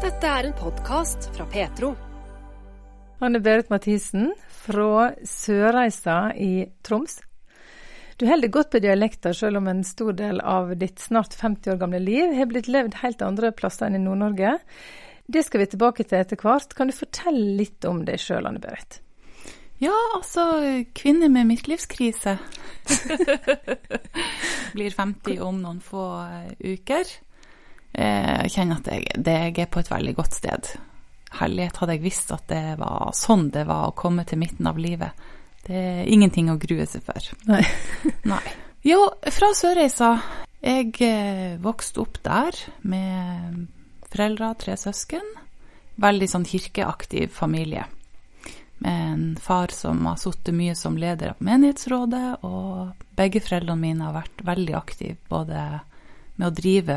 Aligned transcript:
Dette 0.00 0.24
er 0.24 0.46
en 0.48 0.54
podkast 0.56 1.26
fra 1.34 1.44
Petro. 1.52 1.90
Anne 3.20 3.36
Berit 3.44 3.68
Mathisen 3.68 4.30
fra 4.48 5.10
Sørreisa 5.28 6.30
i 6.40 6.64
Troms. 6.80 7.18
Du 8.16 8.24
holder 8.24 8.48
godt 8.48 8.70
på 8.72 8.80
dialekter, 8.80 9.36
selv 9.36 9.60
om 9.60 9.68
en 9.68 9.84
stor 9.84 10.16
del 10.16 10.40
av 10.40 10.72
ditt 10.80 11.04
snart 11.04 11.36
50 11.36 11.74
år 11.74 11.82
gamle 11.84 12.00
liv 12.00 12.32
har 12.32 12.48
blitt 12.48 12.72
levd 12.72 12.96
helt 13.02 13.20
andre 13.28 13.52
plasser 13.52 13.90
enn 13.90 14.00
i 14.00 14.02
Nord-Norge. 14.06 14.56
Det 15.28 15.44
skal 15.44 15.66
vi 15.66 15.70
tilbake 15.74 16.08
til 16.08 16.22
etter 16.22 16.40
hvert. 16.40 16.72
Kan 16.72 16.88
du 16.88 16.96
fortelle 16.96 17.60
litt 17.60 17.84
om 17.84 18.00
deg 18.08 18.24
sjøl, 18.24 18.48
Anne 18.48 18.64
Berit? 18.64 19.02
Ja, 19.84 19.96
altså 20.16 20.48
kvinne 20.96 21.28
med 21.28 21.52
midtlivskrise. 21.52 22.38
Blir 24.76 24.96
50 24.96 25.44
om 25.44 25.60
noen 25.60 25.84
få 25.84 26.08
eh, 26.24 26.72
uker. 26.72 27.18
Eh, 27.92 28.42
Jeg 28.46 28.54
kjenner 28.54 28.80
at 28.80 28.90
jeg, 28.92 29.06
det, 29.16 29.36
jeg 29.48 29.58
er 29.64 29.70
på 29.72 29.82
et 29.82 29.90
veldig 29.90 30.14
godt 30.18 30.38
sted. 30.38 30.72
Herlighet 31.40 31.76
hadde 31.78 31.96
jeg 31.96 32.04
visst 32.04 32.32
at 32.34 32.46
det 32.50 32.78
var 32.80 33.12
sånn 33.14 33.50
det 33.54 33.66
var 33.68 33.88
å 33.88 33.96
komme 33.98 34.24
til 34.26 34.40
midten 34.42 34.66
av 34.66 34.78
livet. 34.78 35.28
Det 35.66 35.76
er 35.76 36.08
ingenting 36.10 36.50
å 36.50 36.58
grue 36.58 36.86
seg 36.88 37.04
for. 37.06 37.30
Nei. 37.50 37.62
Nei. 38.32 38.42
Jo, 38.86 39.04
fra 39.28 39.52
Sørreisa. 39.54 40.14
Jeg 40.60 40.94
eh, 41.04 41.56
vokste 41.60 42.02
opp 42.02 42.18
der 42.24 42.56
med 42.88 43.66
foreldre, 44.10 44.54
tre 44.60 44.76
søsken. 44.80 45.24
Veldig 46.00 46.28
sånn 46.32 46.46
kirkeaktiv 46.48 47.32
familie. 47.36 47.84
Med 48.80 49.00
en 49.12 49.24
far 49.40 49.72
som 49.76 50.00
har 50.08 50.16
sittet 50.20 50.56
mye 50.56 50.74
som 50.76 50.96
leder 50.96 51.34
av 51.34 51.42
menighetsrådet, 51.44 52.40
og 52.48 53.04
begge 53.16 53.42
foreldrene 53.44 53.80
mine 53.80 54.06
har 54.06 54.16
vært 54.16 54.44
veldig 54.48 54.76
aktive 54.78 55.18
både 55.28 55.64
med 56.40 56.46
å 56.48 56.54
drive 56.56 56.96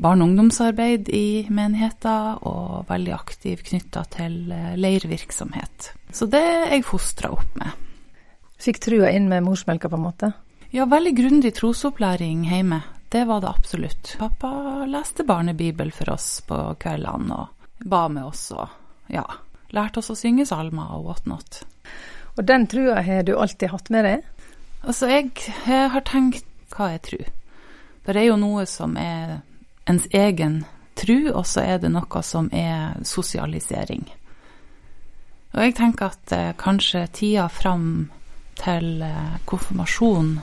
barne- 0.00 0.24
og 0.24 0.30
ungdomsarbeid 0.30 1.08
i 1.12 1.46
menigheter, 1.52 2.40
og 2.48 2.88
veldig 2.88 3.12
aktiv 3.14 3.62
knytta 3.66 4.04
til 4.16 4.52
eh, 4.52 4.76
leirvirksomhet. 4.80 5.92
Så 6.12 6.28
det 6.30 6.40
er 6.40 6.72
jeg 6.74 6.86
fostra 6.88 7.32
opp 7.36 7.58
med. 7.60 7.76
Fikk 8.60 8.80
trua 8.84 9.10
inn 9.12 9.28
med 9.28 9.44
morsmelka, 9.44 9.88
på 9.88 10.00
en 10.00 10.06
måte? 10.08 10.32
Ja, 10.70 10.86
veldig 10.88 11.14
grundig 11.16 11.54
trosopplæring 11.56 12.44
hjemme. 12.48 12.82
Det 13.10 13.24
var 13.26 13.40
det 13.42 13.50
absolutt. 13.50 14.14
Pappa 14.20 14.84
leste 14.86 15.24
barnebibel 15.26 15.90
for 15.92 16.12
oss 16.14 16.28
på 16.46 16.58
kveldene 16.78 17.40
og 17.40 17.88
ba 17.90 18.04
med 18.12 18.28
oss 18.28 18.50
og 18.54 18.68
ja, 19.10 19.24
lærte 19.74 19.98
oss 19.98 20.12
å 20.12 20.18
synge 20.18 20.46
salmer 20.46 20.92
og 20.94 21.08
whatnot. 21.08 21.62
Og 22.36 22.46
den 22.46 22.68
trua 22.70 23.00
har 23.02 23.24
du 23.26 23.34
alltid 23.34 23.72
hatt 23.72 23.90
med 23.90 24.06
deg? 24.06 24.22
Altså, 24.86 25.10
jeg, 25.10 25.32
jeg 25.66 25.90
har 25.90 26.06
tenkt 26.06 26.46
hva 26.76 26.92
jeg 26.92 27.02
tror. 27.08 27.26
Det 28.06 28.14
er 28.16 28.28
jo 28.28 28.38
noe 28.38 28.62
som 28.70 28.94
er 28.96 29.40
ens 29.90 30.06
egen 30.14 30.62
tru, 30.94 31.30
og 31.32 31.46
så 31.46 31.64
er 31.64 31.82
det 31.82 31.90
noe 31.92 32.22
som 32.26 32.48
er 32.52 33.00
sosialisering. 33.06 34.06
Og 35.50 35.64
jeg 35.64 35.74
tenker 35.78 36.12
at 36.12 36.32
eh, 36.36 36.52
kanskje 36.58 37.06
tida 37.14 37.48
fram 37.50 38.10
til 38.60 39.02
eh, 39.02 39.36
konfirmasjon 39.50 40.36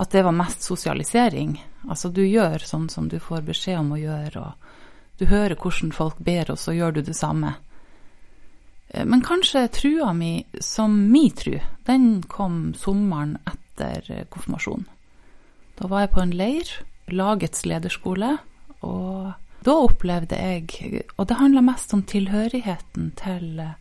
at 0.00 0.10
det 0.10 0.24
var 0.26 0.34
mest 0.34 0.64
sosialisering. 0.64 1.58
Altså 1.88 2.08
du 2.08 2.24
gjør 2.24 2.62
sånn 2.64 2.88
som 2.90 3.08
du 3.08 3.18
får 3.22 3.44
beskjed 3.46 3.78
om 3.82 3.92
å 3.94 4.00
gjøre, 4.00 4.42
og 4.42 5.18
du 5.20 5.26
hører 5.28 5.58
hvordan 5.60 5.92
folk 5.92 6.18
ber, 6.18 6.50
og 6.50 6.58
så 6.58 6.74
gjør 6.74 6.96
du 6.96 7.02
det 7.06 7.16
samme. 7.18 7.54
Eh, 8.88 9.04
Men 9.04 9.22
kanskje 9.22 9.68
trua 9.68 10.12
mi 10.12 10.44
som 10.60 10.96
mi 11.12 11.28
tru, 11.30 11.60
den 11.86 12.22
kom 12.22 12.72
sommeren 12.74 13.36
etter 13.44 14.00
konfirmasjonen. 14.00 14.30
konfirmasjon. 14.30 14.88
Da 15.80 15.88
var 15.88 16.00
jeg 16.04 16.10
på 16.12 16.20
en 16.20 16.32
leir, 16.36 16.70
lagets 17.14 17.64
lederskole, 17.68 18.36
og 18.86 19.32
da 19.66 19.76
opplevde 19.76 20.38
jeg, 20.40 21.04
og 21.18 21.28
det 21.28 21.38
handla 21.40 21.62
mest 21.64 21.92
om 21.96 22.02
tilhørigheten 22.08 23.10
til 23.20 23.60
eh, 23.60 23.76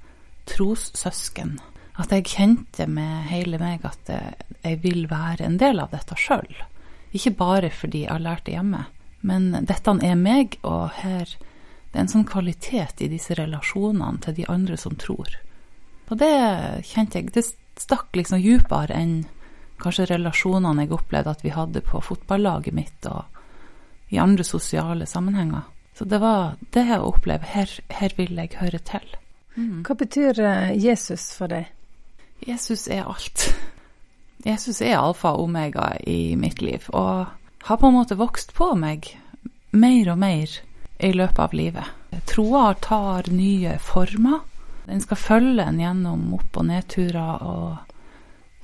trossøsken, 0.49 1.57
at 1.99 2.13
jeg 2.15 2.27
kjente 2.31 2.87
med 2.87 3.29
hele 3.29 3.59
meg 3.61 3.85
at 3.87 4.11
eh, 4.11 4.33
jeg 4.63 4.81
vil 4.83 5.05
være 5.11 5.47
en 5.47 5.59
del 5.61 5.79
av 5.79 5.93
dette 5.95 6.17
sjøl. 6.19 6.49
Ikke 7.15 7.35
bare 7.37 7.71
fordi 7.73 8.03
jeg 8.05 8.11
har 8.11 8.25
lært 8.25 8.45
det 8.47 8.57
hjemme, 8.57 8.85
men 9.21 9.51
dette 9.67 9.95
er 10.03 10.19
meg, 10.19 10.59
og 10.67 10.89
her 10.99 11.31
det 11.89 11.97
er 11.97 12.03
en 12.03 12.11
sånn 12.11 12.27
kvalitet 12.29 13.01
i 13.01 13.09
disse 13.09 13.33
relasjonene 13.39 14.21
til 14.21 14.35
de 14.37 14.45
andre 14.51 14.77
som 14.77 14.93
tror. 14.99 15.31
Og 16.09 16.19
det 16.21 16.35
kjente 16.85 17.17
jeg, 17.17 17.31
det 17.33 17.47
stakk 17.79 18.13
liksom 18.17 18.41
djupere 18.43 18.93
enn 18.93 19.15
kanskje 19.79 20.09
relasjonene 20.11 20.85
jeg 20.85 20.95
opplevde 20.97 21.33
at 21.33 21.43
vi 21.45 21.53
hadde 21.55 21.83
på 21.85 22.01
fotballaget 22.03 22.75
mitt 22.75 23.09
og 23.09 23.25
i 24.09 24.17
andre 24.19 24.43
sosiale 24.43 25.05
sammenhenger. 25.05 25.67
Så 25.97 26.05
det 26.05 26.21
var 26.21 26.55
det 26.73 26.85
jeg 26.87 27.01
opplevde, 27.03 27.45
her, 27.53 27.73
her 27.89 28.13
vil 28.17 28.37
jeg 28.39 28.55
høre 28.59 28.79
til. 28.79 29.17
Hva 29.83 29.95
betyr 29.99 30.39
eh, 30.39 30.71
Jesus 30.79 31.33
for 31.35 31.51
deg? 31.51 31.67
Jesus 32.47 32.87
er 32.87 33.03
alt. 33.03 33.49
Jesus 34.45 34.79
er 34.81 34.95
alfa 35.01 35.33
og 35.35 35.49
omega 35.49 35.91
i 36.07 36.35
mitt 36.39 36.61
liv, 36.63 36.85
og 36.95 37.27
har 37.67 37.79
på 37.81 37.89
en 37.89 37.97
måte 37.97 38.15
vokst 38.15 38.53
på 38.55 38.71
meg 38.79 39.11
mer 39.75 40.13
og 40.13 40.21
mer 40.21 40.53
i 41.03 41.11
løpet 41.11 41.41
av 41.43 41.53
livet. 41.53 41.91
Troa 42.29 42.73
tar 42.79 43.27
nye 43.33 43.75
former. 43.83 44.39
Den 44.87 45.03
skal 45.03 45.19
følge 45.19 45.65
en 45.67 45.79
gjennom 45.81 46.23
opp- 46.39 46.57
og 46.57 46.69
nedturer 46.69 47.43
og 47.43 47.88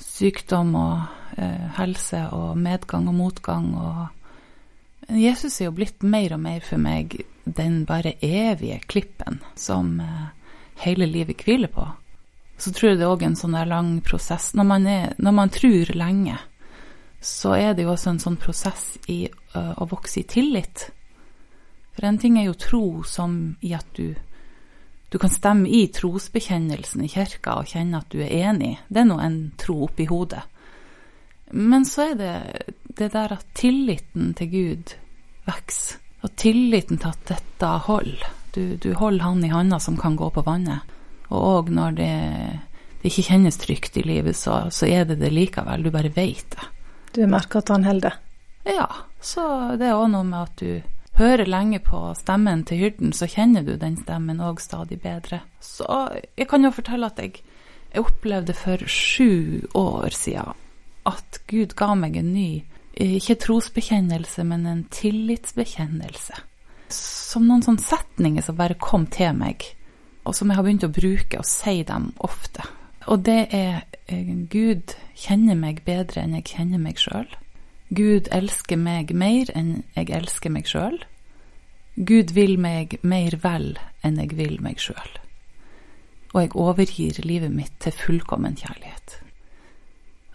sykdom 0.02 0.76
og 0.80 1.38
eh, 1.38 1.68
helse 1.78 2.26
og 2.36 2.58
medgang 2.58 3.08
og 3.12 3.18
motgang. 3.18 3.70
Og 3.76 5.16
Jesus 5.20 5.60
er 5.60 5.70
jo 5.70 5.78
blitt 5.78 6.04
mer 6.04 6.36
og 6.36 6.42
mer 6.44 6.66
for 6.66 6.82
meg 6.82 7.20
den 7.46 7.84
bare 7.86 8.16
evige 8.26 8.80
klippen 8.90 9.40
som 9.56 10.00
eh, 10.02 10.26
hele 10.86 11.06
livet 11.06 11.46
hviler 11.46 11.72
på. 11.72 11.88
Så 12.58 12.72
tror 12.72 12.92
jeg 12.92 13.00
det 13.00 13.06
er 13.06 13.14
òg 13.14 13.24
en 13.28 13.38
sånn 13.38 13.56
der 13.56 13.68
lang 13.68 13.98
prosess. 14.04 14.54
Når 14.56 14.68
man, 14.68 14.88
er, 14.88 15.16
når 15.20 15.34
man 15.36 15.52
tror 15.52 15.92
lenge, 15.96 16.38
så 17.20 17.56
er 17.58 17.74
det 17.76 17.84
jo 17.84 17.92
også 17.92 18.14
en 18.14 18.22
sånn 18.24 18.38
prosess 18.40 18.94
i 19.12 19.26
ø, 19.28 19.62
å 19.76 19.88
vokse 19.92 20.22
i 20.22 20.28
tillit. 20.30 20.86
For 21.96 22.08
en 22.08 22.20
ting 22.22 22.38
er 22.40 22.48
jo 22.48 22.56
tro 22.60 22.86
som 23.08 23.58
i 23.66 23.74
at 23.76 23.88
du, 23.98 24.16
du 25.16 25.20
kan 25.20 25.30
stemme 25.30 25.70
i 25.70 25.88
trosbekjennelsen 25.88 27.06
i 27.06 27.08
kirka 27.08 27.54
og 27.62 27.70
kjenne 27.72 28.02
at 28.02 28.10
du 28.12 28.18
er 28.20 28.34
enig. 28.50 28.74
Det 28.92 29.00
er 29.00 29.06
nå 29.08 29.16
en 29.24 29.38
tro 29.56 29.78
oppi 29.86 30.04
hodet. 30.10 30.42
Men 31.56 31.86
så 31.88 32.10
er 32.10 32.18
det 32.20 32.32
det 33.00 33.08
der 33.14 33.32
at 33.38 33.46
tilliten 33.56 34.34
til 34.36 34.50
Gud 34.52 34.92
vokser. 35.48 36.02
Og 36.20 36.34
tilliten 36.36 37.00
til 37.00 37.14
at 37.14 37.32
dette 37.32 37.70
holder. 37.86 38.28
Du, 38.52 38.76
du 38.76 38.90
holder 39.00 39.24
han 39.24 39.48
i 39.48 39.54
handa 39.54 39.80
som 39.80 39.96
kan 39.96 40.20
gå 40.20 40.28
på 40.36 40.44
vannet. 40.44 40.84
Og 41.30 41.48
òg 41.54 41.72
når 41.80 41.96
det, 41.96 42.12
det 43.00 43.14
ikke 43.14 43.30
kjennes 43.30 43.62
trygt 43.64 43.96
i 43.96 44.04
livet, 44.04 44.36
så, 44.36 44.66
så 44.68 44.92
er 44.92 45.08
det 45.08 45.22
det 45.24 45.32
likevel. 45.32 45.88
Du 45.88 45.94
bare 45.96 46.12
veit 46.12 46.58
det. 46.58 46.68
Du 47.16 47.24
merker 47.24 47.64
at 47.64 47.72
han 47.72 47.88
holder. 47.88 48.20
Ja, 48.68 48.92
så 49.24 49.48
det 49.80 49.88
er 49.88 49.96
òg 49.96 50.12
noe 50.12 50.28
med 50.28 50.42
at 50.44 50.60
du 50.60 50.76
hører 51.18 51.48
lenge 51.48 51.80
på 51.84 52.00
stemmen 52.20 52.64
til 52.68 52.84
hyrden, 52.84 53.14
så 53.14 53.28
kjenner 53.32 53.64
du 53.64 53.76
den 53.80 53.98
stemmen 53.98 54.42
òg 54.44 54.60
stadig 54.64 55.00
bedre. 55.04 55.42
Så 55.64 55.88
jeg 56.38 56.48
kan 56.52 56.64
jo 56.66 56.74
fortelle 56.76 57.10
at 57.12 57.20
jeg, 57.22 57.42
jeg 57.94 58.06
opplevde 58.06 58.56
for 58.58 58.84
sju 58.88 59.68
år 59.74 60.16
siden 60.16 60.56
at 61.06 61.40
Gud 61.48 61.76
ga 61.78 61.94
meg 61.96 62.18
en 62.18 62.34
ny, 62.34 62.50
ikke 62.96 63.38
trosbekjennelse, 63.44 64.44
men 64.48 64.66
en 64.66 64.84
tillitsbekjennelse. 64.92 66.40
Som 66.96 67.46
noen 67.50 67.64
sånne 67.66 67.84
setninger 67.84 68.46
som 68.46 68.58
bare 68.58 68.78
kom 68.82 69.06
til 69.12 69.36
meg, 69.38 69.64
og 70.26 70.34
som 70.36 70.50
jeg 70.50 70.58
har 70.58 70.66
begynt 70.66 70.88
å 70.88 70.94
bruke 70.94 71.42
og 71.42 71.48
si 71.48 71.84
dem 71.86 72.10
ofte. 72.26 72.66
Og 73.06 73.22
det 73.28 73.42
er 73.54 73.84
eh, 74.10 74.32
Gud 74.50 74.96
kjenner 75.14 75.58
meg 75.60 75.84
bedre 75.86 76.24
enn 76.24 76.34
jeg 76.40 76.50
kjenner 76.56 76.82
meg 76.82 76.98
sjøl. 76.98 77.28
Gud 77.94 78.30
elsker 78.34 78.80
meg 78.82 79.14
mer 79.14 79.52
enn 79.54 79.84
jeg 79.94 80.10
elsker 80.18 80.50
meg 80.54 80.66
sjøl. 80.70 80.98
Gud 81.96 82.34
vil 82.36 82.58
meg 82.60 82.98
mer 83.06 83.38
vel 83.44 83.76
enn 84.04 84.18
jeg 84.20 84.34
vil 84.36 84.58
meg 84.64 84.82
sjøl. 84.82 85.12
Og 86.34 86.42
jeg 86.42 86.56
overgir 86.60 87.22
livet 87.24 87.54
mitt 87.54 87.78
til 87.80 87.94
fullkommen 87.96 88.58
kjærlighet. 88.60 89.20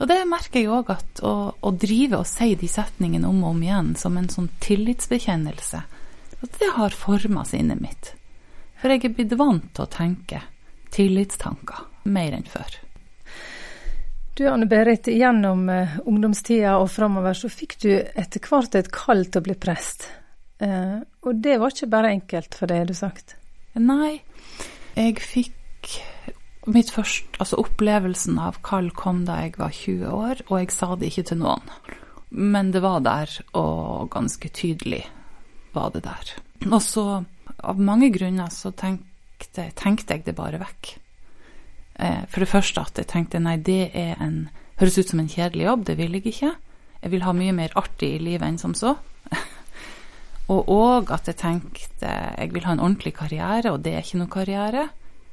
Og 0.00 0.08
det 0.08 0.22
merker 0.30 0.62
jeg 0.62 0.70
òg 0.72 0.94
at 0.94 1.20
å, 1.26 1.52
å 1.52 1.70
drive 1.76 2.22
og 2.22 2.28
si 2.28 2.54
de 2.56 2.68
setningene 2.70 3.28
om 3.28 3.42
og 3.44 3.50
om 3.52 3.64
igjen 3.66 3.90
som 4.00 4.16
en 4.16 4.30
sånn 4.32 4.48
tillitsbekjennelse, 4.64 5.82
at 6.40 6.56
det 6.62 6.70
har 6.78 6.96
forma 6.96 7.44
sinnet 7.44 7.82
mitt. 7.82 8.14
For 8.80 8.94
jeg 8.94 9.04
er 9.04 9.12
blitt 9.18 9.36
vant 9.36 9.66
til 9.76 9.84
å 9.84 9.92
tenke 9.92 10.40
tillitstanker 10.94 11.84
mer 12.08 12.38
enn 12.38 12.48
før. 12.48 12.78
Du 14.40 14.48
Anne 14.48 14.64
Berit, 14.66 15.04
gjennom 15.06 15.66
eh, 15.68 15.98
ungdomstida 16.08 16.78
og 16.80 16.86
framover 16.88 17.36
så 17.36 17.50
fikk 17.52 17.74
du 17.82 17.90
etter 17.92 18.40
hvert 18.40 18.72
et 18.78 18.86
kall 18.88 19.26
til 19.26 19.42
å 19.42 19.44
bli 19.44 19.56
prest. 19.60 20.06
Eh, 20.64 20.94
og 21.28 21.42
det 21.44 21.58
var 21.60 21.74
ikke 21.74 21.88
bare 21.92 22.12
enkelt 22.14 22.56
for 22.56 22.70
deg, 22.70 22.78
har 22.80 22.88
du 22.88 22.96
sagt? 22.96 23.34
Nei, 23.76 24.22
jeg 24.96 25.20
fikk 25.20 25.90
mitt 26.72 26.88
første 26.88 27.36
Altså 27.44 27.58
opplevelsen 27.60 28.40
av 28.40 28.62
kall 28.64 28.88
kom 28.96 29.26
da 29.28 29.42
jeg 29.42 29.58
var 29.60 29.76
20 29.76 30.08
år, 30.08 30.42
og 30.48 30.56
jeg 30.62 30.72
sa 30.72 30.88
det 30.96 31.12
ikke 31.12 31.26
til 31.34 31.42
noen. 31.42 31.68
Men 32.32 32.72
det 32.72 32.80
var 32.80 33.04
der, 33.04 33.36
og 33.60 34.08
ganske 34.16 34.48
tydelig 34.56 35.02
var 35.76 35.92
det 35.92 36.06
der. 36.08 36.32
Og 36.70 36.80
så 36.80 37.06
av 37.60 37.84
mange 37.92 38.08
grunner 38.16 38.48
så 38.48 38.72
tenkte, 38.72 39.68
tenkte 39.76 40.16
jeg 40.16 40.30
det 40.32 40.38
bare 40.40 40.64
vekk. 40.64 40.94
Eh, 42.00 42.24
for 42.32 42.42
det 42.42 42.50
første 42.50 42.82
at 42.82 42.98
jeg 42.98 43.10
tenkte 43.10 43.42
nei, 43.42 43.58
det 43.60 43.90
en 43.94 44.48
Høres 44.80 44.96
ut 44.96 45.10
som 45.10 45.20
en 45.20 45.28
kjedelig 45.28 45.66
jobb, 45.66 45.82
det 45.84 45.94
vil 45.98 46.14
jeg 46.16 46.30
ikke. 46.30 46.54
Jeg 47.02 47.12
vil 47.12 47.24
ha 47.26 47.32
mye 47.36 47.52
mer 47.52 47.74
artig 47.76 48.14
i 48.14 48.22
livet 48.22 48.46
enn 48.46 48.56
som 48.56 48.72
så. 48.72 48.94
og 50.54 50.70
òg 50.72 51.12
at 51.12 51.28
jeg 51.28 51.36
tenkte 51.36 52.08
jeg 52.08 52.54
vil 52.54 52.64
ha 52.64 52.72
en 52.72 52.80
ordentlig 52.80 53.12
karriere, 53.18 53.74
og 53.74 53.82
det 53.84 53.92
er 53.92 54.00
ikke 54.00 54.22
noe 54.22 54.32
karriere. 54.32 54.86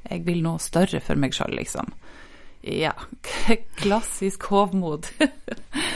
Jeg 0.10 0.26
vil 0.28 0.44
noe 0.44 0.60
større 0.60 1.00
for 1.00 1.16
meg 1.16 1.32
sjøl, 1.38 1.56
liksom. 1.56 1.94
Ja, 2.68 2.92
klassisk 3.80 4.50
hovmod. 4.52 5.08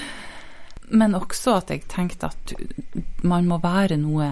Men 1.01 1.19
også 1.19 1.57
at 1.59 1.75
jeg 1.75 1.89
tenkte 1.91 2.31
at 2.31 2.56
man 3.27 3.51
må 3.51 3.59
være 3.59 4.00
noe 4.00 4.31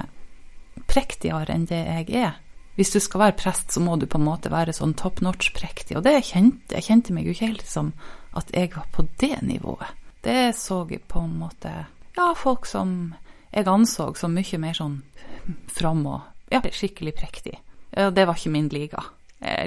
prektigere 0.88 1.59
enn 1.59 1.68
det 1.68 1.83
jeg 1.83 2.24
er. 2.24 2.39
Hvis 2.79 2.93
du 2.93 3.01
skal 3.03 3.25
være 3.25 3.35
prest, 3.35 3.73
så 3.75 3.81
må 3.83 3.97
du 3.99 4.05
på 4.07 4.15
en 4.15 4.23
måte 4.23 4.47
være 4.53 4.71
sånn 4.71 4.93
top 4.95 5.19
notch 5.19 5.49
prektig. 5.51 5.97
Og 5.99 6.05
det 6.05 6.21
kjente 6.29 6.77
jeg 6.77 6.85
kjente 6.85 7.11
meg 7.11 7.25
jo 7.27 7.33
ikke 7.33 7.49
helt 7.49 7.67
som 7.67 7.89
at 8.39 8.53
jeg 8.55 8.71
var 8.71 8.85
på 8.95 9.03
det 9.19 9.41
nivået. 9.43 9.97
Det 10.23 10.53
så 10.55 10.85
jeg 10.87 11.03
på 11.11 11.25
en 11.25 11.33
måte 11.41 11.73
Ja, 12.15 12.29
folk 12.35 12.67
som 12.67 13.15
jeg 13.51 13.67
anså 13.67 14.13
som 14.15 14.31
mye 14.35 14.59
mer 14.61 14.77
sånn 14.77 15.01
fram 15.67 16.05
og 16.07 16.53
ja, 16.53 16.61
skikkelig 16.63 17.13
prektig. 17.17 17.57
Ja, 17.91 18.09
det 18.15 18.25
var 18.29 18.39
ikke 18.39 18.53
min 18.53 18.69
liga. 18.71 19.03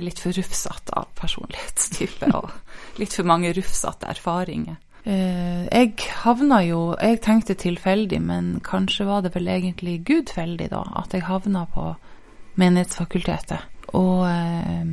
Litt 0.00 0.20
for 0.22 0.32
rufsete 0.36 0.96
av 0.96 1.12
personlighetstype 1.18 2.30
og 2.38 2.48
litt 3.00 3.12
for 3.16 3.28
mange 3.28 3.52
rufsete 3.56 4.08
erfaringer. 4.08 4.78
Eh, 5.04 5.66
jeg 5.66 5.96
havna 6.22 6.60
jo 6.62 6.94
Jeg 7.00 7.20
tenkte 7.24 7.56
tilfeldig, 7.58 8.20
men 8.22 8.60
kanskje 8.64 9.04
var 9.08 9.20
det 9.22 9.34
vel 9.34 9.48
egentlig 9.48 10.00
gudfeldig, 10.06 10.70
da, 10.70 10.84
at 10.96 11.12
jeg 11.12 11.26
havna 11.26 11.66
på 11.74 11.90
Menighetsfakultetet. 12.60 13.68
Og 13.96 14.24
eh, 14.28 14.86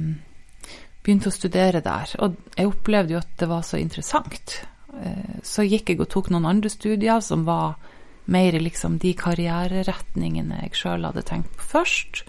begynte 1.04 1.32
å 1.32 1.36
studere 1.36 1.82
der. 1.84 2.16
Og 2.24 2.38
jeg 2.56 2.70
opplevde 2.70 3.16
jo 3.16 3.22
at 3.22 3.32
det 3.40 3.50
var 3.50 3.64
så 3.68 3.80
interessant. 3.82 4.60
Eh, 5.00 5.40
så 5.44 5.66
gikk 5.68 5.94
jeg 5.94 6.04
og 6.04 6.12
tok 6.12 6.32
noen 6.34 6.50
andre 6.50 6.72
studier 6.72 7.24
som 7.24 7.46
var 7.48 7.78
mer 8.30 8.60
liksom 8.62 9.00
de 9.02 9.16
karriereretningene 9.18 10.62
jeg 10.68 10.78
sjøl 10.78 11.08
hadde 11.08 11.26
tenkt 11.26 11.56
på 11.58 11.70
først. 11.74 12.24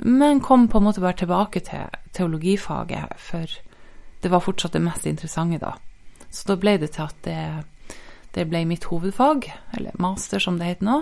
Men 0.00 0.40
kom 0.40 0.66
på 0.68 0.80
en 0.80 0.88
måte 0.88 1.02
bare 1.02 1.20
tilbake 1.20 1.60
til 1.64 2.00
teologifaget, 2.16 3.14
for 3.20 3.52
det 4.22 4.30
var 4.32 4.42
fortsatt 4.42 4.74
det 4.74 4.82
mest 4.84 5.06
interessante 5.06 5.60
da. 5.60 5.74
Så 6.30 6.48
da 6.48 6.56
ble 6.60 6.76
det 6.80 6.92
til 6.96 7.04
at 7.04 7.18
det, 7.26 7.96
det 8.34 8.46
ble 8.48 8.64
mitt 8.68 8.86
hovedfag, 8.90 9.50
eller 9.76 9.98
master 10.00 10.42
som 10.42 10.58
det 10.58 10.72
heter 10.72 10.88
nå. 10.88 10.98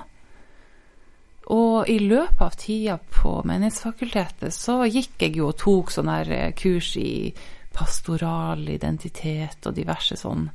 Og 1.55 1.89
i 1.89 1.97
løpet 2.03 2.43
av 2.45 2.57
tida 2.61 2.99
på 2.99 3.39
Menighetsfakultetet 3.49 4.53
så 4.53 4.83
gikk 4.85 5.23
jeg 5.25 5.39
jo 5.39 5.49
og 5.49 5.57
tok 5.61 5.93
sånne 5.95 6.17
her 6.19 6.53
kurs 6.59 6.91
i 7.01 7.33
pastoral 7.73 8.67
identitet 8.69 9.69
og 9.69 9.77
diverse 9.77 10.19
sånn, 10.19 10.49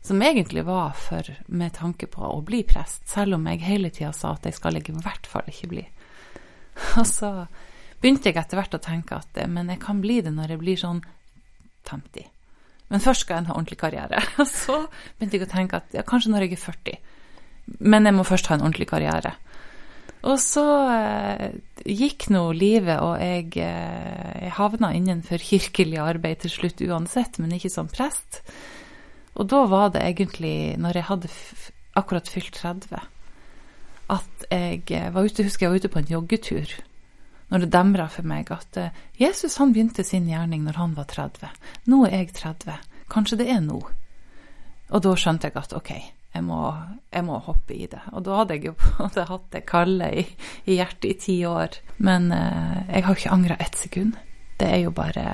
som 0.00 0.22
egentlig 0.22 0.62
var 0.64 0.94
for 0.96 1.26
med 1.52 1.74
tanke 1.76 2.08
på 2.08 2.22
å 2.24 2.40
bli 2.46 2.62
prest, 2.64 3.02
selv 3.10 3.36
om 3.36 3.48
jeg 3.50 3.64
hele 3.66 3.90
tida 3.92 4.12
sa 4.16 4.32
at 4.36 4.46
jeg 4.46 4.56
skal 4.56 4.78
jeg 4.78 4.88
i 4.88 4.96
hvert 5.02 5.28
fall 5.28 5.50
ikke 5.50 5.70
bli. 5.74 5.84
Og 7.00 7.04
så 7.10 7.32
begynte 8.00 8.30
jeg 8.30 8.38
etter 8.38 8.60
hvert 8.60 8.78
å 8.78 8.82
tenke 8.82 9.18
at 9.18 9.40
eh, 9.42 9.50
men 9.50 9.68
jeg 9.74 9.82
kan 9.82 10.00
bli 10.00 10.20
det 10.24 10.32
når 10.32 10.54
jeg 10.54 10.62
blir 10.62 10.80
sånn 10.80 11.02
50. 11.90 12.28
Men 12.88 13.04
først 13.04 13.26
skal 13.26 13.42
jeg 13.42 13.50
ha 13.50 13.56
ordentlig 13.56 13.80
karriere. 13.80 14.22
Og 14.40 14.48
så 14.48 14.80
begynte 15.18 15.36
jeg 15.36 15.48
å 15.48 15.52
tenke 15.52 15.82
at 15.82 15.98
ja, 15.98 16.06
kanskje 16.06 16.32
når 16.32 16.46
jeg 16.46 16.56
er 16.56 16.64
40. 16.64 17.14
Men 17.84 18.08
jeg 18.08 18.16
må 18.16 18.24
først 18.24 18.48
ha 18.48 18.56
en 18.56 18.64
ordentlig 18.64 18.88
karriere. 18.88 19.34
Og 20.26 20.38
så 20.42 20.64
eh, 20.90 21.52
gikk 21.86 22.26
nå 22.34 22.48
livet, 22.56 22.98
og 22.98 23.20
jeg, 23.22 23.52
eh, 23.62 24.32
jeg 24.42 24.56
havna 24.56 24.90
innenfor 24.96 25.42
kirkelig 25.42 26.00
arbeid 26.02 26.42
til 26.42 26.54
slutt 26.54 26.82
uansett, 26.82 27.38
men 27.38 27.54
ikke 27.54 27.70
som 27.70 27.90
prest. 27.90 28.40
Og 29.38 29.46
da 29.50 29.62
var 29.70 29.92
det 29.94 30.02
egentlig, 30.02 30.74
når 30.82 30.98
jeg 30.98 31.08
hadde 31.12 31.30
akkurat 31.98 32.30
fylt 32.30 32.58
30, 32.58 32.98
at 34.10 34.46
jeg 34.50 34.82
eh, 34.90 35.08
var 35.14 35.22
ute, 35.22 35.46
husker 35.46 35.66
jeg 35.66 35.74
var 35.74 35.84
ute 35.84 35.92
på 35.94 36.02
en 36.02 36.12
joggetur. 36.16 36.74
Når 37.48 37.64
det 37.64 37.72
demra 37.72 38.08
for 38.12 38.26
meg 38.28 38.50
at 38.52 38.76
Jesus 39.16 39.56
han 39.56 39.70
begynte 39.72 40.04
sin 40.04 40.26
gjerning 40.28 40.66
når 40.66 40.82
han 40.82 40.98
var 40.98 41.06
30. 41.08 41.48
Nå 41.88 42.02
er 42.04 42.18
jeg 42.18 42.34
30. 42.36 42.74
Kanskje 43.08 43.38
det 43.40 43.46
er 43.54 43.62
nå. 43.64 43.78
Og 44.92 45.04
da 45.04 45.14
skjønte 45.16 45.48
jeg 45.48 45.56
at 45.56 45.72
ok, 45.76 45.94
jeg 46.34 46.44
må, 46.44 46.60
jeg 47.10 47.24
må, 47.24 47.38
hoppe 47.42 47.74
i 47.74 47.86
det. 47.90 48.00
Og 48.12 48.24
da 48.26 48.40
hadde 48.42 48.58
jeg 48.58 48.68
jo 48.68 48.74
på 48.78 49.08
hatt 49.08 49.46
det 49.54 49.64
kalde 49.68 50.10
i, 50.12 50.24
i, 50.66 50.76
hjertet 50.76 51.08
i 51.10 51.14
ti 51.22 51.36
år. 51.48 51.78
Men 52.04 52.30
eh, 52.34 52.82
jeg 52.92 53.06
har 53.06 53.16
ikke 53.16 53.34
angra 53.34 53.56
ett 53.62 53.78
sekund. 53.78 54.18
Det 54.58 54.68
er 54.68 54.82
jo 54.84 54.92
bare 54.94 55.24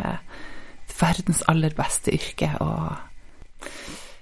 verdens 0.95 1.43
aller 1.51 1.75
beste 1.77 2.15
yrke. 2.15 2.53
Og 2.63 3.67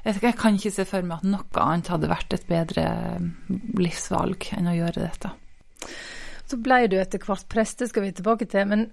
jeg, 0.03 0.17
jeg, 0.17 0.35
kan 0.39 0.57
ikke 0.57 0.75
se 0.75 0.87
for 0.89 1.07
meg 1.07 1.21
at 1.21 1.29
noe 1.29 1.63
annet 1.67 1.93
hadde 1.93 2.11
vært 2.11 2.35
et 2.37 2.49
bedre 2.49 2.87
livsvalg 3.79 4.49
enn 4.57 4.73
å 4.73 4.79
gjøre 4.79 5.05
dette. 5.05 5.33
Så 6.49 6.59
ble 6.61 6.87
du 6.91 6.99
etter 7.01 7.23
hvert 7.23 7.47
preste, 7.53 7.87
skal 7.89 8.07
vi 8.07 8.15
tilbake 8.17 8.49
til. 8.51 8.67
Men 8.73 8.89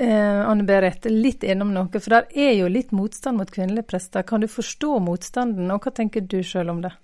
eh, 0.00 0.40
Anne 0.42 0.66
Berit, 0.66 1.06
litt 1.12 1.44
innom 1.46 1.70
noe. 1.76 1.92
For 1.92 2.16
der 2.16 2.32
er 2.34 2.56
jo 2.56 2.72
litt 2.72 2.90
motstand 2.96 3.40
mot 3.40 3.52
kvinnelige 3.52 3.86
prester. 3.92 4.26
Kan 4.26 4.42
du 4.42 4.48
forstå 4.50 4.96
motstanden, 5.04 5.70
og 5.74 5.84
hva 5.84 5.94
tenker 5.94 6.24
du 6.24 6.40
sjøl 6.42 6.72
om 6.74 6.82
det? 6.84 6.94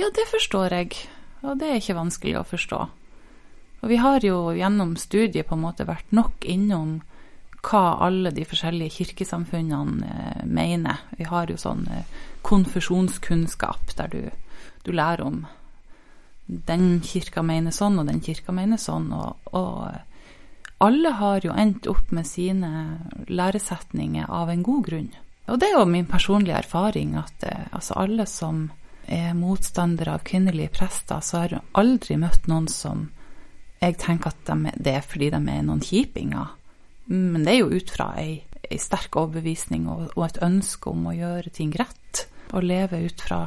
Ja, 0.00 0.08
det 0.08 0.24
forstår 0.30 0.72
jeg, 0.72 0.96
og 1.42 1.58
det 1.60 1.68
er 1.68 1.80
ikke 1.80 1.98
vanskelig 1.98 2.38
å 2.40 2.48
forstå. 2.48 2.80
Og 3.82 3.90
vi 3.90 3.98
har 3.98 4.24
jo 4.24 4.52
gjennom 4.54 4.94
studiet 4.96 5.48
på 5.48 5.56
en 5.56 5.64
måte 5.64 5.86
vært 5.88 6.14
nok 6.14 6.46
innom 6.46 7.00
hva 7.62 7.82
alle 8.02 8.32
de 8.34 8.44
forskjellige 8.46 8.96
kirkesamfunnene 8.98 10.06
eh, 10.06 10.44
mener. 10.46 11.02
Vi 11.18 11.26
har 11.26 11.50
jo 11.50 11.58
sånn 11.58 11.84
eh, 11.90 12.06
konfesjonskunnskap 12.46 13.94
der 13.98 14.10
du, 14.10 14.22
du, 14.86 14.92
lærer 14.94 15.26
om 15.26 15.42
den 16.46 17.00
kirka 17.06 17.42
mener 17.46 17.74
sånn, 17.74 18.00
og 18.02 18.08
den 18.10 18.22
kirka 18.22 18.54
mener 18.54 18.80
sånn. 18.82 19.10
Og, 19.14 19.52
og 19.54 20.82
alle 20.82 21.14
har 21.18 21.46
jo 21.46 21.54
endt 21.54 21.86
opp 21.90 22.10
med 22.10 22.26
sine 22.26 22.72
læresetninger 23.30 24.30
av 24.30 24.50
en 24.50 24.64
god 24.66 24.86
grunn. 24.88 25.10
Og 25.50 25.58
det 25.58 25.68
er 25.68 25.78
jo 25.78 25.86
min 25.90 26.06
personlige 26.10 26.58
erfaring 26.62 27.16
at 27.18 27.46
eh, 27.46 27.66
altså 27.70 27.98
alle 28.02 28.26
som 28.30 28.68
er 29.12 29.34
motstandere 29.36 30.16
av 30.16 30.24
kvinnelige 30.26 30.72
prester, 30.76 31.20
så 31.20 31.42
har 31.42 31.56
jeg 31.56 31.66
aldri 31.78 32.16
møtt 32.20 32.48
noen 32.50 32.68
som 32.70 33.08
jeg 33.82 33.98
tenker 33.98 34.30
at 34.30 34.42
de, 34.46 34.72
det 34.78 34.96
er 34.98 35.06
fordi 35.06 35.30
de 35.34 35.40
er 35.40 35.64
noen 35.66 35.82
kjipinger. 35.82 36.52
Men 37.10 37.44
det 37.44 37.54
er 37.54 37.60
jo 37.62 37.80
ut 37.80 37.90
fra 37.90 38.12
ei, 38.20 38.42
ei 38.68 38.78
sterk 38.80 39.16
overbevisning 39.18 39.88
og, 39.90 40.04
og, 40.14 40.26
et 40.28 40.38
ønske 40.44 40.92
om 40.92 41.08
å 41.10 41.16
gjøre 41.16 41.50
ting 41.54 41.72
rett. 41.78 42.26
Og 42.52 42.66
leve 42.66 43.00
ut 43.08 43.24
fra 43.24 43.46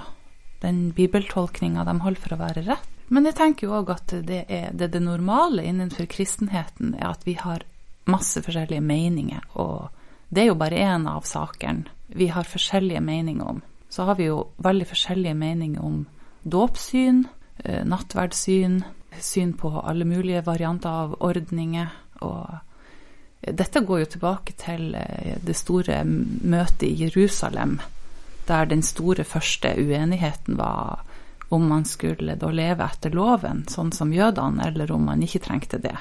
den 0.63 0.89
bibeltolkninga 0.98 1.86
de 1.88 1.96
holder 2.04 2.24
for 2.24 2.36
å 2.36 2.42
være 2.42 2.66
rett. 2.68 2.92
Men 3.08 3.28
jeg 3.30 3.38
tenker 3.38 3.68
jo 3.68 3.78
òg 3.78 3.92
at 3.94 4.16
det, 4.25 4.44
er, 4.50 4.72
det, 4.74 4.89
det 4.96 5.01
normale 5.04 5.63
innenfor 5.70 6.08
kristenheten 6.10 6.96
er 6.98 7.12
at 7.12 7.25
vi 7.28 7.38
har 7.38 7.63
masse 8.10 8.42
forskjellige 8.42 8.82
meninger, 8.86 9.46
og 9.62 9.89
det 10.30 10.44
er 10.44 10.50
jo 10.50 10.58
bare 10.58 10.82
én 10.82 11.06
av 11.10 11.25
sakene 11.25 11.89
vi 12.18 12.28
har 12.34 12.46
forskjellige 12.50 13.01
meninger 13.01 13.48
om 13.50 13.62
så 13.96 14.04
har 14.04 14.16
vi 14.16 14.25
jo 14.28 14.42
veldig 14.60 14.86
forskjellige 14.90 15.34
meninger 15.40 15.84
om 15.84 16.02
dåpssyn, 16.44 17.22
eh, 17.64 17.86
nattverdssyn, 17.88 18.84
syn 19.20 19.54
på 19.54 19.72
alle 19.80 20.04
mulige 20.06 20.42
varianter 20.44 20.90
av 20.90 21.16
ordninger. 21.24 21.88
Og 22.20 22.50
dette 23.40 23.80
går 23.80 24.00
jo 24.00 24.10
tilbake 24.18 24.58
til 24.60 24.96
eh, 25.00 25.40
det 25.40 25.56
store 25.56 26.02
møtet 26.04 26.84
i 26.90 27.06
Jerusalem, 27.06 27.80
der 28.52 28.66
den 28.66 28.84
store 28.84 29.24
første 29.24 29.72
uenigheten 29.80 30.60
var 30.60 31.00
om 31.50 31.64
man 31.70 31.86
skulle 31.88 32.36
da 32.36 32.52
leve 32.52 32.84
etter 32.84 33.16
loven, 33.16 33.64
sånn 33.72 33.96
som 33.96 34.12
jødene, 34.12 34.74
eller 34.74 34.92
om 34.92 35.08
man 35.08 35.24
ikke 35.24 35.46
trengte 35.48 35.80
det. 35.80 35.96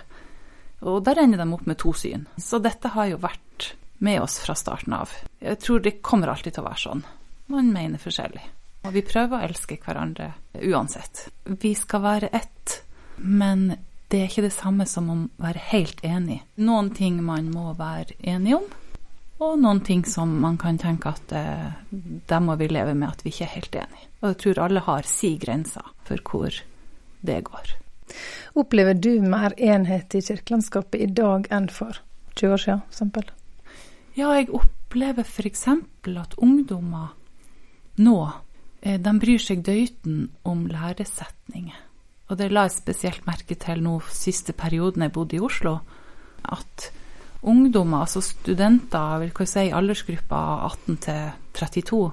Og 0.82 1.04
der 1.06 1.22
ender 1.22 1.38
de 1.38 1.52
opp 1.54 1.68
med 1.70 1.78
to 1.78 1.92
syn. 1.94 2.26
Så 2.42 2.58
dette 2.58 2.90
har 2.90 3.06
jo 3.06 3.22
vært 3.22 3.76
med 4.02 4.18
oss 4.20 4.40
fra 4.42 4.58
starten 4.58 4.98
av. 4.98 5.12
Jeg 5.38 5.62
tror 5.62 5.78
det 5.84 6.00
kommer 6.02 6.32
alltid 6.32 6.56
til 6.56 6.66
å 6.66 6.72
være 6.72 6.90
sånn 6.90 7.12
man 7.52 7.72
mener 7.72 8.00
forskjellig. 8.02 8.44
Og 8.84 8.92
vi 8.92 9.02
prøver 9.06 9.38
å 9.38 9.48
elske 9.48 9.78
hverandre 9.80 10.32
uansett. 10.60 11.28
Vi 11.44 11.72
skal 11.78 12.02
være 12.04 12.30
ett, 12.36 12.80
men 13.16 13.70
det 14.12 14.20
er 14.20 14.28
ikke 14.28 14.46
det 14.46 14.54
samme 14.54 14.86
som 14.88 15.08
å 15.10 15.16
være 15.40 15.62
helt 15.72 16.02
enig. 16.04 16.42
Noen 16.60 16.90
ting 16.96 17.22
man 17.24 17.48
må 17.52 17.72
være 17.78 18.16
enig 18.20 18.58
om, 18.58 18.66
og 19.42 19.56
noen 19.58 19.80
ting 19.84 20.04
som 20.06 20.30
man 20.40 20.58
kan 20.60 20.76
tenke 20.78 21.10
at 21.10 21.32
eh, 21.34 21.72
der 22.28 22.44
må 22.44 22.54
vi 22.60 22.68
leve 22.70 22.94
med 22.94 23.08
at 23.08 23.24
vi 23.24 23.32
ikke 23.32 23.48
er 23.48 23.54
helt 23.56 23.78
enige. 23.80 24.10
Og 24.20 24.28
jeg 24.30 24.40
tror 24.42 24.62
alle 24.66 24.84
har 24.86 25.08
si 25.08 25.32
grenser 25.40 25.88
for 26.06 26.22
hvor 26.28 26.60
det 27.24 27.40
går. 27.48 27.74
Opplever 28.60 28.94
du 28.94 29.18
mer 29.24 29.56
enhet 29.58 30.14
i 30.14 30.22
kirkelandskapet 30.22 31.00
i 31.00 31.10
dag 31.10 31.48
enn 31.52 31.66
for 31.72 31.98
20 32.36 32.54
år 32.54 32.62
siden, 32.62 32.84
f.eks.? 32.92 33.32
Ja, 34.14 34.30
jeg 34.36 34.52
opplever 34.54 35.26
f.eks. 35.26 35.66
at 35.66 36.38
ungdommer 36.38 37.14
nå, 37.96 38.18
eh, 38.82 39.00
de 39.00 39.14
bryr 39.20 39.42
seg 39.42 39.64
døyten 39.64 40.28
om 40.44 40.66
læresetninger. 40.70 41.80
Og 42.30 42.38
det 42.40 42.50
la 42.52 42.64
jeg 42.66 42.78
spesielt 42.78 43.26
merke 43.28 43.56
til 43.60 43.82
nå 43.84 43.98
siste 44.08 44.54
perioden 44.56 45.04
jeg 45.04 45.12
bodde 45.12 45.36
i 45.36 45.42
Oslo, 45.44 45.78
at 46.44 46.90
ungdommer, 47.44 48.04
altså 48.04 48.22
studenter, 48.24 49.18
vil 49.20 49.32
jeg 49.38 49.50
si 49.50 49.66
aldersgruppa 49.70 50.40
18 50.70 50.96
til 51.04 51.32
32, 51.52 52.12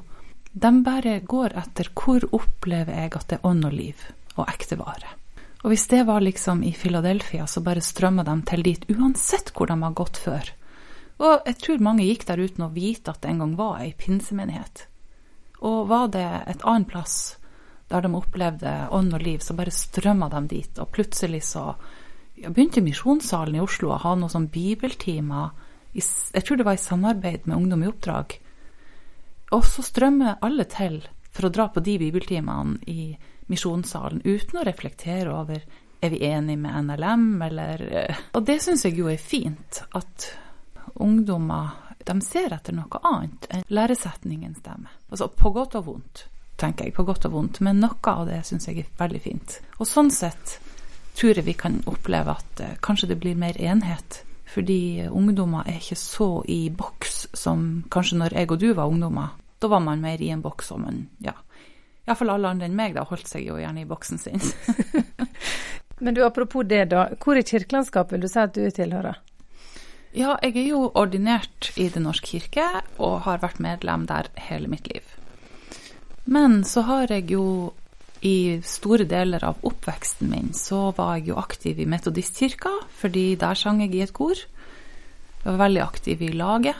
de 0.51 0.71
bare 0.83 1.19
går 1.23 1.55
etter 1.61 1.87
hvor 1.95 2.25
opplever 2.35 3.05
jeg 3.05 3.15
at 3.15 3.27
det 3.29 3.39
er 3.39 3.47
ånd 3.47 3.65
og 3.65 3.75
liv 3.75 4.03
og 4.35 4.47
ekte 4.49 4.75
vare. 4.79 5.15
Og 5.63 5.71
hvis 5.71 5.87
det 5.87 6.03
var 6.07 6.23
liksom 6.25 6.63
i 6.65 6.73
Philadelphia, 6.73 7.45
så 7.47 7.61
bare 7.61 7.83
strømmer 7.85 8.25
de 8.27 8.35
til 8.49 8.63
dit, 8.65 8.85
uansett 8.89 9.53
hvor 9.55 9.69
de 9.69 9.77
har 9.79 9.95
gått 9.95 10.17
før. 10.17 10.51
Og 11.21 11.45
jeg 11.45 11.57
tror 11.61 11.83
mange 11.85 12.07
gikk 12.07 12.25
der 12.27 12.41
uten 12.41 12.65
å 12.65 12.73
vite 12.73 13.13
at 13.13 13.21
det 13.21 13.29
en 13.31 13.43
gang 13.43 13.53
var 13.59 13.83
ei 13.83 13.91
pinsemenighet. 13.93 14.87
Og 15.67 15.87
var 15.89 16.09
det 16.13 16.27
et 16.49 16.65
annet 16.67 16.89
plass 16.89 17.37
der 17.91 18.05
de 18.05 18.13
opplevde 18.15 18.71
ånd 18.95 19.11
og 19.13 19.23
liv, 19.23 19.41
så 19.43 19.55
bare 19.57 19.73
strømma 19.73 20.29
de 20.31 20.45
dit. 20.47 20.79
Og 20.79 20.89
plutselig 20.95 21.43
så 21.49 21.73
begynte 22.41 22.83
Misjonssalen 22.83 23.57
i 23.59 23.63
Oslo 23.63 23.91
å 23.91 23.99
ha 24.01 24.13
noen 24.15 24.31
sånn 24.31 24.47
bibeltimer. 24.53 25.51
Jeg 25.93 26.45
tror 26.47 26.61
det 26.61 26.67
var 26.67 26.79
i 26.79 26.81
samarbeid 26.81 27.49
med 27.49 27.57
Ungdom 27.57 27.83
i 27.83 27.89
oppdrag. 27.91 28.37
Og 29.51 29.67
så 29.67 29.83
strømmer 29.83 30.39
alle 30.41 30.65
til 30.71 31.01
for 31.31 31.47
å 31.47 31.53
dra 31.53 31.67
på 31.71 31.83
de 31.83 31.97
bibeltimene 31.99 32.79
i 32.91 33.11
Misjonssalen 33.51 34.23
uten 34.23 34.61
å 34.61 34.65
reflektere 34.67 35.33
over 35.35 35.63
er 36.01 36.09
vi 36.09 36.23
enige 36.25 36.57
med 36.57 36.87
NLM, 36.87 37.25
eller 37.45 37.83
eh, 37.91 38.21
Og 38.33 38.45
det 38.47 38.57
syns 38.63 38.85
jeg 38.87 38.97
jo 38.97 39.09
er 39.11 39.21
fint, 39.21 39.83
at 39.93 40.31
ungdommer 40.95 41.90
de 42.05 42.17
ser 42.25 42.53
etter 42.55 42.75
noe 42.75 43.01
annet 43.07 43.47
enn 43.49 43.63
læresetningen 43.67 44.55
stemmer. 44.59 44.93
Altså 45.09 45.27
på 45.27 45.51
godt 45.55 45.77
og 45.79 45.87
vondt, 45.87 46.25
tenker 46.61 46.87
jeg. 46.87 46.95
På 46.97 47.05
godt 47.07 47.27
og 47.29 47.35
vondt. 47.35 47.61
Men 47.65 47.81
noe 47.83 48.13
av 48.13 48.25
det 48.29 48.41
syns 48.47 48.67
jeg 48.69 48.83
er 48.83 48.91
veldig 48.99 49.21
fint. 49.23 49.59
Og 49.79 49.89
sånn 49.89 50.11
sett 50.13 50.57
tror 51.17 51.35
jeg 51.35 51.45
vi 51.45 51.57
kan 51.59 51.81
oppleve 51.91 52.37
at 52.37 52.63
uh, 52.63 52.75
kanskje 52.83 53.11
det 53.11 53.19
blir 53.21 53.39
mer 53.39 53.57
enhet. 53.59 54.23
Fordi 54.51 55.07
ungdommer 55.07 55.67
er 55.67 55.79
ikke 55.79 55.99
så 55.99 56.29
i 56.51 56.65
boks 56.75 57.29
som 57.37 57.85
kanskje 57.91 58.19
når 58.19 58.35
jeg 58.35 58.51
og 58.51 58.59
du 58.59 58.71
var 58.75 58.91
ungdommer. 58.91 59.37
Da 59.61 59.69
var 59.71 59.83
man 59.83 60.01
mer 60.03 60.21
i 60.21 60.31
en 60.33 60.41
boks, 60.41 60.71
og 60.73 60.81
man, 60.81 61.05
ja 61.23 61.35
Iallfall 62.07 62.31
alle 62.33 62.49
andre 62.49 62.65
enn 62.65 62.77
meg 62.77 62.95
da 62.95 63.03
holdt 63.05 63.29
seg 63.29 63.45
jo 63.45 63.59
gjerne 63.61 63.83
i 63.83 63.87
boksen 63.87 64.17
sin. 64.19 64.41
Men 66.01 66.15
du, 66.17 66.23
apropos 66.25 66.65
det, 66.65 66.87
da. 66.89 67.05
Hvor 67.21 67.37
i 67.37 67.43
kirkelandskapet 67.45 68.15
vil 68.15 68.23
du 68.25 68.29
si 68.31 68.41
at 68.41 68.55
du 68.57 68.63
tilhører? 68.73 69.19
Ja, 70.11 70.35
jeg 70.43 70.57
er 70.57 70.67
jo 70.73 70.91
ordinert 70.95 71.71
i 71.79 71.87
Den 71.89 72.03
norske 72.03 72.27
kirke, 72.27 72.65
og 72.99 73.21
har 73.27 73.39
vært 73.39 73.61
medlem 73.63 74.07
der 74.09 74.27
hele 74.49 74.67
mitt 74.67 74.89
liv. 74.91 75.05
Men 76.25 76.63
så 76.67 76.83
har 76.87 77.07
jeg 77.09 77.31
jo 77.31 77.71
i 78.21 78.61
store 78.61 79.07
deler 79.09 79.41
av 79.43 79.63
oppveksten 79.65 80.29
min 80.29 80.51
så 80.53 80.91
var 80.93 81.15
jeg 81.17 81.31
jo 81.31 81.39
aktiv 81.41 81.79
i 81.81 81.87
Metodistkirka, 81.89 82.69
fordi 82.93 83.33
der 83.39 83.57
sang 83.57 83.81
jeg 83.81 83.95
i 83.95 84.03
et 84.05 84.13
kor. 84.13 84.37
Jeg 84.37 85.47
var 85.47 85.61
veldig 85.63 85.81
aktiv 85.81 86.21
i 86.21 86.33
laget. 86.35 86.77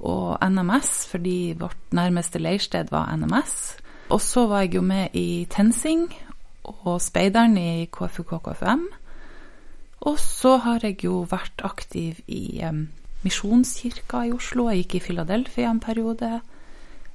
Og 0.00 0.36
NMS, 0.42 1.06
fordi 1.08 1.54
vårt 1.56 1.94
nærmeste 1.94 2.42
leirsted 2.42 2.90
var 2.90 3.14
NMS. 3.16 3.76
Og 4.10 4.20
så 4.20 4.46
var 4.50 4.66
jeg 4.66 4.74
jo 4.74 4.82
med 4.82 5.14
i 5.14 5.46
TenSing 5.50 6.10
og 6.66 7.00
Speideren 7.00 7.56
i 7.58 7.86
KFUK-KFUM. 7.86 8.88
Og 10.06 10.18
så 10.22 10.56
har 10.62 10.84
jeg 10.86 11.02
jo 11.04 11.24
vært 11.26 11.64
aktiv 11.66 12.20
i 12.30 12.60
um, 12.66 12.86
Misjonskirka 13.26 14.26
i 14.28 14.34
Oslo. 14.34 14.68
Jeg 14.70 14.84
gikk 14.84 14.98
i 14.98 15.04
Philadelphia 15.08 15.72
en 15.72 15.82
periode. 15.82 16.30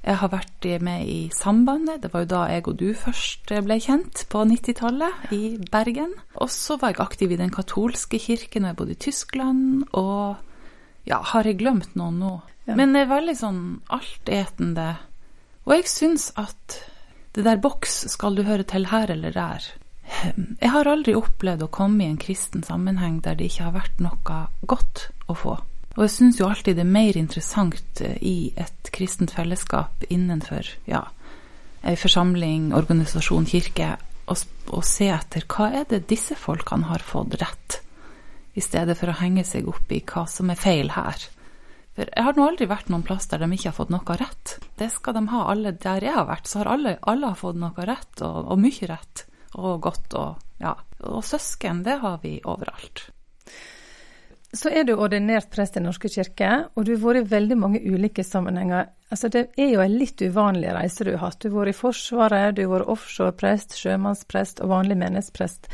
Jeg 0.02 0.18
har 0.18 0.32
vært 0.32 0.66
med 0.82 1.06
i 1.08 1.18
Sambandet. 1.32 2.02
Det 2.02 2.10
var 2.12 2.24
jo 2.24 2.30
da 2.32 2.42
jeg 2.50 2.66
og 2.66 2.78
du 2.80 2.88
først 2.98 3.52
ble 3.64 3.78
kjent, 3.80 4.24
på 4.28 4.42
90-tallet, 4.50 5.28
i 5.32 5.56
Bergen. 5.72 6.16
Og 6.34 6.50
så 6.50 6.76
var 6.80 6.92
jeg 6.92 7.04
aktiv 7.04 7.32
i 7.32 7.38
den 7.40 7.54
katolske 7.54 8.18
kirken 8.20 8.66
og 8.66 8.72
jeg 8.72 8.80
bodde 8.80 8.96
i 8.96 9.02
Tyskland. 9.06 9.84
Og 9.96 11.06
ja, 11.08 11.22
har 11.32 11.48
jeg 11.48 11.60
glemt 11.62 11.94
noe 11.96 12.12
nå? 12.12 12.34
Ja. 12.66 12.76
Men 12.78 12.92
det 12.94 13.06
er 13.06 13.14
veldig 13.14 13.36
sånn 13.38 13.62
altetende. 13.94 14.90
Og 15.64 15.78
jeg 15.78 15.88
syns 15.90 16.28
at 16.38 16.82
det 17.32 17.46
der 17.46 17.62
boks, 17.62 18.02
skal 18.12 18.36
du 18.36 18.44
høre 18.44 18.66
til 18.68 18.90
her 18.90 19.10
eller 19.10 19.32
der, 19.32 19.70
jeg 20.12 20.70
har 20.72 20.88
aldri 20.88 21.14
opplevd 21.16 21.64
å 21.66 21.72
komme 21.72 22.04
i 22.04 22.10
en 22.10 22.20
kristen 22.20 22.64
sammenheng 22.66 23.20
der 23.24 23.36
det 23.38 23.50
ikke 23.50 23.68
har 23.68 23.76
vært 23.76 24.02
noe 24.04 24.38
godt 24.68 25.08
å 25.30 25.36
få. 25.38 25.56
Og 25.96 26.06
jeg 26.06 26.14
syns 26.14 26.38
jo 26.40 26.48
alltid 26.48 26.78
det 26.78 26.86
er 26.86 26.94
mer 26.94 27.18
interessant 27.20 28.00
eh, 28.00 28.16
i 28.24 28.52
et 28.56 28.92
kristent 28.94 29.34
fellesskap 29.34 30.06
innenfor 30.08 30.68
ja, 30.88 31.04
ei 31.84 31.98
forsamling, 32.00 32.70
organisasjon, 32.76 33.48
kirke, 33.50 33.96
å, 34.30 34.80
se 34.86 35.10
etter 35.12 35.44
hva 35.50 35.68
er 35.82 35.84
det 35.90 36.06
disse 36.08 36.36
folkene 36.38 36.88
har 36.88 37.04
fått 37.04 37.36
rett, 37.42 37.82
i 38.56 38.62
stedet 38.64 38.96
for 38.96 39.12
å 39.12 39.18
henge 39.18 39.44
seg 39.44 39.68
opp 39.68 39.92
i 39.92 40.00
hva 40.06 40.24
som 40.30 40.52
er 40.52 40.60
feil 40.60 40.94
her. 40.94 41.26
For 41.92 42.08
jeg 42.08 42.24
har 42.24 42.38
nå 42.38 42.46
aldri 42.46 42.68
vært 42.70 42.88
noen 42.88 43.04
plass 43.04 43.28
der 43.28 43.42
de 43.42 43.50
ikke 43.52 43.68
har 43.68 43.76
fått 43.76 43.92
noe 43.92 44.16
rett. 44.16 44.54
Det 44.80 44.88
skal 44.94 45.18
de 45.18 45.26
ha, 45.28 45.42
alle 45.52 45.74
der 45.76 46.06
jeg 46.06 46.16
har 46.16 46.24
vært, 46.30 46.48
så 46.48 46.62
har 46.62 46.72
alle, 46.72 46.94
alle 47.02 47.34
har 47.34 47.36
fått 47.36 47.60
noe 47.60 47.84
rett, 47.88 48.14
og, 48.24 48.48
og 48.54 48.62
mye 48.62 48.88
rett 48.88 49.26
og 49.58 49.82
godt 49.84 50.16
og 50.18 50.62
ja. 50.62 50.76
Og 51.10 51.24
søsken, 51.26 51.82
det 51.82 51.98
har 51.98 52.20
vi 52.22 52.36
overalt. 52.46 53.08
Så 54.52 54.68
er 54.68 54.84
du 54.84 54.92
ordinert 55.00 55.48
prest 55.50 55.78
i 55.80 55.82
Norske 55.82 56.10
kirke, 56.12 56.50
og 56.76 56.84
du 56.84 56.92
har 56.92 57.00
vært 57.00 57.22
i 57.22 57.30
veldig 57.30 57.56
mange 57.56 57.80
ulike 57.80 58.22
sammenhenger. 58.24 58.90
Altså, 59.08 59.30
det 59.32 59.46
er 59.56 59.72
jo 59.72 59.80
en 59.80 59.96
litt 59.96 60.20
uvanlig 60.20 60.74
reise 60.76 61.06
du 61.08 61.14
har 61.14 61.24
hatt. 61.24 61.40
Du 61.40 61.48
har 61.48 61.62
vært 61.62 61.72
i 61.72 61.78
Forsvaret, 61.78 62.54
du 62.56 62.62
har 62.66 62.74
vært 62.74 62.92
offshoreprest, 62.92 63.78
sjømannsprest 63.80 64.60
og 64.60 64.74
vanlig 64.74 64.98
menighetsprest. 65.00 65.70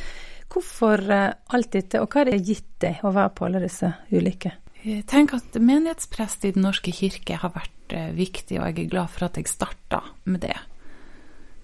Hvorfor 0.49 1.03
eh, 1.11 1.35
alt 1.59 1.73
dette, 1.75 2.01
og 2.01 2.09
hva 2.09 2.23
har 2.23 2.31
det 2.31 2.41
gitt 2.47 2.71
deg 2.87 3.03
å 3.03 3.13
være 3.13 3.35
på 3.35 3.49
alle 3.49 3.65
disse 3.67 3.91
ulike? 4.15 4.55
Jeg 4.87 5.05
tenker 5.11 5.43
at 5.43 5.59
menighetsprest 5.59 6.47
i 6.47 6.55
Den 6.55 6.65
norske 6.69 6.95
kirke 6.95 7.43
har 7.43 7.53
vært 7.59 7.99
eh, 7.99 8.13
viktig, 8.15 8.61
og 8.61 8.71
jeg 8.71 8.87
er 8.87 8.93
glad 8.95 9.11
for 9.11 9.27
at 9.27 9.43
jeg 9.43 9.51
starta 9.51 10.05
med 10.31 10.47
det. 10.47 10.55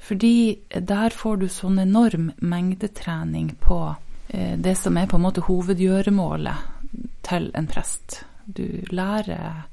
Fordi 0.04 0.60
der 0.68 1.14
får 1.16 1.36
du 1.40 1.46
sånn 1.48 1.80
enorm 1.80 2.30
mengdetrening 2.44 3.54
på 3.60 3.78
eh, 4.28 4.58
det 4.60 4.76
som 4.76 4.98
er 5.00 5.08
på 5.08 5.16
en 5.16 5.24
måte 5.24 5.44
hovedgjøremålet 5.46 6.90
til 7.24 7.48
en 7.56 7.68
prest. 7.70 8.20
Du 8.44 8.84
lærer 8.92 9.64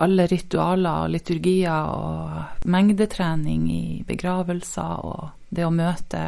alle 0.00 0.24
ritualer 0.30 1.04
og 1.04 1.12
liturgier 1.12 1.90
og 1.92 2.64
mengdetrening 2.72 3.66
i 3.68 3.84
begravelser 4.08 5.04
og 5.04 5.52
det 5.52 5.66
å 5.66 5.74
møte 5.74 6.22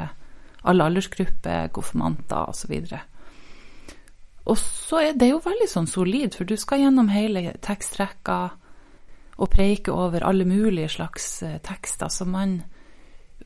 alle 0.64 0.88
aldersgrupper, 0.88 1.70
konfirmanter 1.72 2.50
osv. 2.52 2.74
Og 4.44 4.58
så 4.60 5.00
er 5.00 5.16
det 5.16 5.30
jo 5.30 5.40
veldig 5.44 5.68
sånn 5.68 5.88
solid, 5.88 6.36
for 6.36 6.48
du 6.48 6.56
skal 6.60 6.84
gjennom 6.84 7.08
hele 7.12 7.54
tekstrekka 7.64 8.38
og 9.34 9.50
preike 9.50 9.92
over 9.92 10.24
alle 10.24 10.46
mulige 10.46 10.92
slags 10.94 11.42
eh, 11.42 11.56
tekster. 11.64 12.12
Så 12.12 12.26
man, 12.28 12.60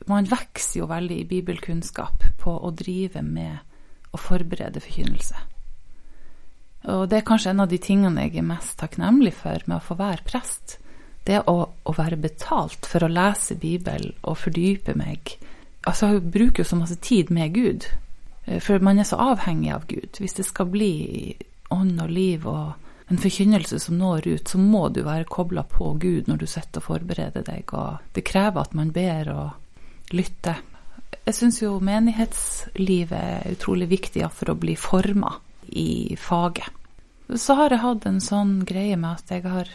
man 0.07 0.27
vokser 0.29 0.79
jo 0.79 0.87
veldig 0.89 1.19
i 1.19 1.27
bibelkunnskap 1.27 2.23
på 2.39 2.55
å 2.55 2.71
drive 2.71 3.23
med 3.25 3.57
å 4.15 4.19
forberede 4.21 4.81
forkynnelse. 4.83 5.45
Og 6.89 7.09
det 7.11 7.19
er 7.19 7.27
kanskje 7.27 7.51
en 7.51 7.65
av 7.65 7.71
de 7.71 7.79
tingene 7.81 8.23
jeg 8.27 8.39
er 8.39 8.47
mest 8.47 8.77
takknemlig 8.79 9.33
for 9.41 9.65
med 9.67 9.79
å 9.79 9.83
få 9.83 9.97
være 9.99 10.25
prest. 10.27 10.77
Det 11.27 11.41
å, 11.51 11.57
å 11.67 11.93
være 11.93 12.17
betalt 12.17 12.87
for 12.87 13.03
å 13.03 13.11
lese 13.11 13.59
Bibelen 13.59 14.15
og 14.23 14.39
fordype 14.45 14.95
meg. 14.97 15.35
Altså, 15.87 16.13
jeg 16.13 16.31
bruker 16.31 16.63
jo 16.63 16.69
så 16.71 16.79
masse 16.79 16.95
tid 17.03 17.31
med 17.35 17.53
Gud. 17.53 17.87
Eh, 18.45 18.61
for 18.63 18.79
man 18.83 18.99
er 18.99 19.07
så 19.07 19.19
avhengig 19.21 19.73
av 19.75 19.85
Gud. 19.91 20.19
Hvis 20.19 20.39
det 20.39 20.47
skal 20.47 20.71
bli 20.71 21.35
ånd 21.75 21.99
og 22.01 22.09
liv 22.09 22.47
og 22.49 22.73
en 23.09 23.21
forkynnelse 23.21 23.79
som 23.81 23.97
når 23.99 24.27
ut, 24.27 24.47
så 24.47 24.57
må 24.61 24.87
du 24.93 25.01
være 25.05 25.29
kobla 25.29 25.63
på 25.67 25.93
Gud 26.01 26.29
når 26.29 26.41
du 26.41 26.47
sitter 26.47 26.81
og 26.81 26.87
forbereder 26.87 27.45
deg. 27.45 27.73
Og 27.73 28.13
det 28.15 28.25
krever 28.25 28.63
at 28.63 28.75
man 28.77 28.93
ber 28.95 29.31
og 29.33 29.47
lytte. 30.15 30.55
Jeg 31.25 31.35
syns 31.37 31.59
jo 31.61 31.75
menighetslivet 31.83 33.13
er 33.17 33.53
utrolig 33.53 33.89
viktig 33.91 34.25
for 34.33 34.53
å 34.53 34.57
bli 34.59 34.75
forma 34.79 35.35
i 35.69 36.15
faget. 36.17 36.69
Så 37.37 37.53
har 37.59 37.69
jeg 37.69 37.83
hatt 37.83 38.07
en 38.09 38.21
sånn 38.23 38.63
greie 38.65 38.97
med 38.97 39.19
at 39.19 39.35
jeg 39.35 39.45
har 39.45 39.69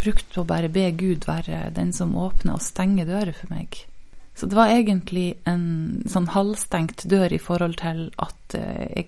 brukt 0.00 0.36
å 0.36 0.44
bare 0.44 0.68
be 0.72 0.90
Gud 0.98 1.24
være 1.28 1.70
den 1.72 1.94
som 1.96 2.12
åpner 2.18 2.58
og 2.58 2.64
stenger 2.64 3.08
dører 3.08 3.32
for 3.36 3.54
meg. 3.54 3.78
Så 4.36 4.48
det 4.48 4.56
var 4.56 4.72
egentlig 4.72 5.38
en 5.48 6.02
sånn 6.08 6.28
halvstengt 6.32 7.06
dør 7.08 7.32
i 7.32 7.40
forhold 7.40 7.78
til 7.80 8.06
at 8.20 8.56
eh, 8.56 9.04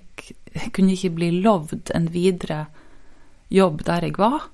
jeg 0.54 0.70
kunne 0.72 0.96
ikke 0.96 1.14
bli 1.16 1.30
lovd 1.44 1.92
en 1.96 2.08
videre 2.12 2.66
jobb 3.52 3.84
der 3.84 4.08
jeg 4.08 4.16
var, 4.20 4.48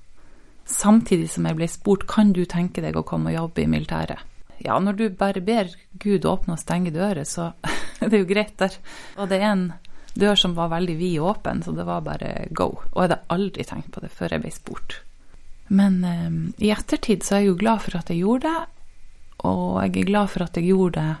samtidig 0.67 1.29
som 1.31 1.47
jeg 1.47 1.59
ble 1.59 1.67
spurt 1.71 2.07
kan 2.07 2.31
du 2.35 2.43
tenke 2.45 2.83
deg 2.83 2.99
å 2.99 3.07
komme 3.07 3.31
og 3.31 3.39
jobbe 3.39 3.63
i 3.63 3.71
militæret 3.71 4.27
ja, 4.65 4.79
når 4.79 4.97
du 4.97 5.05
bare 5.17 5.43
ber 5.45 5.71
Gud 6.01 6.25
åpne 6.25 6.55
og 6.55 6.61
stenge 6.61 6.93
dører, 6.93 7.23
så 7.27 7.51
det 7.99 8.11
er 8.11 8.21
jo 8.21 8.29
greit 8.29 8.57
der. 8.61 8.75
Og 9.17 9.31
det 9.31 9.41
er 9.41 9.49
en 9.51 9.65
dør 10.13 10.35
som 10.35 10.55
var 10.57 10.71
veldig 10.73 10.97
vid 10.99 11.21
åpen, 11.23 11.63
så 11.63 11.73
det 11.75 11.87
var 11.87 12.03
bare 12.05 12.47
go. 12.51 12.73
Og 12.91 12.99
jeg 12.99 13.07
hadde 13.09 13.23
aldri 13.33 13.65
tenkt 13.67 13.91
på 13.95 14.03
det 14.03 14.11
før 14.13 14.35
jeg 14.35 14.43
ble 14.43 14.53
spurt. 14.55 14.99
Men 15.71 16.03
eh, 16.03 16.29
i 16.67 16.71
ettertid 16.73 17.23
så 17.23 17.37
er 17.37 17.45
jeg 17.45 17.53
jo 17.53 17.59
glad 17.61 17.83
for 17.85 17.99
at 18.01 18.11
jeg 18.11 18.23
gjorde 18.25 18.51
det, 18.51 18.63
og 19.47 19.81
jeg 19.81 19.91
er 20.03 20.09
glad 20.11 20.31
for 20.33 20.45
at 20.45 20.57
jeg 20.57 20.69
gjorde 20.69 21.01
det 21.01 21.17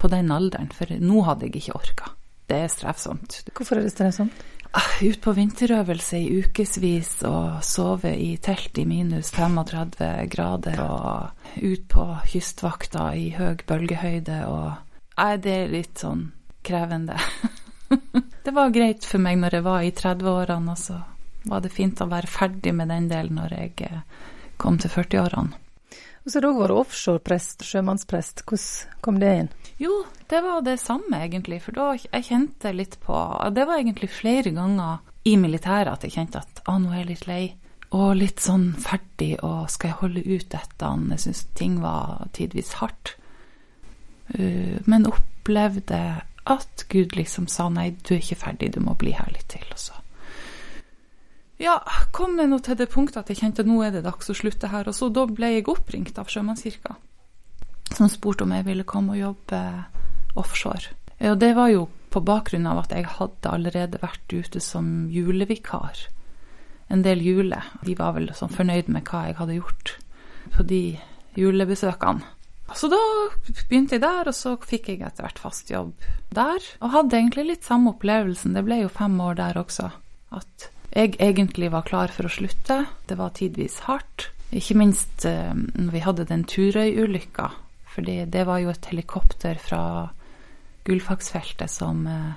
på 0.00 0.08
den 0.12 0.32
alderen, 0.32 0.70
for 0.72 0.92
nå 1.00 1.22
hadde 1.26 1.48
jeg 1.48 1.60
ikke 1.60 1.76
orka. 1.76 2.12
Det 2.50 2.58
er 2.64 2.72
strevsomt. 2.72 3.42
Hvorfor 3.54 3.78
er 3.78 3.86
det 3.86 3.92
strevsomt? 3.94 4.44
Ut 5.02 5.20
på 5.20 5.32
vinterøvelse 5.32 6.18
i 6.18 6.42
ukevis 6.44 7.22
og 7.26 7.62
sove 7.66 8.12
i 8.14 8.36
telt 8.42 8.78
i 8.78 8.84
minus 8.86 9.32
35 9.34 10.28
grader 10.30 10.82
og 10.84 11.62
ut 11.62 11.88
på 11.90 12.06
kystvakta 12.30 13.10
i 13.18 13.30
høy 13.34 13.64
bølgehøyde 13.66 14.44
og 14.50 14.70
Nei, 15.20 15.34
det 15.36 15.52
er 15.52 15.72
litt 15.72 16.00
sånn 16.00 16.22
krevende. 16.64 17.18
det 18.46 18.52
var 18.56 18.70
greit 18.72 19.04
for 19.04 19.20
meg 19.20 19.36
når 19.36 19.58
jeg 19.58 19.64
var 19.66 19.82
i 19.84 19.90
30-årene, 19.92 20.72
og 20.72 20.80
så 20.80 20.96
var 21.50 21.60
det 21.60 21.72
fint 21.74 22.00
å 22.00 22.08
være 22.08 22.30
ferdig 22.30 22.72
med 22.78 22.88
den 22.88 23.10
delen 23.10 23.36
når 23.36 23.52
jeg 23.52 23.74
eh, 23.84 23.98
kom 24.56 24.78
til 24.80 24.94
40-årene. 24.94 25.60
Og 26.20 26.28
så 26.28 26.36
har 26.36 26.44
du 26.44 26.50
òg 26.50 26.58
vært 26.60 26.76
offshoreprest, 26.76 27.64
sjømannsprest. 27.64 28.42
Hvordan 28.44 28.98
kom 29.04 29.20
det 29.22 29.30
inn? 29.42 29.48
Jo, 29.80 30.02
det 30.28 30.42
var 30.44 30.60
det 30.66 30.76
samme, 30.82 31.22
egentlig. 31.24 31.62
For 31.64 31.76
da 31.76 31.94
jeg 31.96 32.26
kjente 32.28 32.74
litt 32.76 32.98
på 33.00 33.16
Det 33.56 33.64
var 33.66 33.80
egentlig 33.80 34.10
flere 34.12 34.52
ganger 34.52 35.00
i 35.24 35.36
militæret 35.40 35.92
at 35.92 36.04
jeg 36.04 36.16
kjente 36.18 36.42
at 36.42 36.62
å, 36.68 36.76
nå 36.80 36.92
er 36.92 37.02
jeg 37.02 37.10
litt 37.12 37.26
lei. 37.30 37.42
Og 37.96 38.12
litt 38.14 38.42
sånn 38.44 38.68
ferdig, 38.78 39.32
og 39.42 39.64
skal 39.72 39.90
jeg 39.90 40.00
holde 40.02 40.26
ut 40.28 40.50
dette? 40.52 40.90
Jeg 41.14 41.24
syns 41.24 41.46
ting 41.58 41.80
var 41.82 42.28
tidvis 42.36 42.76
hardt. 42.82 43.16
Uh, 44.36 44.76
men 44.86 45.08
opplevde 45.10 46.02
at 46.50 46.84
Gud 46.92 47.16
liksom 47.16 47.48
sa 47.50 47.68
nei, 47.72 47.90
du 48.06 48.14
er 48.14 48.22
ikke 48.22 48.38
ferdig, 48.44 48.74
du 48.76 48.80
må 48.84 48.94
bli 48.98 49.16
her 49.16 49.32
litt 49.32 49.48
til. 49.50 49.64
Og 49.72 49.80
så 49.80 49.96
ja, 51.60 51.76
kom 52.16 52.38
jeg 52.40 52.50
nå 52.50 52.58
til 52.64 52.78
det 52.80 52.88
punktet 52.92 53.20
at 53.20 53.30
jeg 53.30 53.42
kjente 53.42 53.64
at 53.64 53.68
nå 53.68 53.80
er 53.84 53.92
det 53.94 54.06
dags 54.06 54.32
å 54.32 54.36
slutte 54.36 54.70
her. 54.72 54.88
Og 54.88 54.96
så 54.96 55.10
da 55.12 55.26
ble 55.28 55.52
jeg 55.56 55.68
oppringt 55.68 56.18
av 56.20 56.30
Sjømannskirka, 56.32 56.96
som 57.92 58.08
spurte 58.10 58.46
om 58.46 58.54
jeg 58.56 58.66
ville 58.68 58.88
komme 58.88 59.16
og 59.16 59.22
jobbe 59.22 59.60
offshore. 60.40 60.96
Og 61.20 61.36
det 61.40 61.52
var 61.58 61.68
jo 61.72 61.84
på 62.10 62.22
bakgrunn 62.24 62.66
av 62.66 62.80
at 62.84 62.94
jeg 62.96 63.06
hadde 63.18 63.52
allerede 63.52 64.00
vært 64.02 64.32
ute 64.32 64.62
som 64.64 65.10
julevikar 65.12 66.06
en 66.90 67.04
del 67.06 67.22
jule. 67.22 67.60
De 67.86 67.94
var 67.98 68.16
vel 68.16 68.32
sånn 68.34 68.52
fornøyd 68.52 68.88
med 68.90 69.06
hva 69.06 69.28
jeg 69.28 69.38
hadde 69.38 69.58
gjort 69.60 69.94
på 70.56 70.66
de 70.66 70.82
julebesøkene. 71.38 72.36
Så 72.74 72.86
da 72.86 72.98
begynte 73.66 73.96
jeg 73.96 74.04
der, 74.04 74.28
og 74.30 74.34
så 74.36 74.54
fikk 74.62 74.92
jeg 74.92 75.00
etter 75.02 75.26
hvert 75.26 75.40
fast 75.42 75.70
jobb 75.72 76.04
der. 76.34 76.62
Og 76.78 76.92
hadde 76.94 77.18
egentlig 77.18 77.48
litt 77.48 77.66
samme 77.66 77.96
opplevelsen. 77.96 78.54
Det 78.54 78.62
ble 78.66 78.84
jo 78.84 78.92
fem 78.94 79.16
år 79.22 79.38
der 79.40 79.58
også. 79.58 79.88
At 80.38 80.68
jeg 80.90 81.16
egentlig 81.22 81.70
var 81.70 81.86
klar 81.86 82.12
for 82.12 82.26
å 82.26 82.32
slutte. 82.32 82.84
Det 83.06 83.18
var 83.18 83.34
tidvis 83.36 83.80
hardt. 83.86 84.30
Ikke 84.50 84.74
minst 84.78 85.24
eh, 85.28 85.52
når 85.54 85.92
vi 85.94 86.04
hadde 86.04 86.28
den 86.30 86.46
Turøy-ulykka. 86.48 87.50
For 87.90 88.06
det 88.06 88.46
var 88.46 88.62
jo 88.62 88.70
et 88.72 88.88
helikopter 88.90 89.58
fra 89.62 89.82
Gullfaksfeltet 90.86 91.70
som 91.70 92.02
eh, 92.10 92.32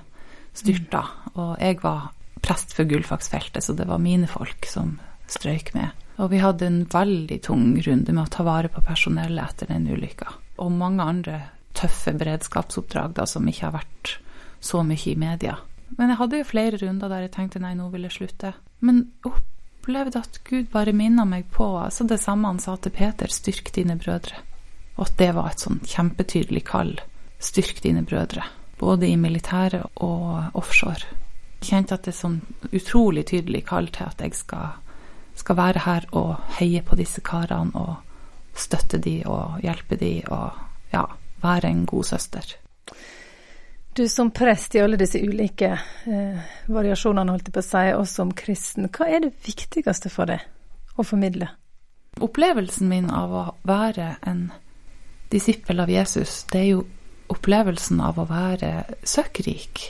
styrta. 0.54 1.02
Mm. 1.02 1.34
Og 1.34 1.52
jeg 1.62 1.80
var 1.82 2.12
prest 2.44 2.76
for 2.78 2.90
Gullfaksfeltet, 2.90 3.64
så 3.64 3.74
det 3.78 3.88
var 3.90 4.02
mine 4.04 4.30
folk 4.30 4.68
som 4.70 4.98
strøyk 5.32 5.74
med. 5.78 5.94
Og 6.22 6.30
vi 6.30 6.44
hadde 6.44 6.68
en 6.68 6.82
veldig 6.90 7.40
tung 7.46 7.74
runde 7.82 8.14
med 8.14 8.28
å 8.28 8.32
ta 8.34 8.46
vare 8.46 8.70
på 8.70 8.84
personellet 8.86 9.44
etter 9.50 9.72
den 9.74 9.88
ulykka. 9.90 10.30
Og 10.62 10.74
mange 10.76 11.06
andre 11.10 11.40
tøffe 11.74 12.14
beredskapsoppdrag 12.20 13.16
da, 13.18 13.26
som 13.26 13.48
ikke 13.50 13.66
har 13.66 13.78
vært 13.80 14.18
så 14.64 14.84
mye 14.86 15.10
i 15.10 15.18
media. 15.20 15.58
Men 15.98 16.12
jeg 16.12 16.20
hadde 16.20 16.40
jo 16.40 16.50
flere 16.50 16.80
runder 16.82 17.12
der 17.12 17.26
jeg 17.26 17.34
tenkte 17.36 17.62
nei, 17.64 17.74
nå 17.78 17.90
vil 17.94 18.08
jeg 18.08 18.18
slutte. 18.18 18.54
Men 18.84 19.06
opplevde 19.28 20.24
at 20.24 20.40
Gud 20.48 20.70
bare 20.74 20.96
minna 20.96 21.26
meg 21.30 21.50
på 21.54 21.68
altså 21.80 22.08
det 22.10 22.20
samme 22.24 22.50
han 22.52 22.62
sa 22.64 22.76
til 22.78 22.96
Peter, 22.96 23.32
styrk 23.32 23.74
dine 23.76 23.98
brødre. 24.00 24.42
Og 24.98 25.08
at 25.08 25.18
det 25.18 25.32
var 25.36 25.52
et 25.52 25.64
sånn 25.64 25.82
kjempetydelig 25.86 26.64
kall. 26.70 26.96
Styrk 27.44 27.82
dine 27.84 28.06
brødre. 28.08 28.46
Både 28.80 29.08
i 29.10 29.18
militæret 29.18 30.02
og 30.04 30.56
offshore. 30.58 31.20
Jeg 31.64 31.70
kjente 31.70 31.96
at 31.96 32.06
det 32.06 32.12
er 32.12 32.20
sånn 32.20 32.40
utrolig 32.76 33.24
tydelig 33.30 33.64
kall 33.70 33.88
til 33.94 34.10
at 34.10 34.22
jeg 34.22 34.36
skal 34.36 34.80
skal 35.36 35.58
være 35.58 35.84
her 35.86 36.08
og 36.12 36.36
heie 36.60 36.82
på 36.86 36.98
disse 37.00 37.22
karene 37.26 37.74
og 37.74 37.96
støtte 38.58 39.00
de 39.02 39.22
og 39.26 39.62
hjelpe 39.64 39.98
de 39.98 40.16
og 40.30 40.60
ja, 40.94 41.06
være 41.42 41.72
en 41.72 41.86
god 41.90 42.12
søster. 42.14 42.46
Du 43.96 44.08
som 44.10 44.32
prest 44.32 44.76
i 44.76 44.80
alle 44.82 44.98
disse 44.98 45.20
ulike 45.22 45.68
eh, 46.06 46.38
variasjonene, 46.66 47.30
holdt 47.30 47.52
jeg 47.52 47.54
på 47.54 47.62
å 47.62 47.66
si, 47.68 47.84
og 47.94 48.08
som 48.10 48.32
kristen, 48.34 48.88
hva 48.90 49.06
er 49.06 49.22
det 49.22 49.36
viktigste 49.46 50.10
for 50.10 50.32
deg 50.32 50.42
å 50.98 51.06
formidle? 51.06 51.52
Opplevelsen 52.26 52.90
min 52.90 53.12
av 53.14 53.36
å 53.38 53.44
være 53.70 54.16
en 54.26 54.48
disippel 55.30 55.84
av 55.84 55.94
Jesus, 55.94 56.42
det 56.50 56.64
er 56.64 56.70
jo 56.72 56.82
opplevelsen 57.34 58.02
av 58.02 58.18
å 58.18 58.26
være 58.30 58.72
søkkrik. 59.06 59.86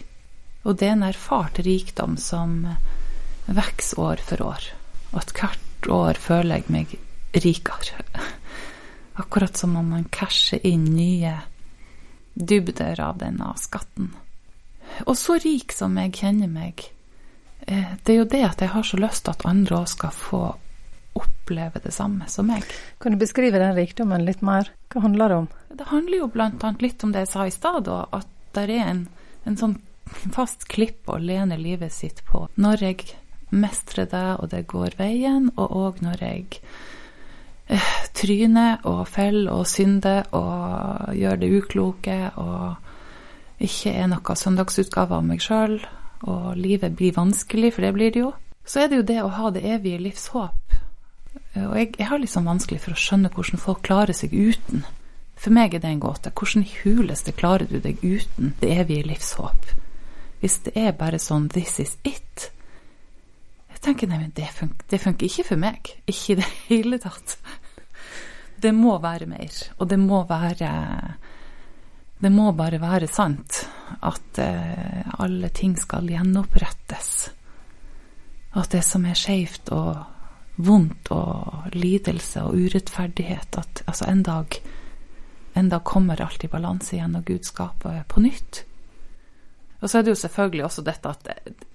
Og 0.68 0.76
det 0.80 0.90
er 0.90 0.98
en 0.98 1.08
erfart 1.08 1.64
rikdom 1.64 2.20
som 2.20 2.60
vokser 3.48 4.04
år 4.04 4.24
for 4.28 4.44
år. 4.44 4.68
Og 5.14 5.18
at 5.24 5.34
hvert 5.40 5.90
år 5.92 6.20
føler 6.20 6.60
jeg 6.60 6.76
meg 6.76 6.94
rikere. 7.44 8.04
Akkurat 9.24 9.56
som 9.60 9.80
om 9.80 9.96
man 9.96 10.08
casher 10.12 10.60
inn 10.68 10.90
nye 10.92 11.38
dybder 12.34 13.00
av 13.02 13.20
denne 13.22 13.54
skatten. 13.58 14.12
Og 15.06 15.16
så 15.18 15.38
rik 15.42 15.74
som 15.74 15.96
jeg 15.98 16.14
kjenner 16.20 16.52
meg, 16.52 16.84
eh, 17.68 17.96
det 18.04 18.14
er 18.14 18.20
jo 18.22 18.30
det 18.30 18.44
at 18.48 18.62
jeg 18.62 18.74
har 18.74 18.84
så 18.84 19.00
lyst 19.00 19.26
til 19.26 19.34
at 19.34 19.46
andre 19.50 19.82
òg 19.82 19.90
skal 19.90 20.14
få 20.14 20.44
oppleve 21.14 21.82
det 21.84 21.94
samme 21.94 22.28
som 22.28 22.48
meg. 22.50 22.66
Kan 23.00 23.14
du 23.14 23.22
beskrive 23.22 23.62
den 23.62 23.76
rikdommen 23.78 24.26
litt 24.26 24.42
mer? 24.42 24.70
Hva 24.90 25.06
handler 25.06 25.30
det 25.30 25.36
om? 25.44 25.50
Det 25.74 25.90
handler 25.90 26.18
jo 26.18 26.30
annet 26.38 26.82
litt 26.82 27.04
om 27.04 27.12
det 27.12 27.26
jeg 27.26 27.34
sa 27.34 27.48
i 27.48 27.54
stad, 27.54 27.88
at 27.90 28.30
det 28.54 28.64
er 28.70 28.88
en, 28.88 29.08
en 29.46 29.58
sånn 29.58 29.78
fast 30.34 30.68
klipp 30.70 31.10
å 31.10 31.18
lene 31.18 31.58
livet 31.58 31.94
sitt 31.94 32.24
på. 32.26 32.48
Når 32.56 32.84
jeg 32.84 33.14
mestrer 33.54 34.10
det, 34.10 34.28
og 34.42 34.50
det 34.54 34.66
går 34.70 34.98
veien, 34.98 35.50
og 35.56 35.78
òg 35.78 36.02
når 36.06 36.24
jeg 36.26 36.62
tryner 38.14 38.84
og 38.90 39.08
faller 39.08 39.52
og 39.54 39.68
synder 39.68 40.28
og 40.36 41.14
gjør 41.18 41.40
det 41.42 41.52
ukloke 41.58 42.18
og 42.42 43.64
ikke 43.64 43.94
er 43.94 44.10
noe 44.12 44.36
søndagsutgave 44.36 45.16
av 45.16 45.24
meg 45.26 45.44
sjøl, 45.44 45.78
og 46.28 46.56
livet 46.60 46.96
blir 46.98 47.16
vanskelig, 47.16 47.74
for 47.76 47.86
det 47.86 47.94
blir 47.96 48.12
det 48.12 48.24
jo, 48.24 48.32
så 48.66 48.84
er 48.84 48.90
det 48.90 49.00
jo 49.00 49.06
det 49.08 49.20
å 49.24 49.32
ha 49.38 49.52
det 49.56 49.64
evige 49.68 50.02
livs 50.04 50.28
håp. 50.34 50.76
Og 51.60 51.78
jeg, 51.78 51.94
jeg 52.00 52.10
har 52.10 52.26
sånn 52.28 52.50
vanskelig 52.50 52.82
for 52.84 52.96
å 52.96 53.00
skjønne 53.00 53.32
hvordan 53.34 53.62
folk 53.62 53.84
klarer 53.86 54.16
seg 54.18 54.34
uten. 54.34 54.84
For 55.40 55.54
meg 55.56 55.76
er 55.76 55.84
det 55.84 55.92
en 55.92 56.04
gåte. 56.04 56.32
Hvordan 56.32 56.64
i 56.64 56.76
huleste 56.84 57.34
klarer 57.36 57.68
du 57.70 57.80
deg 57.84 58.04
uten 58.04 58.54
det 58.62 58.72
evige 58.80 59.08
livs 59.10 59.34
håp? 59.40 59.72
Hvis 60.44 60.60
det 60.66 60.76
er 60.80 60.96
bare 60.98 61.20
sånn 61.20 61.50
'this 61.50 61.80
is 61.80 61.98
it', 62.04 62.50
jeg 63.72 63.82
tenker 63.82 64.08
nei, 64.08 64.20
men 64.20 64.32
det 64.36 64.48
funker, 64.54 64.86
det 64.92 65.00
funker 65.02 65.26
ikke 65.26 65.44
for 65.44 65.60
meg. 65.60 65.90
Ikke 66.08 66.34
i 66.34 66.36
det 66.40 66.46
hele 66.70 66.98
tatt. 67.04 67.38
Det 68.64 68.72
må 68.72 68.96
være 69.04 69.28
mer, 69.28 69.60
og 69.78 69.90
det 69.92 70.00
må 70.00 70.24
være 70.30 70.72
Det 72.24 72.32
må 72.32 72.52
bare 72.56 72.80
være 72.80 73.08
sant 73.12 73.66
at 74.00 74.40
uh, 74.40 75.20
alle 75.20 75.50
ting 75.52 75.74
skal 75.76 76.08
gjenopprettes. 76.08 77.10
At 78.56 78.72
det 78.72 78.84
som 78.88 79.04
er 79.06 79.20
skeivt 79.20 79.74
og 79.76 79.98
vondt 80.56 81.12
og 81.12 81.74
lidelse 81.74 82.46
og 82.46 82.56
urettferdighet 82.56 83.58
At 83.60 83.82
altså 83.86 84.06
en 84.08 84.24
dag, 84.24 84.60
en 85.54 85.70
dag 85.70 85.84
kommer 85.84 86.22
alt 86.22 86.44
i 86.44 86.48
balanse 86.48 86.96
igjen, 86.96 87.18
og 87.20 87.26
Gud 87.26 87.44
skaper 87.44 88.06
på 88.08 88.24
nytt. 88.24 88.64
Og 89.82 89.90
så 89.90 90.00
er 90.00 90.06
det 90.06 90.14
jo 90.14 90.22
selvfølgelig 90.22 90.64
også 90.64 90.86
dette 90.88 91.12
at 91.12 91.28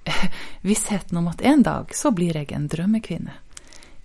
vissheten 0.69 1.21
om 1.21 1.29
at 1.29 1.45
en 1.45 1.63
dag 1.63 1.93
så 1.93 2.15
blir 2.17 2.41
jeg 2.41 2.55
en 2.57 2.71
drømmekvinne. 2.73 3.37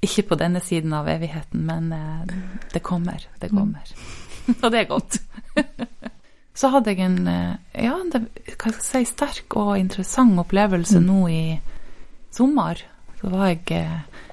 Ikke 0.03 0.25
på 0.27 0.37
denne 0.39 0.59
siden 0.59 0.93
av 0.95 1.07
evigheten, 1.07 1.63
men 1.67 1.91
eh, 1.95 2.33
det 2.73 2.83
kommer. 2.83 3.23
Det 3.39 3.51
mm. 3.51 3.59
kommer. 3.59 3.93
og 4.61 4.71
det 4.71 4.79
er 4.81 4.89
godt. 4.89 5.19
så 6.59 6.71
hadde 6.73 6.91
jeg 6.91 7.05
en 7.05 7.27
eh, 7.27 7.83
ja, 7.85 7.95
det, 8.11 8.25
hva 8.57 8.73
skal 8.75 9.03
jeg 9.03 9.07
si, 9.07 9.13
sterk 9.13 9.55
og 9.59 9.77
interessant 9.79 10.39
opplevelse 10.43 10.99
mm. 10.99 11.05
nå 11.07 11.19
i 11.31 11.43
sommer. 12.35 12.81
Så 13.21 13.31
var 13.31 13.53
jeg 13.53 13.77
eh, 13.79 14.25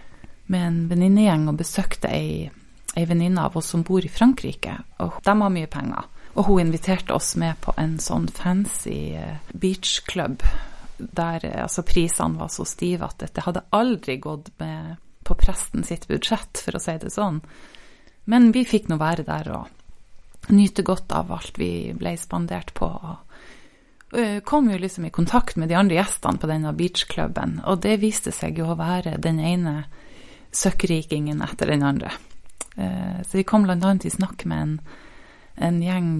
med 0.50 0.66
en 0.66 0.80
venninnegjeng 0.90 1.46
og 1.52 1.60
besøkte 1.60 2.10
ei, 2.10 2.48
ei 2.98 3.04
venninne 3.06 3.44
av 3.46 3.58
oss 3.60 3.70
som 3.70 3.84
bor 3.86 4.02
i 4.02 4.10
Frankrike. 4.10 4.74
Og 5.04 5.20
de 5.22 5.36
har 5.42 5.54
mye 5.54 5.70
penger. 5.70 6.08
Og 6.34 6.46
hun 6.46 6.64
inviterte 6.64 7.14
oss 7.14 7.36
med 7.38 7.58
på 7.62 7.74
en 7.78 7.98
sånn 8.02 8.26
fancy 8.30 9.14
beachklubb 9.50 10.42
der 11.00 11.46
altså, 11.62 11.82
prisene 11.86 12.38
var 12.38 12.50
så 12.52 12.66
stive 12.68 13.06
at 13.06 13.22
dette 13.22 13.42
hadde 13.42 13.64
aldri 13.74 14.18
gått 14.22 14.50
med 14.60 14.98
på 15.30 15.38
presten 15.38 15.86
sitt 15.86 16.08
budsjett, 16.10 16.62
for 16.64 16.76
å 16.76 16.82
si 16.82 16.96
det 17.00 17.12
sånn. 17.14 17.40
Men 18.30 18.50
vi 18.54 18.66
fikk 18.68 18.90
nå 18.90 18.98
være 19.00 19.24
der 19.26 19.50
og 19.54 20.50
nyte 20.54 20.84
godt 20.86 21.12
av 21.14 21.30
alt 21.34 21.58
vi 21.60 21.90
ble 21.96 22.16
spandert 22.18 22.72
på. 22.76 22.88
Og 22.90 24.18
eh, 24.18 24.40
kom 24.46 24.70
jo 24.72 24.78
liksom 24.80 25.06
i 25.06 25.14
kontakt 25.14 25.58
med 25.60 25.70
de 25.70 25.78
andre 25.78 26.00
gjestene 26.00 26.40
på 26.40 26.50
denne 26.50 26.74
beachcluben, 26.76 27.60
og 27.64 27.84
det 27.86 28.00
viste 28.02 28.34
seg 28.34 28.58
jo 28.60 28.72
å 28.72 28.78
være 28.80 29.18
den 29.22 29.38
ene 29.40 29.76
søkkrikingen 30.50 31.44
etter 31.46 31.70
den 31.70 31.86
andre. 31.86 32.10
Så 32.80 33.36
vi 33.36 33.42
kom 33.44 33.66
bl.a. 33.66 33.76
i 33.76 34.10
snakk 34.10 34.44
med 34.48 34.60
en 34.62 34.74
en 35.60 35.82
gjeng 35.82 36.10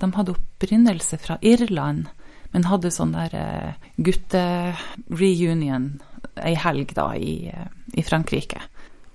De 0.00 0.12
hadde 0.16 0.34
opprinnelse 0.34 1.18
fra 1.20 1.38
Irland, 1.44 2.08
men 2.52 2.68
hadde 2.70 2.92
sånn 2.94 3.12
der 3.12 3.34
eh, 3.36 3.88
guttereunion 4.00 5.96
ei 6.42 6.54
helg 6.58 6.94
da 6.96 7.10
i, 7.16 7.50
i, 7.94 8.02
Frankrike. 8.04 8.60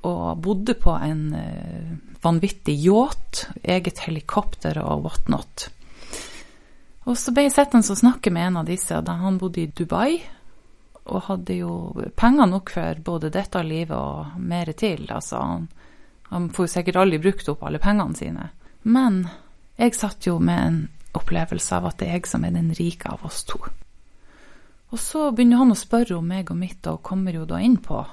Og 0.07 0.41
bodde 0.41 0.75
på 0.81 0.93
en 0.97 1.25
eh, 1.37 1.91
vanvittig 2.23 2.77
yacht, 2.85 3.47
eget 3.63 4.01
helikopter 4.07 4.81
og 4.81 5.05
whatnot. 5.05 5.67
Og 7.09 7.17
så 7.17 7.33
ble 7.33 7.47
jeg 7.47 7.55
sittende 7.55 7.93
og 7.93 7.99
snakke 7.99 8.33
med 8.33 8.47
en 8.47 8.61
av 8.61 8.69
disse, 8.69 9.01
da 9.01 9.17
han 9.21 9.39
bodde 9.41 9.63
i 9.63 9.69
Dubai. 9.73 10.21
Og 11.11 11.25
hadde 11.27 11.57
jo 11.57 11.75
penger 12.17 12.49
nok 12.49 12.73
for 12.73 13.03
både 13.05 13.31
dette 13.33 13.61
livet 13.65 13.97
og 13.97 14.37
mer 14.37 14.69
til. 14.77 15.07
Altså, 15.09 15.41
han, 15.41 15.67
han 16.29 16.49
får 16.53 16.67
jo 16.67 16.73
sikkert 16.75 17.01
aldri 17.01 17.21
brukt 17.21 17.49
opp 17.49 17.65
alle 17.65 17.81
pengene 17.81 18.17
sine. 18.17 18.49
Men 18.83 19.23
jeg 19.81 19.97
satt 19.97 20.27
jo 20.29 20.37
med 20.39 20.61
en 20.61 20.81
opplevelse 21.17 21.77
av 21.77 21.89
at 21.89 21.99
det 21.99 22.09
er 22.09 22.19
jeg 22.19 22.29
som 22.29 22.45
er 22.45 22.53
den 22.55 22.71
rike 22.77 23.09
av 23.11 23.25
oss 23.27 23.43
to. 23.49 23.59
Og 24.91 24.99
så 24.99 25.29
begynner 25.31 25.61
han 25.61 25.71
å 25.71 25.79
spørre 25.79 26.17
om 26.17 26.27
meg 26.27 26.51
og 26.51 26.59
mitt, 26.59 26.85
og 26.87 27.03
kommer 27.03 27.35
jo 27.35 27.45
da 27.47 27.61
inn 27.63 27.77
på 27.79 28.03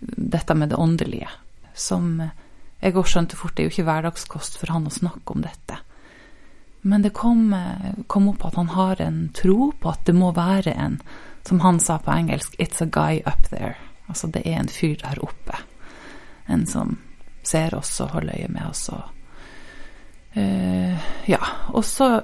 dette 0.00 0.54
med 0.56 0.72
det 0.72 0.80
åndelige. 0.80 1.28
Som 1.74 2.16
jeg 2.80 2.96
òg 2.96 3.08
skjønte 3.08 3.36
fort, 3.36 3.56
det 3.56 3.64
er 3.64 3.68
jo 3.68 3.74
ikke 3.74 3.88
hverdagskost 3.90 4.56
for 4.60 4.72
han 4.72 4.88
å 4.88 4.94
snakke 4.94 5.36
om 5.36 5.44
dette. 5.44 5.78
Men 6.84 7.04
det 7.04 7.14
kom, 7.16 7.54
kom, 8.12 8.28
opp 8.32 8.44
at 8.44 8.58
han 8.60 8.72
har 8.74 9.00
en 9.00 9.20
tro 9.36 9.70
på 9.80 9.92
at 9.92 10.04
det 10.08 10.16
må 10.16 10.32
være 10.36 10.74
en, 10.76 10.98
som 11.44 11.60
han 11.64 11.80
sa 11.80 11.98
på 11.98 12.12
engelsk, 12.12 12.56
'it's 12.58 12.82
a 12.82 12.88
guy 12.88 13.22
up 13.24 13.48
there'. 13.52 13.80
Altså 14.08 14.28
det 14.28 14.42
er 14.44 14.60
en 14.60 14.68
fyr 14.68 14.96
der 15.00 15.24
oppe. 15.24 15.56
En 16.48 16.66
som 16.66 16.98
ser 17.42 17.74
oss 17.74 18.00
og 18.00 18.10
holder 18.10 18.36
øye 18.36 18.48
med 18.48 18.66
oss 18.68 18.88
og 18.88 19.02
Uh, 20.36 20.98
ja. 21.30 21.38
Og 21.66 21.84
så 21.84 22.22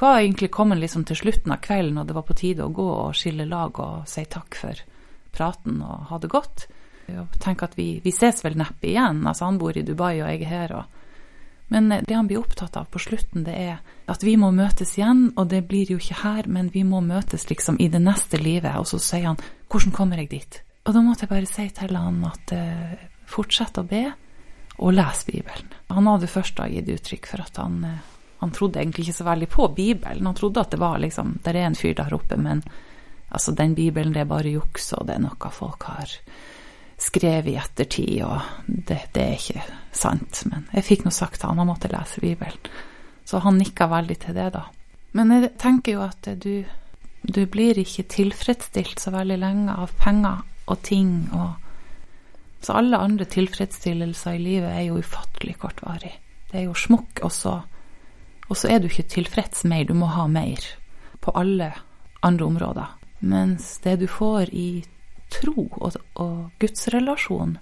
var 0.00 0.20
egentlig 0.20 0.50
kommet 0.54 0.78
liksom 0.78 1.04
til 1.08 1.18
slutten 1.18 1.54
av 1.54 1.62
kvelden, 1.64 1.98
og 1.98 2.06
det 2.06 2.16
var 2.16 2.26
på 2.26 2.36
tide 2.38 2.66
å 2.66 2.72
gå 2.74 2.86
og 2.86 3.16
skille 3.18 3.48
lag 3.48 3.78
og 3.82 4.08
si 4.10 4.24
takk 4.30 4.58
for 4.60 4.82
praten 5.36 5.80
og 5.84 6.10
ha 6.10 6.18
det 6.22 6.30
godt. 6.32 6.66
Og 7.06 7.38
tenke 7.42 7.68
at 7.68 7.76
vi, 7.78 8.00
vi 8.02 8.12
ses 8.14 8.42
vel 8.44 8.56
neppe 8.58 8.88
igjen. 8.90 9.22
Altså, 9.26 9.46
han 9.46 9.58
bor 9.60 9.76
i 9.76 9.84
Dubai, 9.86 10.16
og 10.20 10.30
jeg 10.30 10.42
er 10.42 10.50
her. 10.50 10.74
Og... 10.80 11.02
Men 11.70 11.90
det 11.90 12.14
han 12.14 12.28
blir 12.30 12.42
opptatt 12.42 12.78
av 12.78 12.88
på 12.90 13.02
slutten, 13.02 13.46
det 13.46 13.54
er 13.54 13.78
at 14.10 14.22
vi 14.26 14.36
må 14.38 14.52
møtes 14.54 14.96
igjen, 14.98 15.28
og 15.36 15.50
det 15.50 15.64
blir 15.70 15.90
jo 15.92 15.98
ikke 16.02 16.20
her, 16.22 16.50
men 16.50 16.70
vi 16.74 16.82
må 16.86 17.02
møtes 17.04 17.48
liksom 17.50 17.78
i 17.82 17.90
det 17.92 18.02
neste 18.02 18.40
livet. 18.42 18.74
Og 18.78 18.86
så 18.90 19.02
sier 19.02 19.32
han 19.32 19.42
'Hvordan 19.68 19.92
kommer 19.92 20.16
jeg 20.18 20.30
dit?' 20.30 20.62
Og 20.86 20.94
da 20.94 21.00
måtte 21.02 21.26
jeg 21.26 21.28
bare 21.28 21.46
si 21.46 21.68
til 21.68 21.96
han 21.96 22.24
at 22.24 22.52
uh, 22.54 22.94
fortsett 23.26 23.78
å 23.78 23.82
be 23.82 24.12
og 24.78 24.92
les 24.92 25.24
Bibelen. 25.26 25.72
Han 25.88 26.06
hadde 26.06 26.28
først 26.30 26.56
da 26.58 26.68
gitt 26.68 26.88
uttrykk 26.92 27.26
for 27.26 27.42
at 27.42 27.56
han, 27.56 27.84
eh, 27.84 28.04
han, 28.38 28.52
trodde 28.52 28.80
egentlig 28.80 29.06
ikke 29.06 29.18
så 29.18 29.26
veldig 29.26 29.48
på 29.48 29.68
Bibelen. 29.76 30.26
Han 30.26 30.36
trodde 30.36 30.60
at 30.60 30.70
det 30.74 30.80
var 30.80 30.98
liksom 31.02 31.38
Der 31.44 31.56
er 31.56 31.66
en 31.66 31.78
fyr 31.78 31.94
der 31.94 32.14
oppe, 32.14 32.36
men 32.36 32.62
altså, 33.28 33.52
den 33.52 33.74
Bibelen 33.74 34.12
det 34.12 34.24
er 34.24 34.30
bare 34.30 34.52
juks, 34.52 34.92
og 34.92 35.06
det 35.06 35.16
er 35.16 35.24
noe 35.24 35.50
folk 35.52 35.88
har 35.90 36.12
skrevet 36.98 37.52
i 37.52 37.58
ettertid, 37.60 38.22
og 38.24 38.40
det, 38.66 39.00
det 39.12 39.22
er 39.22 39.36
ikke 39.36 39.64
sant. 39.92 40.42
Men 40.50 40.68
jeg 40.72 40.86
fikk 40.86 41.04
nå 41.04 41.12
sagt 41.12 41.40
til 41.40 41.50
han 41.50 41.60
han 41.60 41.68
måtte 41.68 41.92
lese 41.92 42.20
Bibelen. 42.20 42.72
Så 43.26 43.42
han 43.42 43.58
nikka 43.58 43.88
veldig 43.90 44.18
til 44.22 44.36
det, 44.36 44.50
da. 44.54 44.66
Men 45.16 45.32
jeg 45.34 45.56
tenker 45.58 45.96
jo 45.96 46.02
at 46.06 46.28
du, 46.40 46.64
du 47.22 47.44
blir 47.50 47.78
ikke 47.80 48.06
tilfredsstilt 48.12 49.00
så 49.02 49.12
veldig 49.12 49.38
lenge 49.42 49.76
av 49.76 49.92
penger 50.00 50.44
og 50.66 50.82
ting 50.86 51.28
og 51.34 51.54
så 52.66 52.72
alle 52.72 52.98
andre 52.98 53.24
tilfredsstillelser 53.30 54.34
i 54.34 54.42
livet 54.42 54.72
er 54.72 54.86
jo 54.88 54.98
ufattelig 54.98 55.52
kortvarig. 55.62 56.10
Det 56.50 56.58
er 56.58 56.64
jo 56.64 56.72
smokk, 56.74 57.20
og 57.22 57.30
så, 57.30 57.52
og 58.48 58.56
så 58.56 58.70
er 58.70 58.80
du 58.80 58.88
ikke 58.90 59.08
tilfreds 59.16 59.64
mer, 59.64 59.84
du 59.84 59.94
må 59.94 60.10
ha 60.12 60.26
mer 60.30 60.62
på 61.20 61.34
alle 61.34 61.72
andre 62.26 62.44
områder. 62.46 62.92
Mens 63.26 63.78
det 63.84 63.96
du 64.02 64.06
får 64.10 64.52
i 64.54 64.84
tro 65.32 65.66
og, 65.80 65.96
og 66.14 66.50
gudsrelasjon, 66.62 67.56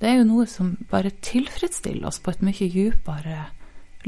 det 0.00 0.08
er 0.08 0.20
jo 0.22 0.28
noe 0.30 0.46
som 0.48 0.76
bare 0.90 1.12
tilfredsstiller 1.20 2.08
oss 2.08 2.20
på 2.24 2.32
et 2.32 2.44
mye 2.46 2.68
djupere 2.72 3.50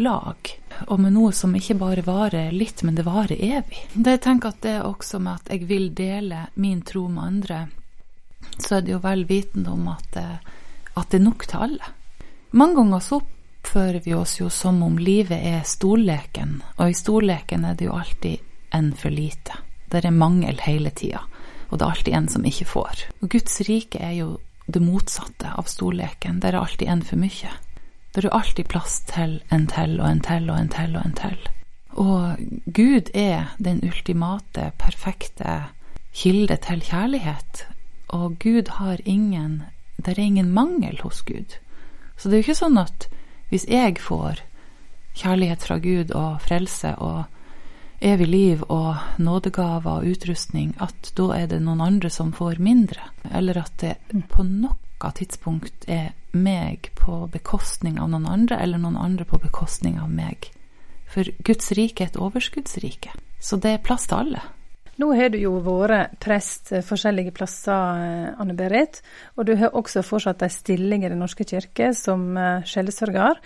lag, 0.00 0.52
og 0.88 1.00
med 1.00 1.12
noe 1.12 1.34
som 1.36 1.52
ikke 1.56 1.76
bare 1.80 2.04
varer 2.06 2.52
litt, 2.54 2.80
men 2.86 2.96
det 2.96 3.04
varer 3.04 3.36
evig. 3.36 3.82
Det 3.92 4.16
jeg 4.16 4.22
tenker 4.24 4.54
at 4.54 4.62
det 4.64 4.76
er 4.78 4.88
også 4.88 5.20
med 5.20 5.42
at 5.42 5.52
jeg 5.52 5.68
vil 5.68 5.90
dele 5.96 6.46
min 6.54 6.80
tro 6.86 7.04
med 7.12 7.26
andre, 7.26 7.58
så 8.56 8.78
er 8.78 8.86
det 8.86 8.94
jo 8.94 9.02
vel 9.04 9.26
vitende 9.28 9.74
om 9.74 9.90
at, 9.92 10.16
eh, 10.16 10.38
at, 10.96 11.10
det 11.10 11.20
er 11.20 11.26
nok 11.26 11.46
til 11.48 11.66
alle. 11.66 11.92
Mange 12.52 12.76
ganger 12.80 13.04
så 13.04 13.20
oppfører 13.62 14.00
vi 14.04 14.14
oss 14.14 14.40
jo 14.40 14.50
som 14.50 14.82
om 14.82 14.98
livet 14.98 15.38
er 15.38 15.62
storleken, 15.64 16.62
og 16.76 16.90
i 16.90 16.94
storleken 16.94 17.64
er 17.64 17.74
det 17.78 17.86
jo 17.86 17.94
alltid 17.94 18.38
en 18.74 18.92
for 18.92 19.10
lite. 19.10 19.54
Det 19.88 20.04
er 20.04 20.10
mangel 20.10 20.58
hele 20.64 20.90
tida, 20.90 21.22
og 21.70 21.78
det 21.78 21.84
er 21.84 21.90
alltid 21.90 22.14
en 22.14 22.28
som 22.28 22.44
ikke 22.44 22.66
får. 22.66 23.04
Og 23.22 23.30
Guds 23.30 23.60
rike 23.68 24.00
er 24.02 24.16
jo 24.18 24.38
det 24.66 24.82
motsatte 24.82 25.52
av 25.54 25.68
storleken. 25.70 26.40
Der 26.40 26.54
er 26.54 26.62
alltid 26.62 26.88
en 26.88 27.02
for 27.02 27.20
mye. 27.20 27.52
Der 28.14 28.26
er 28.26 28.34
alltid 28.34 28.68
plass 28.68 29.00
til 29.08 29.40
en 29.50 29.66
til 29.70 30.00
og 30.00 30.08
en 30.10 30.20
til 30.20 30.50
og 30.50 30.58
en 30.58 30.72
til 30.72 30.96
og 30.96 31.06
en 31.06 31.16
til. 31.16 31.38
Og 31.92 32.42
Gud 32.66 33.12
er 33.14 33.54
den 33.58 33.80
ultimate, 33.84 34.72
perfekte 34.78 35.62
kilde 36.12 36.56
til 36.56 36.82
kjærlighet, 36.82 37.66
og 38.08 38.38
Gud 38.38 38.68
har 38.78 38.98
ingen 39.04 39.62
Det 39.96 40.18
er 40.18 40.22
ingen 40.22 40.50
mangel 40.50 40.98
hos 41.02 41.22
Gud. 41.22 41.58
Så 42.16 42.28
det 42.28 42.34
er 42.34 42.40
jo 42.40 42.44
ikke 42.48 42.58
sånn 42.58 42.78
at 42.80 43.06
hvis 43.52 43.68
jeg 43.68 43.98
får 44.00 44.40
kjærlighet 45.20 45.64
fra 45.66 45.76
Gud 45.82 46.12
og 46.16 46.40
frelse 46.40 46.94
og 46.96 47.24
evig 48.02 48.26
liv 48.26 48.62
og 48.72 48.96
nådegaver 49.20 49.90
og 50.00 50.06
utrustning, 50.08 50.72
at 50.80 51.12
da 51.18 51.28
er 51.36 51.50
det 51.50 51.60
noen 51.62 51.82
andre 51.84 52.10
som 52.10 52.32
får 52.32 52.62
mindre. 52.64 53.10
Eller 53.30 53.60
at 53.60 53.76
det 53.84 54.24
på 54.32 54.46
noe 54.48 55.12
tidspunkt 55.18 55.84
er 55.90 56.14
meg 56.32 56.88
på 56.96 57.26
bekostning 57.28 58.00
av 58.00 58.08
noen 58.14 58.26
andre, 58.26 58.56
eller 58.56 58.80
noen 58.80 58.96
andre 58.96 59.28
på 59.28 59.38
bekostning 59.42 60.00
av 60.00 60.10
meg. 60.10 60.48
For 61.12 61.28
Guds 61.44 61.74
rike 61.76 62.06
er 62.06 62.12
et 62.12 62.16
overskuddsrike. 62.16 63.12
Så 63.42 63.60
det 63.60 63.76
er 63.76 63.84
plass 63.84 64.08
til 64.08 64.22
alle. 64.22 64.42
Nå 65.02 65.08
har 65.18 65.32
du 65.34 65.38
jo 65.40 65.56
vært 65.64 66.12
prest 66.22 66.70
forskjellige 66.86 67.32
plasser, 67.34 67.72
eh, 67.98 68.26
Anne 68.38 68.54
Berit. 68.54 69.00
Og 69.34 69.48
du 69.48 69.56
har 69.58 69.74
også 69.74 70.04
fortsatt 70.06 70.44
ei 70.46 70.50
stilling 70.52 71.02
i 71.02 71.08
Den 71.10 71.18
norske 71.18 71.42
kirke 71.42 71.88
som 71.90 72.36
eh, 72.38 72.62
sjelesørger. 72.62 73.40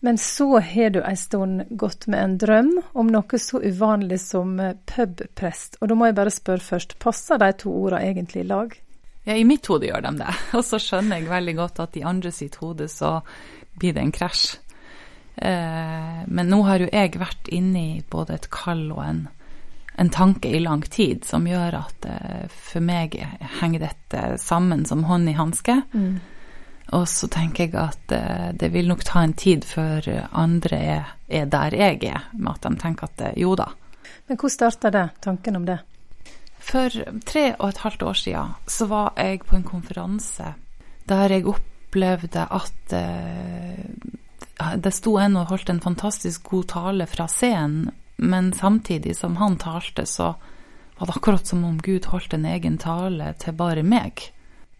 Men 0.00 0.16
så 0.16 0.56
har 0.56 0.94
du 0.94 1.02
ei 1.02 1.12
stund 1.20 1.66
gått 1.68 2.06
med 2.06 2.22
en 2.22 2.38
drøm 2.38 2.72
om 2.94 3.12
noe 3.12 3.42
så 3.42 3.60
uvanlig 3.60 4.22
som 4.24 4.56
eh, 4.58 4.72
pubprest. 4.88 5.76
Og 5.82 5.92
da 5.92 6.00
må 6.00 6.08
jeg 6.08 6.16
bare 6.16 6.32
spørre 6.32 6.64
først, 6.64 6.96
passer 6.98 7.44
de 7.44 7.52
to 7.52 7.76
ordene 7.76 8.14
egentlig 8.14 8.46
i 8.46 8.48
lag? 8.48 8.72
Ja, 9.28 9.36
i 9.36 9.44
mitt 9.44 9.68
hode 9.68 9.92
gjør 9.92 10.08
de 10.08 10.16
det. 10.24 10.32
Og 10.56 10.64
så 10.64 10.80
skjønner 10.80 11.20
jeg 11.20 11.28
veldig 11.28 11.58
godt 11.60 11.84
at 11.84 12.00
i 12.00 12.08
andre 12.08 12.32
sitt 12.32 12.56
hode 12.64 12.88
så 12.88 13.18
blir 13.76 13.92
det 13.92 14.00
en 14.00 14.16
krasj. 14.16 14.62
Men 15.36 16.48
nå 16.48 16.62
har 16.64 16.80
jo 16.80 16.86
jeg 16.88 17.18
vært 17.20 17.50
inne 17.52 17.80
i 17.82 17.96
både 18.08 18.38
et 18.38 18.46
kall 18.48 18.86
og 18.94 19.02
en 19.04 19.26
en 19.96 20.10
tanke 20.10 20.48
i 20.48 20.60
lang 20.60 20.82
tid 20.82 21.24
som 21.24 21.46
gjør 21.48 21.78
at 21.78 22.06
uh, 22.08 22.44
for 22.52 22.84
meg 22.84 23.16
henger 23.60 23.86
dette 23.86 24.24
sammen 24.40 24.84
som 24.84 25.06
hånd 25.08 25.30
i 25.30 25.36
hanske. 25.38 25.78
Mm. 25.96 26.18
Og 26.96 27.06
så 27.08 27.28
tenker 27.32 27.64
jeg 27.64 27.78
at 27.80 28.12
uh, 28.12 28.50
det 28.52 28.70
vil 28.74 28.90
nok 28.92 29.06
ta 29.08 29.24
en 29.24 29.32
tid 29.32 29.64
før 29.64 30.04
andre 30.36 30.76
er, 30.76 31.16
er, 31.28 31.48
der 31.48 31.76
jeg 31.76 32.02
er, 32.04 32.28
med 32.36 32.52
at 32.52 32.68
de 32.68 32.76
tenker 32.82 33.08
at 33.08 33.24
uh, 33.24 33.32
jo 33.40 33.56
da. 33.56 33.70
Men 34.28 34.40
hvor 34.40 34.52
starta 34.52 34.92
det, 34.92 35.08
tanken 35.24 35.56
om 35.62 35.64
det? 35.64 35.80
For 36.66 36.92
tre 37.24 37.48
og 37.54 37.68
et 37.70 37.84
halvt 37.86 38.02
år 38.02 38.20
siden 38.20 38.54
så 38.68 38.88
var 38.90 39.12
jeg 39.16 39.44
på 39.46 39.56
en 39.56 39.64
konferanse 39.64 40.52
der 41.06 41.30
jeg 41.30 41.46
opplevde 41.46 42.42
at 42.42 42.94
det 44.82 44.92
sto 44.96 45.12
en 45.22 45.36
og 45.38 45.52
holdt 45.52 45.70
en 45.70 45.78
fantastisk 45.84 46.50
god 46.50 46.66
tale 46.72 47.06
fra 47.06 47.28
scenen 47.30 47.92
men 48.16 48.52
samtidig 48.52 49.16
som 49.16 49.36
han 49.36 49.56
talte, 49.56 50.06
så 50.06 50.34
var 50.98 51.06
det 51.06 51.16
akkurat 51.16 51.46
som 51.46 51.64
om 51.64 51.78
Gud 51.78 52.04
holdt 52.04 52.34
en 52.34 52.44
egen 52.44 52.78
tale 52.78 53.34
til 53.38 53.52
bare 53.52 53.82
meg. 53.82 54.22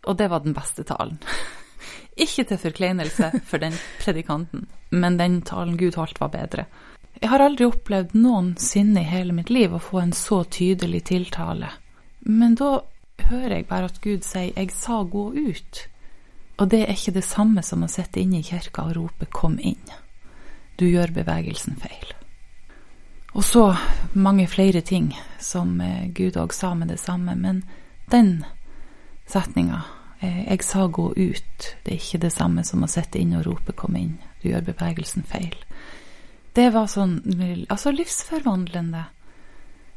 Og 0.06 0.16
det 0.16 0.30
var 0.32 0.40
den 0.40 0.56
beste 0.56 0.84
talen. 0.84 1.18
Ikke 2.24 2.46
til 2.48 2.58
forkleinelse 2.58 3.30
for 3.44 3.60
den 3.60 3.76
predikanten, 4.00 4.66
men 4.90 5.18
den 5.20 5.42
talen 5.44 5.76
Gud 5.76 5.98
holdt, 6.00 6.20
var 6.20 6.32
bedre. 6.32 6.64
Jeg 7.20 7.30
har 7.32 7.44
aldri 7.44 7.66
opplevd 7.68 8.14
noensinne 8.16 9.02
i 9.02 9.08
hele 9.08 9.36
mitt 9.36 9.50
liv 9.52 9.74
å 9.74 9.82
få 9.82 10.00
en 10.02 10.12
så 10.16 10.42
tydelig 10.44 11.04
tiltale. 11.12 11.68
Men 12.20 12.56
da 12.56 12.80
hører 13.28 13.58
jeg 13.58 13.68
bare 13.68 13.90
at 13.90 14.00
Gud 14.00 14.24
sier 14.24 14.52
'jeg 14.56 14.70
sa 14.70 15.02
gå 15.02 15.32
ut'. 15.32 15.86
Og 16.58 16.68
det 16.68 16.82
er 16.82 16.92
ikke 16.92 17.14
det 17.14 17.24
samme 17.24 17.62
som 17.62 17.82
å 17.82 17.88
sitte 17.88 18.20
inne 18.20 18.38
i 18.38 18.42
kirka 18.42 18.82
og 18.82 18.96
rope 18.96 19.26
'kom 19.26 19.58
inn'. 19.58 19.92
Du 20.78 20.84
gjør 20.86 21.12
bevegelsen 21.12 21.76
feil. 21.76 22.25
Og 23.36 23.44
så 23.44 23.76
mange 24.12 24.46
flere 24.48 24.80
ting 24.80 25.10
som 25.40 25.80
eh, 25.80 26.08
Gud 26.08 26.38
òg 26.40 26.54
sa 26.56 26.72
med 26.74 26.88
det 26.88 26.96
samme. 27.02 27.34
Men 27.36 27.64
den 28.10 28.44
setninga, 29.28 29.82
eh, 30.20 30.48
'jeg 30.48 30.62
sa 30.64 30.86
gå 30.86 31.12
ut', 31.12 31.76
det 31.84 31.92
er 31.92 32.00
ikke 32.00 32.22
det 32.24 32.32
samme 32.32 32.64
som 32.64 32.82
å 32.82 32.88
sitte 32.88 33.18
inne 33.18 33.38
og 33.38 33.46
rope 33.46 33.72
'kom 33.72 33.96
inn', 33.96 34.18
du 34.42 34.48
gjør 34.48 34.64
bevegelsen 34.72 35.22
feil. 35.22 35.54
Det 36.54 36.72
var 36.72 36.86
sånn 36.86 37.20
altså 37.68 37.92
livsforvandlende. 37.92 39.04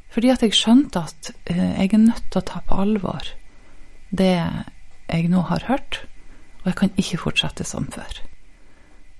Fordi 0.10 0.30
at 0.30 0.42
jeg 0.42 0.52
skjønte 0.52 1.00
at 1.00 1.32
eh, 1.46 1.80
jeg 1.80 1.94
er 1.94 1.98
nødt 1.98 2.32
til 2.32 2.42
å 2.42 2.46
ta 2.46 2.60
på 2.60 2.76
alvor 2.76 3.24
det 4.12 4.36
jeg 5.10 5.30
nå 5.30 5.42
har 5.42 5.64
hørt, 5.68 6.06
og 6.60 6.66
jeg 6.66 6.76
kan 6.76 6.92
ikke 6.98 7.18
fortsette 7.18 7.64
som 7.64 7.86
før. 7.86 8.29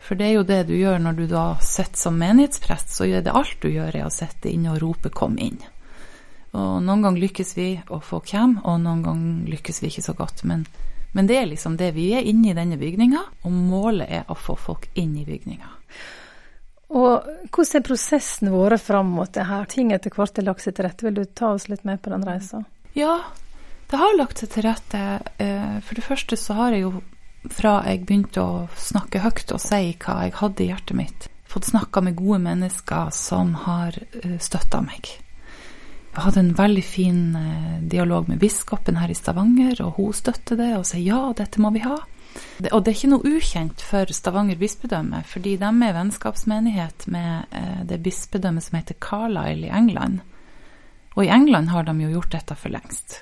For 0.10 0.18
det 0.18 0.26
er 0.26 0.40
jo 0.40 0.46
det 0.48 0.64
du 0.66 0.72
gjør 0.74 0.96
når 1.04 1.18
du 1.20 1.28
da 1.30 1.44
sitter 1.62 2.00
som 2.02 2.16
menighetsprest, 2.18 2.96
så 2.98 3.06
er 3.06 3.22
det 3.22 3.34
alt 3.38 3.60
du 3.62 3.68
gjør, 3.70 3.94
er 3.94 4.08
å 4.08 4.14
sitte 4.14 4.50
inne 4.50 4.72
og 4.74 4.80
rope 4.82 5.12
'kom 5.14 5.36
inn'. 5.38 5.62
Og 6.58 6.82
noen 6.82 7.04
ganger 7.06 7.22
lykkes 7.22 7.54
vi, 7.54 7.68
å 7.94 8.00
få 8.02 8.18
hvem, 8.26 8.56
og 8.66 8.80
noen 8.82 9.04
ganger 9.06 9.52
lykkes 9.54 9.84
vi 9.84 9.92
ikke 9.92 10.02
så 10.02 10.16
godt. 10.18 10.42
Men, 10.50 10.64
men 11.14 11.28
det 11.30 11.38
er 11.38 11.46
liksom 11.46 11.78
det. 11.78 11.92
Vi 11.94 12.08
er 12.18 12.26
inne 12.26 12.50
i 12.50 12.56
denne 12.58 12.80
bygninga, 12.82 13.22
og 13.44 13.52
målet 13.52 14.10
er 14.10 14.26
å 14.26 14.34
få 14.34 14.56
folk 14.58 14.90
inn 14.96 15.14
i 15.14 15.28
bygninga. 15.30 15.70
Og 16.90 17.30
hvordan 17.54 17.78
er 17.78 17.86
prosessen 17.86 18.50
vår 18.50 18.78
fram 18.82 19.14
mot 19.14 19.30
det 19.34 19.46
her? 19.46 19.70
Ting 19.70 19.94
etter 19.94 20.10
hvert 20.10 20.42
er 20.42 20.50
lagt 20.50 20.66
seg 20.66 20.74
til 20.74 20.90
rette. 20.90 21.06
Vil 21.06 21.22
du 21.22 21.26
ta 21.26 21.54
oss 21.54 21.70
litt 21.70 21.86
med 21.86 22.02
på 22.02 22.10
den 22.10 22.26
reisa? 22.26 22.64
Ja, 22.98 23.20
det 23.92 24.02
har 24.02 24.18
lagt 24.18 24.42
seg 24.42 24.50
til 24.56 24.66
rette. 24.66 25.06
Eh, 25.38 25.78
for 25.86 26.02
det 26.02 26.08
første 26.10 26.34
så 26.34 26.58
har 26.58 26.74
jeg 26.74 26.88
jo 26.88 27.04
fra 27.48 27.80
jeg 27.88 28.04
begynte 28.06 28.44
å 28.44 28.68
snakke 28.76 29.24
høyt 29.24 29.54
og 29.56 29.62
si 29.64 29.94
hva 30.02 30.20
jeg 30.26 30.36
hadde 30.42 30.64
i 30.66 30.70
hjertet 30.72 30.98
mitt, 30.98 31.28
fått 31.50 31.70
snakka 31.72 32.04
med 32.06 32.18
gode 32.20 32.42
mennesker 32.44 33.10
som 33.16 33.56
har 33.66 33.96
eh, 33.96 34.38
støtta 34.42 34.82
meg. 34.86 35.10
Jeg 36.10 36.26
hadde 36.26 36.42
en 36.42 36.56
veldig 36.58 36.84
fin 36.84 37.22
eh, 37.38 37.76
dialog 37.90 38.28
med 38.30 38.42
biskopen 38.42 39.00
her 39.00 39.12
i 39.12 39.18
Stavanger, 39.18 39.80
og 39.86 40.00
hun 40.00 40.16
støtter 40.18 40.60
det 40.60 40.74
og 40.78 40.88
sier 40.90 41.06
ja, 41.06 41.22
dette 41.38 41.62
må 41.62 41.72
vi 41.76 41.84
ha. 41.86 42.00
Og 42.70 42.84
det 42.84 42.92
er 42.92 42.98
ikke 42.98 43.12
noe 43.14 43.32
ukjent 43.38 43.82
for 43.82 44.12
Stavanger 44.14 44.60
bispedømme, 44.60 45.24
fordi 45.26 45.56
de 45.62 45.70
er 45.70 45.96
vennskapsmenighet 45.96 47.08
med 47.14 47.56
eh, 47.56 47.80
det 47.88 48.02
bispedømmet 48.06 48.68
som 48.68 48.78
heter 48.82 49.00
Carlisle 49.02 49.70
i 49.70 49.74
England. 49.74 50.22
Og 51.16 51.26
i 51.26 51.32
England 51.34 51.72
har 51.74 51.88
de 51.88 51.96
jo 52.04 52.14
gjort 52.18 52.36
dette 52.36 52.58
for 52.58 52.74
lengst. 52.74 53.22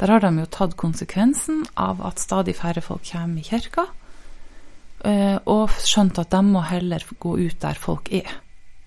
Der 0.00 0.08
har 0.08 0.22
de 0.24 0.30
jo 0.40 0.48
tatt 0.48 0.76
konsekvensen 0.80 1.64
av 1.76 2.00
at 2.06 2.22
stadig 2.22 2.56
færre 2.56 2.82
folk 2.84 3.04
kommer 3.10 3.42
i 3.42 3.44
kirka, 3.44 3.86
eh, 5.04 5.36
og 5.44 5.74
skjønt 5.76 6.18
at 6.22 6.32
de 6.32 6.40
må 6.46 6.64
heller 6.64 7.04
gå 7.20 7.36
ut 7.38 7.58
der 7.60 7.76
folk 7.76 8.08
er. 8.12 8.30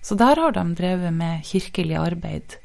Så 0.02 0.18
der 0.20 0.36
har 0.36 0.52
de 0.52 0.64
drevet 0.76 1.14
med 1.14 1.46
kirkelig 1.46 1.96
arbeid 1.96 2.58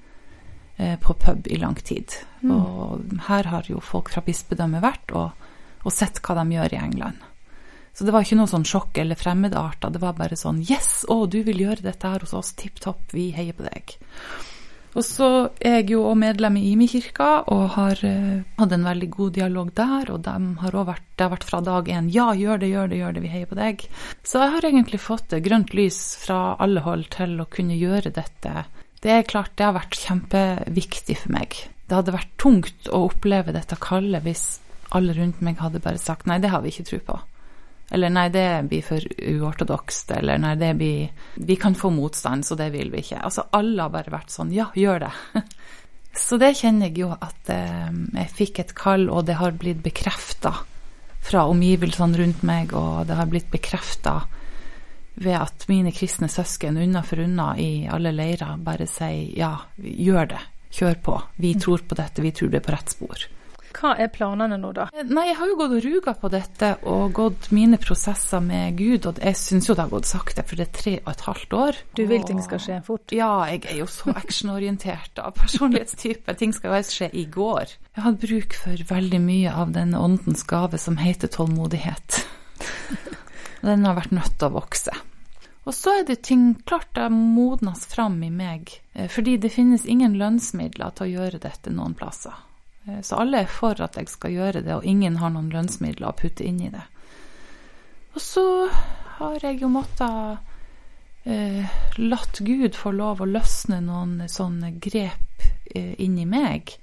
eh, 0.78 0.98
på 1.00 1.14
pub 1.14 1.48
i 1.48 1.62
lang 1.62 1.78
tid. 1.78 2.18
Mm. 2.42 2.56
Og 2.58 3.22
her 3.30 3.54
har 3.54 3.70
jo 3.70 3.80
folk 3.80 4.10
fra 4.10 4.26
bispedømmet 4.26 4.84
vært 4.84 5.14
og 5.14 5.48
og 5.86 5.96
sett 5.96 6.22
hva 6.24 6.38
de 6.40 6.56
gjør 6.58 6.76
i 6.76 6.82
England. 6.82 7.26
Så 7.94 8.06
det 8.06 8.14
var 8.16 8.24
ikke 8.24 8.38
noe 8.40 8.52
sånn 8.52 8.68
sjokk 8.68 9.00
eller 9.02 9.20
fremmedarter. 9.20 9.92
Det 9.92 10.02
var 10.02 10.16
bare 10.18 10.38
sånn 10.40 10.62
Yes, 10.64 11.04
å, 11.10 11.26
du 11.28 11.42
vil 11.48 11.64
gjøre 11.66 11.84
dette 11.84 12.12
her 12.12 12.24
hos 12.24 12.36
oss. 12.38 12.54
Tipp 12.60 12.80
topp, 12.84 13.02
vi 13.16 13.30
heier 13.36 13.58
på 13.58 13.66
deg. 13.66 13.96
Og 14.98 15.06
så 15.06 15.30
er 15.62 15.80
jeg 15.80 15.92
jo 15.94 16.04
òg 16.10 16.18
medlem 16.18 16.58
i 16.58 16.64
Imi-kirka 16.72 17.30
og 17.54 17.66
har 17.76 18.00
uh, 18.02 18.42
hatt 18.58 18.74
en 18.74 18.88
veldig 18.88 19.10
god 19.14 19.36
dialog 19.38 19.72
der. 19.78 20.10
Og 20.14 20.24
de 20.26 20.36
har 20.64 20.78
vært, 20.90 21.06
det 21.16 21.26
har 21.28 21.34
vært 21.36 21.48
fra 21.50 21.62
dag 21.66 21.92
én 21.94 22.10
ja, 22.14 22.32
gjør 22.34 22.62
det, 22.64 22.72
gjør 22.74 22.92
det, 22.92 23.02
gjør 23.04 23.18
det, 23.18 23.24
vi 23.26 23.34
heier 23.34 23.50
på 23.50 23.60
deg. 23.60 23.86
Så 24.26 24.42
jeg 24.42 24.56
har 24.56 24.70
egentlig 24.72 25.02
fått 25.04 25.36
grønt 25.46 25.76
lys 25.78 26.00
fra 26.24 26.40
alle 26.60 26.84
hold 26.86 27.10
til 27.16 27.38
å 27.42 27.50
kunne 27.54 27.78
gjøre 27.78 28.14
dette. 28.16 28.66
Det 29.00 29.14
er 29.14 29.28
klart 29.28 29.56
det 29.56 29.68
har 29.68 29.78
vært 29.78 30.00
kjempeviktig 30.00 31.20
for 31.22 31.38
meg. 31.38 31.60
Det 31.88 31.96
hadde 31.96 32.18
vært 32.18 32.34
tungt 32.42 32.90
å 32.92 33.06
oppleve 33.08 33.54
dette 33.56 33.78
kallet 33.82 34.26
hvis 34.26 34.48
alle 34.96 35.14
rundt 35.14 35.42
meg 35.46 35.62
hadde 35.62 35.82
bare 35.84 36.02
sagt 36.02 36.28
nei, 36.30 36.40
det 36.42 36.52
har 36.52 36.66
vi 36.66 36.74
ikke 36.74 36.88
tro 36.90 37.00
på. 37.12 37.20
Eller 37.92 38.12
nei, 38.14 38.28
det 38.30 38.46
blir 38.70 38.86
for 38.86 39.02
uortodokst. 39.02 40.12
Eller 40.18 40.38
nei, 40.42 40.56
det 40.60 40.74
blir 40.78 41.10
Vi 41.36 41.56
kan 41.56 41.76
få 41.76 41.90
motstand, 41.90 42.46
så 42.46 42.56
det 42.56 42.70
vil 42.76 42.92
vi 42.94 43.04
ikke. 43.04 43.22
Altså 43.26 43.48
alle 43.52 43.86
har 43.86 43.94
bare 43.94 44.14
vært 44.14 44.34
sånn 44.34 44.54
ja, 44.54 44.70
gjør 44.78 45.08
det. 45.08 45.14
så 46.26 46.38
det 46.42 46.56
kjenner 46.62 46.90
jeg 46.90 47.04
jo 47.06 47.14
at 47.16 47.54
eh, 47.54 47.90
jeg 48.22 48.36
fikk 48.36 48.62
et 48.64 48.76
kall, 48.78 49.08
og 49.10 49.26
det 49.30 49.40
har 49.42 49.58
blitt 49.58 49.82
bekrefta 49.86 50.54
fra 51.30 51.46
omgivelsene 51.52 52.18
rundt 52.22 52.46
meg, 52.48 52.76
og 52.78 53.08
det 53.10 53.18
har 53.18 53.30
blitt 53.30 53.50
bekrefta 53.52 54.22
ved 55.20 55.36
at 55.36 55.66
mine 55.68 55.92
kristne 55.92 56.30
søsken 56.32 56.78
unna 56.80 57.02
for 57.04 57.20
unna 57.20 57.52
i 57.60 57.90
alle 57.92 58.14
leirer 58.16 58.62
bare 58.64 58.88
sier 58.88 59.34
ja, 59.36 59.52
gjør 59.76 60.30
det, 60.32 60.40
kjør 60.72 61.02
på, 61.04 61.18
vi 61.36 61.52
mm. 61.58 61.60
tror 61.66 61.84
på 61.90 61.98
dette, 62.00 62.24
vi 62.24 62.32
tror 62.32 62.54
det 62.54 62.62
er 62.62 62.66
på 62.70 62.76
rett 62.76 62.96
spor. 62.96 63.26
Hva 63.76 63.94
er 64.02 64.10
planene 64.14 64.58
nå, 64.60 64.72
da? 64.76 64.88
Nei, 65.06 65.28
Jeg 65.30 65.38
har 65.40 65.50
jo 65.52 65.58
gått 65.60 65.76
og 65.78 65.86
ruga 65.86 66.14
på 66.18 66.32
dette 66.34 66.72
og 66.90 67.14
gått 67.18 67.50
mine 67.56 67.78
prosesser 67.82 68.42
med 68.44 68.78
Gud, 68.80 69.06
og 69.10 69.22
jeg 69.24 69.38
syns 69.38 69.70
jo 69.70 69.76
det 69.78 69.86
har 69.86 69.94
gått 69.94 70.10
sakte, 70.10 70.46
for 70.48 70.60
det 70.60 70.68
er 70.68 70.78
tre 70.80 70.96
og 71.04 71.12
et 71.14 71.26
halvt 71.28 71.58
år. 71.60 71.82
Du 72.00 72.04
vil 72.10 72.26
ting 72.28 72.42
skal 72.46 72.64
skje 72.64 72.80
fort? 72.88 73.14
Ja, 73.16 73.32
jeg 73.52 73.68
er 73.70 73.82
jo 73.82 73.90
så 73.90 74.14
actionorientert 74.16 75.22
av 75.22 75.38
personlighetstype. 75.38 76.36
Ting 76.40 76.56
skal 76.56 76.72
jo 76.72 76.80
helst 76.80 76.98
skje 76.98 77.12
i 77.14 77.28
går. 77.30 77.76
Jeg 77.96 78.06
har 78.06 78.18
bruk 78.26 78.58
for 78.64 78.88
veldig 78.94 79.22
mye 79.24 79.54
av 79.54 79.76
denne 79.76 80.02
åndens 80.02 80.46
gave 80.50 80.82
som 80.82 80.98
heter 81.00 81.32
tålmodighet. 81.32 82.24
Den 83.68 83.86
har 83.86 83.98
vært 84.00 84.16
nødt 84.16 84.38
til 84.40 84.50
å 84.50 84.58
vokse. 84.60 84.96
Og 85.68 85.76
så 85.76 86.00
er 86.00 86.06
det 86.08 86.22
ting 86.26 86.54
klart 86.66 86.90
det 86.96 87.10
modnes 87.14 87.84
fram 87.92 88.16
i 88.26 88.32
meg, 88.34 88.72
eh, 88.94 89.10
fordi 89.12 89.38
det 89.38 89.52
finnes 89.54 89.86
ingen 89.86 90.16
lønnsmidler 90.18 90.96
til 90.96 91.06
å 91.06 91.12
gjøre 91.20 91.42
dette 91.44 91.74
noen 91.74 91.94
plasser. 92.00 92.34
Eh, 92.90 93.02
så 93.06 93.22
alle 93.22 93.44
er 93.44 93.52
for 93.52 93.80
at 93.86 93.98
jeg 94.00 94.10
skal 94.10 94.34
gjøre 94.34 94.64
det, 94.66 94.76
og 94.76 94.88
ingen 94.88 95.20
har 95.22 95.34
noen 95.34 95.52
lønnsmidler 95.54 96.10
å 96.10 96.18
putte 96.18 96.48
inn 96.48 96.62
i 96.66 96.74
det. 96.74 96.86
Og 98.18 98.22
så 98.24 98.46
har 99.20 99.44
jeg 99.44 99.62
jo 99.62 99.70
måttet 99.72 100.40
eh, 101.30 101.66
latt 102.02 102.42
Gud 102.46 102.76
få 102.76 102.94
lov 102.96 103.22
å 103.22 103.30
løsne 103.30 103.82
noen 103.86 104.24
sånne 104.32 104.74
grep 104.82 105.46
eh, 105.76 105.94
inni 106.02 106.26
meg. 106.30 106.74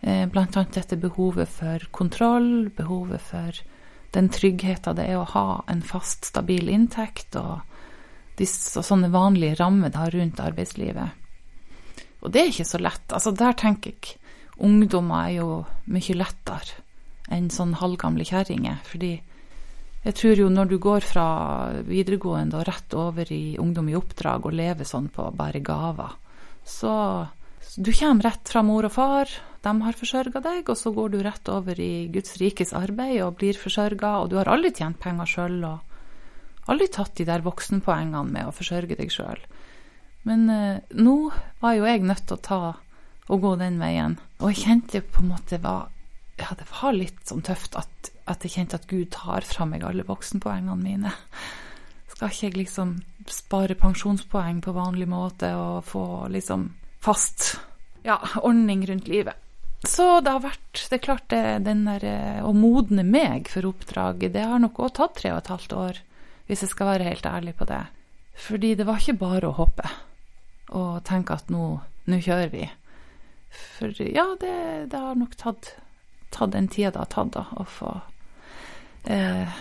Eh, 0.00 0.26
blant 0.28 0.56
annet 0.56 0.76
dette 0.76 0.98
behovet 1.00 1.48
for 1.48 1.86
kontroll, 1.94 2.68
behovet 2.76 3.22
for 3.24 3.62
den 4.14 4.28
tryggheten 4.30 4.98
det 4.98 5.08
er 5.10 5.18
å 5.18 5.30
ha 5.32 5.46
en 5.70 5.82
fast, 5.82 6.28
stabil 6.30 6.68
inntekt, 6.70 7.34
og, 7.40 7.64
disse, 8.38 8.76
og 8.78 8.86
sånne 8.86 9.10
vanlige 9.14 9.58
rammer 9.62 9.90
det 9.90 10.02
har 10.02 10.14
rundt 10.14 10.42
arbeidslivet. 10.42 11.22
Og 12.24 12.32
det 12.32 12.40
er 12.40 12.52
ikke 12.52 12.68
så 12.68 12.80
lett. 12.80 13.04
Altså, 13.12 13.32
der 13.36 13.56
tenker 13.58 13.92
jeg 13.92 14.20
ungdommer 14.62 15.28
er 15.28 15.36
jo 15.38 15.48
mye 15.90 16.16
lettere 16.18 16.82
enn 17.32 17.48
sånn 17.50 17.76
halvgamle 17.80 18.26
kjerringer. 18.28 18.82
Fordi 18.86 19.14
jeg 20.04 20.16
tror 20.18 20.42
jo 20.42 20.50
når 20.52 20.68
du 20.68 20.76
går 20.82 21.06
fra 21.08 21.26
videregående 21.86 22.60
og 22.60 22.68
rett 22.68 22.98
over 22.98 23.30
i 23.32 23.56
ungdom 23.60 23.88
i 23.88 23.96
oppdrag 23.96 24.44
og 24.44 24.56
lever 24.58 24.88
sånn 24.88 25.08
på 25.12 25.30
bare 25.36 25.62
gaver, 25.64 26.12
så 26.64 26.92
du 27.76 27.90
kommer 27.96 28.28
rett 28.28 28.48
fra 28.52 28.62
mor 28.62 28.86
og 28.86 28.92
far, 28.94 29.30
de 29.64 29.72
har 29.80 29.96
forsørga 29.96 30.42
deg, 30.44 30.68
og 30.68 30.76
så 30.76 30.92
går 30.92 31.14
du 31.14 31.18
rett 31.24 31.48
over 31.48 31.80
i 31.80 32.06
Guds 32.12 32.36
rikes 32.40 32.74
arbeid 32.76 33.22
og 33.24 33.38
blir 33.40 33.56
forsørga, 33.56 34.18
og 34.20 34.30
du 34.30 34.36
har 34.36 34.50
aldri 34.52 34.74
tjent 34.76 35.00
penger 35.00 35.30
sjøl 35.30 35.56
og 35.64 36.70
aldri 36.70 36.88
tatt 36.92 37.16
de 37.16 37.26
der 37.28 37.44
voksenpoengene 37.44 38.28
med 38.28 38.48
å 38.48 38.54
forsørge 38.54 38.98
deg 39.00 39.12
sjøl. 39.12 39.40
Men 40.28 40.46
eh, 40.52 40.84
nå 40.96 41.16
var 41.60 41.74
jo 41.76 41.88
jeg 41.88 42.04
nødt 42.04 42.24
til 42.28 42.36
å 42.36 42.44
ta 42.44 42.60
å 43.28 43.40
gå 43.40 43.54
den 43.60 43.80
veien. 43.80 44.16
Og 44.40 44.52
jeg 44.52 44.64
kjente 44.64 45.02
på 45.02 45.22
en 45.22 45.32
måte 45.32 45.58
var, 45.62 45.88
ja, 46.40 46.50
det 46.58 46.66
var 46.70 46.96
litt 46.96 47.22
sånn 47.28 47.44
tøft 47.46 47.76
at, 47.80 48.10
at, 48.28 48.44
jeg 48.44 48.56
kjente 48.58 48.80
at 48.80 48.88
Gud 48.90 49.12
tar 49.14 49.46
fra 49.48 49.66
meg 49.68 49.86
alle 49.86 50.06
voksenpoengene 50.06 50.76
mine. 50.80 51.14
Skal 52.12 52.30
ikke 52.30 52.46
jeg 52.46 52.58
liksom 52.58 52.98
spare 53.30 53.76
pensjonspoeng 53.78 54.60
på 54.62 54.74
vanlig 54.76 55.08
måte 55.10 55.50
og 55.58 55.86
få 55.88 56.04
liksom 56.32 56.68
fast 57.02 57.56
ja, 58.04 58.20
ordning 58.42 58.84
rundt 58.86 59.08
livet? 59.10 59.40
Så 59.84 60.20
det 60.24 60.32
har 60.32 60.40
vært 60.40 60.86
Det 60.88 60.96
er 60.96 61.02
klart, 61.02 61.26
det, 61.28 61.42
den 61.66 61.82
der 61.84 62.04
eh, 62.08 62.44
å 62.44 62.54
modne 62.56 63.04
meg 63.04 63.50
for 63.52 63.68
oppdraget, 63.68 64.32
det 64.32 64.44
har 64.46 64.62
nok 64.62 64.80
òg 64.80 64.94
tatt 64.96 65.18
tre 65.18 65.34
og 65.34 65.42
et 65.42 65.50
halvt 65.52 65.74
år, 65.76 66.00
hvis 66.48 66.64
jeg 66.64 66.72
skal 66.72 66.92
være 66.94 67.08
helt 67.10 67.28
ærlig 67.28 67.54
på 67.58 67.68
det. 67.68 67.82
Fordi 68.46 68.72
det 68.78 68.86
var 68.88 69.00
ikke 69.00 69.20
bare 69.20 69.50
å 69.50 69.58
hoppe 69.58 69.90
og 70.74 71.04
tenke 71.06 71.36
at 71.36 71.52
nå, 71.52 71.66
nå 72.10 72.20
kjører 72.24 72.50
vi. 72.52 72.64
For 73.54 74.02
ja, 74.02 74.26
det, 74.40 74.56
det 74.90 75.00
har 75.00 75.18
nok 75.18 75.36
tatt, 75.40 75.74
tatt 76.34 76.54
den 76.54 76.68
tida 76.68 76.92
det 76.94 77.04
har 77.04 77.12
tatt, 77.12 77.34
da, 77.34 77.44
å 77.58 77.66
få 77.68 77.92
eh, 79.10 79.60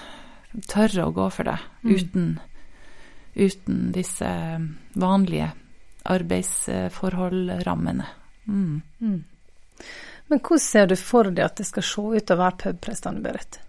tørre 0.69 1.07
å 1.07 1.15
gå 1.15 1.27
for 1.33 1.49
det 1.49 1.59
mm. 1.83 1.93
uten, 1.93 2.31
uten 3.35 3.91
disse 3.95 4.31
vanlige 4.93 5.51
arbeidsforhold-rammene. 6.03 8.05
Mm. 8.47 8.81
Mm. 8.99 9.23
Men 10.27 10.39
hvordan 10.39 10.59
ser 10.59 10.87
du 10.89 10.95
for 10.99 11.31
deg 11.31 11.45
at 11.45 11.61
det 11.61 11.67
skal 11.67 11.85
se 11.87 12.01
ut 12.17 12.33
å 12.33 12.39
være 12.39 12.59
pubprest, 12.65 13.07
Anne 13.09 13.23
Berit? 13.23 13.59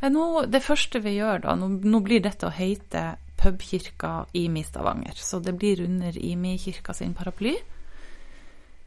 Eh, 0.00 0.40
det 0.48 0.64
første 0.64 1.02
vi 1.04 1.16
gjør 1.18 1.44
da, 1.46 1.56
nå, 1.58 1.68
nå 1.82 2.02
blir 2.04 2.24
dette 2.24 2.48
å 2.48 2.54
heite 2.54 3.14
pubkirka 3.40 4.26
IMI 4.32 4.64
Stavanger. 4.64 5.16
Så 5.16 5.40
det 5.44 5.52
blir 5.52 5.84
under 5.84 6.18
IMI-kirka 6.18 6.94
sin 6.94 7.14
paraply. 7.14 7.56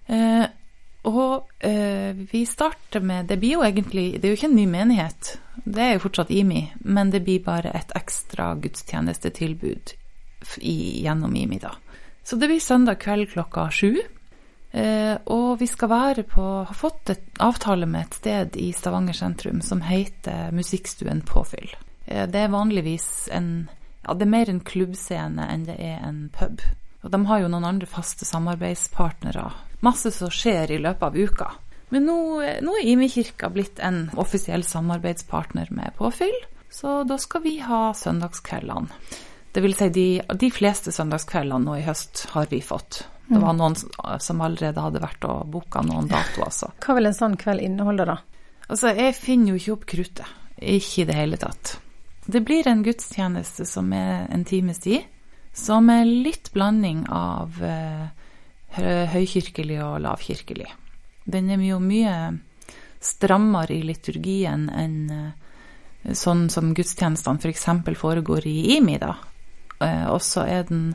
Eh, 0.08 0.46
og 1.08 1.48
eh, 1.60 2.16
vi 2.32 2.46
starter 2.46 3.00
med 3.00 3.26
Det 3.30 3.38
blir 3.38 3.58
jo 3.58 3.64
egentlig 3.64 4.18
Det 4.18 4.28
er 4.28 4.34
jo 4.34 4.38
ikke 4.40 4.50
en 4.50 4.58
ny 4.58 4.66
menighet, 4.68 5.30
det 5.64 5.84
er 5.84 5.94
jo 5.96 6.04
fortsatt 6.08 6.32
IMI, 6.32 6.62
men 6.80 7.12
det 7.12 7.24
blir 7.26 7.44
bare 7.46 7.72
et 7.76 7.92
ekstra 7.96 8.54
gudstjenestetilbud 8.62 9.94
i, 10.60 10.78
gjennom 11.04 11.36
IMI, 11.36 11.60
da. 11.60 11.74
Så 12.24 12.36
det 12.36 12.48
blir 12.48 12.60
søndag 12.60 13.00
kveld 13.02 13.32
klokka 13.32 13.70
sju. 13.72 13.98
Eh, 14.72 15.16
og 15.32 15.60
vi 15.62 15.68
skal 15.68 15.90
være 15.90 16.24
på 16.28 16.44
Har 16.68 16.76
fått 16.76 17.10
et 17.10 17.40
avtale 17.40 17.88
med 17.88 18.06
et 18.06 18.18
sted 18.20 18.58
i 18.60 18.72
Stavanger 18.76 19.16
sentrum 19.16 19.62
som 19.64 19.82
heter 19.82 20.52
Musikkstuen 20.52 21.22
Påfyll. 21.26 21.72
Eh, 22.06 22.28
det 22.28 22.44
er 22.44 22.54
vanligvis 22.54 23.30
en 23.32 23.70
Ja, 24.04 24.14
det 24.14 24.28
er 24.28 24.32
mer 24.32 24.50
en 24.50 24.60
klubbscene 24.64 25.48
enn 25.52 25.66
det 25.68 25.80
er 25.84 26.04
en 26.08 26.30
pub. 26.36 26.62
Og 27.08 27.12
de 27.14 27.22
har 27.30 27.40
jo 27.40 27.48
noen 27.48 27.64
andre 27.64 27.88
faste 27.88 28.28
samarbeidspartnere. 28.28 29.46
Masse 29.80 30.12
som 30.12 30.28
skjer 30.34 30.74
i 30.76 30.80
løpet 30.84 31.06
av 31.08 31.16
uka. 31.16 31.46
Men 31.96 32.04
nå, 32.04 32.18
eh, 32.44 32.58
nå 32.60 32.74
er 32.76 32.90
Imi 32.92 33.08
kirka 33.08 33.48
blitt 33.48 33.80
en 33.80 34.10
offisiell 34.20 34.66
samarbeidspartner 34.68 35.72
med 35.72 35.96
Påfyll, 35.96 36.36
så 36.68 37.06
da 37.08 37.16
skal 37.18 37.46
vi 37.46 37.62
ha 37.64 37.94
søndagskveldene. 37.96 38.92
Det 39.56 39.64
vil 39.64 39.78
si 39.78 39.88
de, 39.90 40.08
de 40.36 40.52
fleste 40.52 40.92
søndagskveldene 40.92 41.64
nå 41.64 41.78
i 41.80 41.86
høst 41.88 42.28
har 42.36 42.52
vi 42.52 42.60
fått. 42.60 43.06
Det 43.28 43.40
var 43.40 43.56
noen 43.56 43.80
som 44.20 44.44
allerede 44.44 44.84
hadde 44.84 45.00
vært 45.04 45.26
og 45.32 45.48
booka 45.52 45.82
noen 45.88 46.12
datoer. 46.12 46.52
Så. 46.54 46.70
Hva 46.84 47.00
vil 47.00 47.10
en 47.10 47.16
sånn 47.16 47.40
kveld 47.40 47.64
inneholde, 47.64 48.06
da? 48.08 48.20
Altså, 48.68 48.92
jeg 49.00 49.16
finner 49.16 49.54
jo 49.54 49.62
ikke 49.62 49.74
opp 49.78 49.88
kruttet. 49.96 50.38
Ikke 50.60 51.04
i 51.04 51.08
det 51.08 51.16
hele 51.16 51.40
tatt. 51.40 51.78
Det 52.28 52.44
blir 52.44 52.68
en 52.68 52.84
gudstjeneste 52.84 53.64
som 53.68 53.92
er 53.96 54.28
en 54.28 54.44
times 54.48 54.84
tid, 54.84 55.08
som 55.58 55.90
er 55.90 56.06
litt 56.06 56.52
blanding 56.54 57.06
av 57.10 57.58
uh, 57.64 58.06
høykirkelig 58.78 59.80
og 59.82 60.02
lavkirkelig. 60.06 60.70
Den 61.26 61.50
er 61.52 61.64
jo 61.66 61.80
mye 61.82 62.14
strammere 63.04 63.74
i 63.76 63.82
liturgien 63.88 64.68
enn 64.70 64.98
uh, 65.10 65.32
sånn 66.14 66.48
som 66.54 66.76
gudstjenestene 66.78 67.42
f.eks. 67.42 67.66
For 67.88 68.02
foregår 68.04 68.48
i 68.48 68.78
IMI, 68.78 69.00
da. 69.02 69.16
Uh, 69.82 70.06
og 70.14 70.22
så 70.26 70.46
er 70.46 70.70
den 70.70 70.92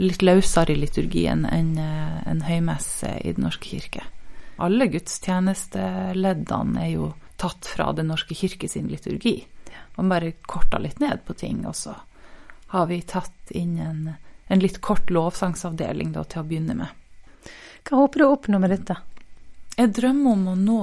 litt 0.00 0.24
løsere 0.24 0.72
i 0.74 0.80
liturgien 0.80 1.44
enn 1.46 1.76
en 1.78 2.40
høymesse 2.42 3.12
i 3.22 3.30
Den 3.36 3.44
norske 3.46 3.68
kirke. 3.68 4.02
Alle 4.64 4.88
gudstjenesteleddene 4.90 6.80
er 6.82 6.90
jo 6.96 7.12
tatt 7.38 7.68
fra 7.68 7.92
Den 7.94 8.08
norske 8.10 8.34
kirke 8.34 8.68
sin 8.70 8.88
liturgi. 8.90 9.44
Man 9.94 10.10
bare 10.10 10.32
korta 10.42 10.80
litt 10.82 10.98
ned 11.04 11.22
på 11.28 11.36
ting, 11.38 11.62
og 11.68 11.76
så 11.78 11.94
har 12.74 12.90
vi 12.90 13.00
tatt 13.06 13.54
inn 13.54 13.78
en, 13.78 14.04
en 14.46 14.62
litt 14.62 14.80
kort 14.84 15.10
lovsangsavdeling 15.14 16.12
da, 16.14 16.26
til 16.26 16.42
å 16.42 16.46
begynne 16.48 16.76
med. 16.82 17.50
Hva 17.84 18.00
håper 18.02 18.20
du 18.20 18.26
å 18.26 18.34
oppnå 18.34 18.58
med 18.62 18.72
dette? 18.74 18.96
Jeg 19.76 19.92
drømmer 19.96 20.36
om 20.36 20.46
å 20.52 20.54
nå 20.58 20.80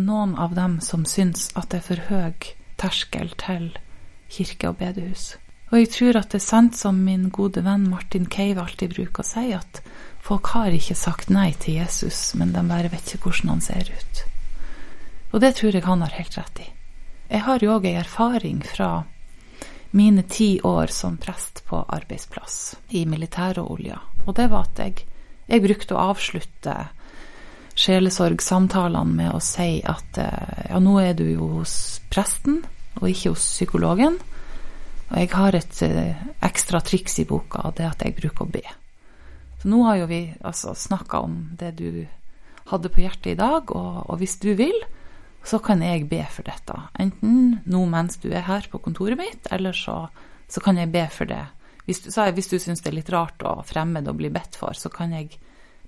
noen 0.00 0.34
av 0.40 0.56
dem 0.56 0.78
som 0.84 1.04
syns 1.08 1.50
at 1.54 1.70
det 1.72 1.82
er 1.82 1.86
for 1.86 2.08
høy 2.08 2.50
terskel 2.80 3.32
til 3.40 3.70
kirke 4.32 4.70
og 4.70 4.80
bedehus. 4.80 5.34
Og 5.70 5.78
jeg 5.78 5.90
tror 5.94 6.18
at 6.18 6.32
det 6.32 6.40
er 6.40 6.48
sant 6.48 6.78
som 6.78 6.98
min 7.06 7.28
gode 7.30 7.62
venn 7.62 7.86
Martin 7.90 8.26
Cave 8.26 8.62
alltid 8.62 8.94
bruker 8.96 9.22
å 9.22 9.28
si, 9.28 9.52
at 9.54 9.82
folk 10.24 10.50
har 10.54 10.74
ikke 10.74 10.96
sagt 10.98 11.30
nei 11.30 11.52
til 11.62 11.78
Jesus, 11.78 12.32
men 12.34 12.54
de 12.56 12.64
bare 12.66 12.90
vet 12.90 13.14
ikke 13.14 13.30
hvordan 13.30 13.54
han 13.54 13.62
ser 13.64 13.92
ut. 13.92 14.24
Og 15.30 15.44
det 15.44 15.54
tror 15.60 15.76
jeg 15.76 15.86
han 15.86 16.02
har 16.02 16.16
helt 16.16 16.36
rett 16.40 16.62
i. 16.64 16.68
Jeg 17.30 17.46
har 17.46 17.62
jo 17.62 17.76
òg 17.76 17.86
ei 17.86 17.94
erfaring 18.00 18.64
fra 18.66 19.04
mine 19.90 20.22
ti 20.22 20.60
år 20.64 20.92
som 20.94 21.16
prest 21.18 21.64
på 21.66 21.82
arbeidsplass 21.88 22.76
i 22.94 23.04
militæret 23.06 23.58
og 23.64 23.80
og 24.26 24.34
det 24.36 24.50
var 24.50 24.68
at 24.68 24.78
jeg, 24.78 25.06
jeg 25.48 25.64
brukte 25.64 25.96
å 25.96 26.10
avslutte 26.12 26.74
sjelesorgsamtalene 27.80 29.16
med 29.16 29.32
å 29.32 29.40
si 29.42 29.80
at 29.86 30.18
eh, 30.20 30.66
ja, 30.68 30.80
nå 30.82 30.98
er 31.00 31.14
du 31.18 31.24
jo 31.30 31.48
hos 31.60 31.74
presten 32.12 32.60
og 33.00 33.08
ikke 33.08 33.32
hos 33.32 33.46
psykologen. 33.56 34.18
Og 35.10 35.16
jeg 35.18 35.30
har 35.32 35.56
et 35.56 35.82
eh, 35.86 36.22
ekstra 36.46 36.82
triks 36.84 37.18
i 37.22 37.26
boka, 37.28 37.64
og 37.66 37.78
det 37.78 37.86
er 37.86 37.94
at 37.94 38.04
jeg 38.04 38.18
bruker 38.18 38.46
å 38.46 38.52
be. 38.52 38.64
Så 39.60 39.70
nå 39.70 39.82
har 39.88 40.00
jo 40.00 40.08
vi 40.10 40.22
altså 40.40 40.74
snakka 40.76 41.22
om 41.26 41.36
det 41.58 41.74
du 41.80 42.04
hadde 42.70 42.92
på 42.92 43.02
hjertet 43.02 43.32
i 43.34 43.38
dag, 43.40 43.72
og, 43.74 44.04
og, 44.06 44.14
hvis 44.20 44.38
du 44.42 44.52
vil, 44.58 44.76
så 45.44 45.58
kan 45.58 45.82
jeg 45.82 46.08
be 46.10 46.20
for 46.30 46.46
dette. 46.46 46.76
Enten 47.00 47.60
nå 47.64 47.84
mens 47.88 48.20
du 48.20 48.28
er 48.32 48.44
her 48.46 48.66
på 48.70 48.80
kontoret 48.84 49.18
mitt, 49.18 49.48
eller 49.50 49.76
så, 49.76 50.04
så 50.48 50.60
kan 50.60 50.78
jeg 50.78 50.92
be 50.92 51.06
for 51.12 51.30
det. 51.30 51.42
Hvis 51.86 52.02
du, 52.04 52.10
hvis 52.12 52.50
du 52.50 52.58
syns 52.60 52.82
det 52.84 52.92
er 52.92 52.98
litt 53.00 53.12
rart 53.12 53.42
og 53.48 53.64
fremmed 53.66 54.08
å 54.08 54.16
bli 54.16 54.30
bedt 54.30 54.58
for, 54.60 54.76
så 54.76 54.92
kan 54.92 55.14
jeg 55.16 55.32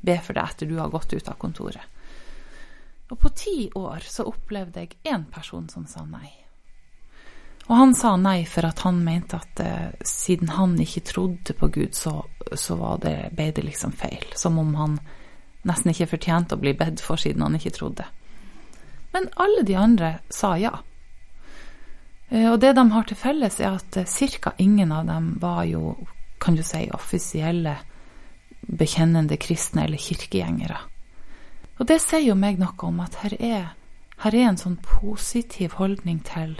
be 0.02 0.16
for 0.18 0.34
det 0.34 0.46
etter 0.48 0.70
du 0.70 0.78
har 0.80 0.90
gått 0.90 1.12
ut 1.12 1.28
av 1.28 1.38
kontoret. 1.38 1.84
Og 3.12 3.18
på 3.20 3.28
ti 3.36 3.56
år 3.76 4.06
så 4.08 4.24
opplevde 4.24 4.86
jeg 4.86 4.96
én 5.04 5.26
person 5.30 5.68
som 5.68 5.84
sa 5.86 6.06
nei. 6.08 6.30
Og 7.68 7.76
han 7.76 7.92
sa 7.94 8.14
nei 8.16 8.42
for 8.48 8.66
at 8.66 8.80
han 8.86 9.02
mente 9.04 9.38
at 9.38 9.60
eh, 9.62 9.90
siden 10.04 10.50
han 10.56 10.74
ikke 10.80 11.04
trodde 11.12 11.54
på 11.54 11.68
Gud, 11.68 11.94
så, 11.94 12.22
så 12.58 12.96
det, 13.02 13.34
ble 13.36 13.50
det 13.54 13.66
liksom 13.68 13.92
feil. 13.92 14.24
Som 14.34 14.58
om 14.58 14.72
han 14.80 14.96
nesten 15.68 15.92
ikke 15.92 16.10
fortjente 16.16 16.56
å 16.56 16.62
bli 16.62 16.72
bedt 16.74 17.04
for 17.04 17.20
siden 17.20 17.44
han 17.44 17.60
ikke 17.60 17.74
trodde. 17.76 18.08
Men 19.12 19.29
alle 19.37 19.62
de 19.62 19.77
andre 19.77 20.14
sa 20.33 20.55
ja. 20.59 20.79
Eh, 22.29 22.48
og 22.53 22.61
det 22.61 22.72
de 22.79 22.85
har 22.90 23.09
til 23.09 23.18
felles, 23.18 23.61
er 23.61 23.77
at 23.77 23.96
eh, 23.96 24.09
ca. 24.40 24.55
ingen 24.59 24.92
av 24.92 25.07
dem 25.07 25.37
var 25.40 25.64
jo, 25.68 25.96
kan 26.40 26.57
du 26.57 26.62
si, 26.62 26.88
offisielle 26.92 27.77
bekjennende 28.62 29.37
kristne 29.37 29.85
eller 29.85 29.98
kirkegjengere. 29.98 30.79
Og 31.79 31.87
det 31.87 32.01
sier 32.01 32.22
jo 32.22 32.38
meg 32.38 32.61
noe 32.61 32.88
om 32.88 33.01
at 33.03 33.18
her 33.25 33.37
er, 33.40 33.64
her 34.22 34.35
er 34.35 34.48
en 34.48 34.61
sånn 34.61 34.79
positiv 34.81 35.77
holdning 35.81 36.20
til 36.25 36.57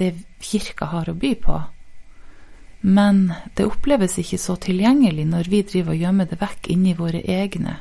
det 0.00 0.14
kirka 0.42 0.88
har 0.90 1.10
å 1.10 1.14
by 1.14 1.34
på. 1.42 1.58
Men 2.84 3.30
det 3.56 3.66
oppleves 3.68 4.18
ikke 4.20 4.38
så 4.40 4.56
tilgjengelig 4.60 5.24
når 5.28 5.50
vi 5.52 5.62
driver 5.64 5.94
og 5.94 6.02
gjemmer 6.02 6.28
det 6.28 6.40
vekk 6.40 6.68
inni 6.74 6.96
våre 6.98 7.22
egne 7.22 7.78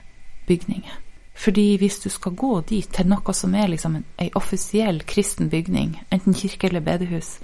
bygninger. 0.48 1.03
Fordi 1.34 1.78
hvis 1.82 2.00
du 2.04 2.10
skal 2.14 2.36
gå 2.38 2.62
dit, 2.70 2.90
til 2.94 3.10
noe 3.10 3.34
som 3.34 3.56
er 3.58 3.72
liksom 3.72 3.98
en 3.98 4.36
offisiell 4.38 5.02
kristen 5.10 5.50
bygning, 5.50 5.98
enten 6.14 6.38
kirke 6.38 6.70
eller 6.70 6.86
bedehus, 6.86 7.40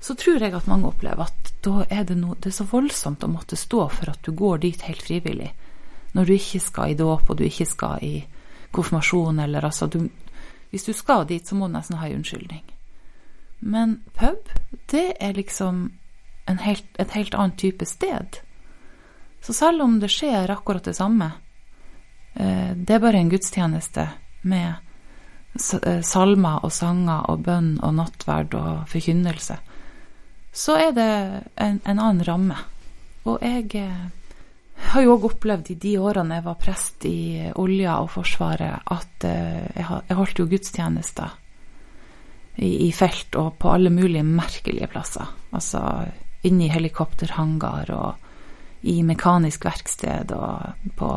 så 0.00 0.14
tror 0.14 0.42
jeg 0.42 0.52
at 0.56 0.66
mange 0.68 0.88
opplever 0.88 1.24
at 1.24 1.52
da 1.64 1.84
er 1.88 2.04
det, 2.04 2.16
no, 2.20 2.34
det 2.36 2.50
er 2.50 2.58
så 2.58 2.66
voldsomt 2.68 3.24
å 3.24 3.30
måtte 3.32 3.56
stå 3.56 3.86
for 3.92 4.12
at 4.12 4.24
du 4.24 4.34
går 4.36 4.64
dit 4.64 4.82
helt 4.84 5.04
frivillig. 5.04 5.50
Når 6.12 6.28
du 6.28 6.32
ikke 6.34 6.60
skal 6.60 6.92
i 6.92 6.98
dåp, 6.98 7.30
og 7.30 7.38
du 7.38 7.44
ikke 7.46 7.66
skal 7.68 8.04
i 8.04 8.14
konfirmasjon, 8.74 9.40
eller 9.40 9.64
altså 9.64 9.86
du, 9.86 10.08
Hvis 10.70 10.84
du 10.84 10.92
skal 10.92 11.26
dit, 11.26 11.46
så 11.46 11.54
må 11.54 11.68
du 11.68 11.76
nesten 11.76 11.96
ha 11.96 12.08
en 12.08 12.16
unnskyldning. 12.18 12.64
Men 13.60 14.00
pub, 14.18 14.48
det 14.90 15.14
er 15.20 15.32
liksom 15.32 15.92
helt, 16.46 16.88
et 16.98 17.10
helt 17.14 17.34
annet 17.34 17.58
type 17.58 17.86
sted. 17.86 18.40
Så 19.40 19.52
selv 19.52 19.82
om 19.82 20.00
det 20.00 20.10
skjer 20.10 20.50
akkurat 20.50 20.84
det 20.84 20.96
samme, 20.96 21.30
det 22.34 22.90
er 22.90 23.02
bare 23.02 23.20
en 23.20 23.30
gudstjeneste 23.30 24.08
med 24.42 24.72
eh, 25.86 26.00
salmer 26.02 26.64
og 26.64 26.72
sanger 26.74 27.30
og 27.30 27.44
bønn 27.46 27.76
og 27.82 27.94
nattverd 27.98 28.56
og 28.58 28.88
forkynnelse, 28.90 29.58
så 30.54 30.76
er 30.78 30.92
det 30.96 31.12
en, 31.54 31.80
en 31.82 31.98
annen 31.98 32.24
ramme. 32.26 32.58
Og 33.24 33.38
jeg 33.42 33.70
eh, 33.80 34.02
har 34.90 35.04
jo 35.04 35.14
òg 35.16 35.28
opplevd 35.30 35.72
i 35.72 35.78
de 35.86 35.94
årene 36.02 36.40
jeg 36.40 36.46
var 36.48 36.60
prest 36.60 37.06
i 37.08 37.46
olja 37.54 37.96
og 38.02 38.10
Forsvaret, 38.16 38.82
at 38.90 39.26
jeg, 39.26 40.16
holdt 40.18 40.42
jo 40.42 40.48
gudstjenester 40.50 41.38
i, 42.56 42.90
felt 42.94 43.34
og 43.38 43.56
på 43.58 43.70
alle 43.70 43.90
mulige 43.90 44.26
merkelige 44.26 44.90
plasser. 44.90 45.30
Altså 45.54 45.80
inne 46.44 46.66
i 46.66 46.72
helikopterhangar 46.74 47.90
og 47.94 48.84
i 48.90 49.00
mekanisk 49.06 49.64
verksted 49.64 50.34
og 50.36 50.90
på 50.98 51.10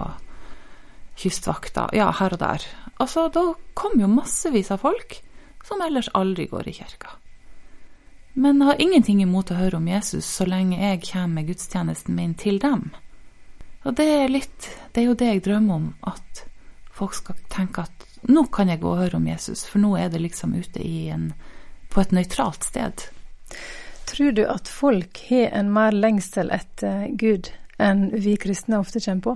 kystvakta. 1.17 1.89
Ja, 1.97 2.11
her 2.19 2.35
og 2.35 2.41
der. 2.41 2.65
Altså, 2.97 3.27
da 3.33 3.53
kom 3.77 3.99
jo 4.01 4.09
massevis 4.09 4.71
av 4.73 4.83
folk 4.85 5.19
som 5.67 5.81
ellers 5.83 6.09
aldri 6.17 6.47
går 6.47 6.69
i 6.69 6.75
kirka. 6.79 7.17
Men 8.37 8.61
har 8.61 8.81
ingenting 8.81 9.21
imot 9.23 9.51
å 9.51 9.57
høre 9.57 9.79
om 9.79 9.87
Jesus 9.89 10.27
så 10.29 10.45
lenge 10.45 10.77
jeg 10.77 11.01
kommer 11.09 11.39
med 11.39 11.49
gudstjenesten 11.49 12.15
min 12.15 12.35
til 12.37 12.59
dem. 12.61 12.91
Og 13.83 13.95
det 13.97 14.05
er 14.05 14.29
litt 14.29 14.69
Det 14.93 15.01
er 15.01 15.07
jo 15.07 15.17
det 15.17 15.29
jeg 15.31 15.43
drømmer 15.45 15.75
om, 15.75 15.87
at 16.05 16.43
folk 16.93 17.15
skal 17.17 17.37
tenke 17.49 17.85
at 17.85 18.05
nå 18.27 18.47
kan 18.53 18.69
jeg 18.69 18.81
gå 18.81 18.89
og 18.89 19.01
høre 19.01 19.19
om 19.19 19.27
Jesus, 19.29 19.63
for 19.65 19.81
nå 19.81 19.93
er 19.97 20.09
det 20.09 20.21
liksom 20.23 20.55
ute 20.57 20.81
en, 20.81 21.31
på 21.93 22.01
et 22.01 22.13
nøytralt 22.13 22.65
sted. 22.65 23.05
Tror 24.09 24.31
du 24.31 24.43
at 24.47 24.69
folk 24.69 25.21
har 25.29 25.53
en 25.57 25.69
mer 25.73 25.95
lengsel 25.95 26.49
etter 26.53 27.09
Gud 27.19 27.51
enn 27.77 28.09
vi 28.13 28.35
kristne 28.41 28.79
ofte 28.81 29.01
kommer 29.03 29.25
på? 29.25 29.35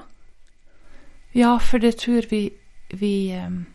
Ja, 1.32 1.60
for 1.60 1.80
det 1.80 1.98
tror 2.02 2.26
vi, 2.30 2.50
vi 2.90 3.32
um, 3.40 3.66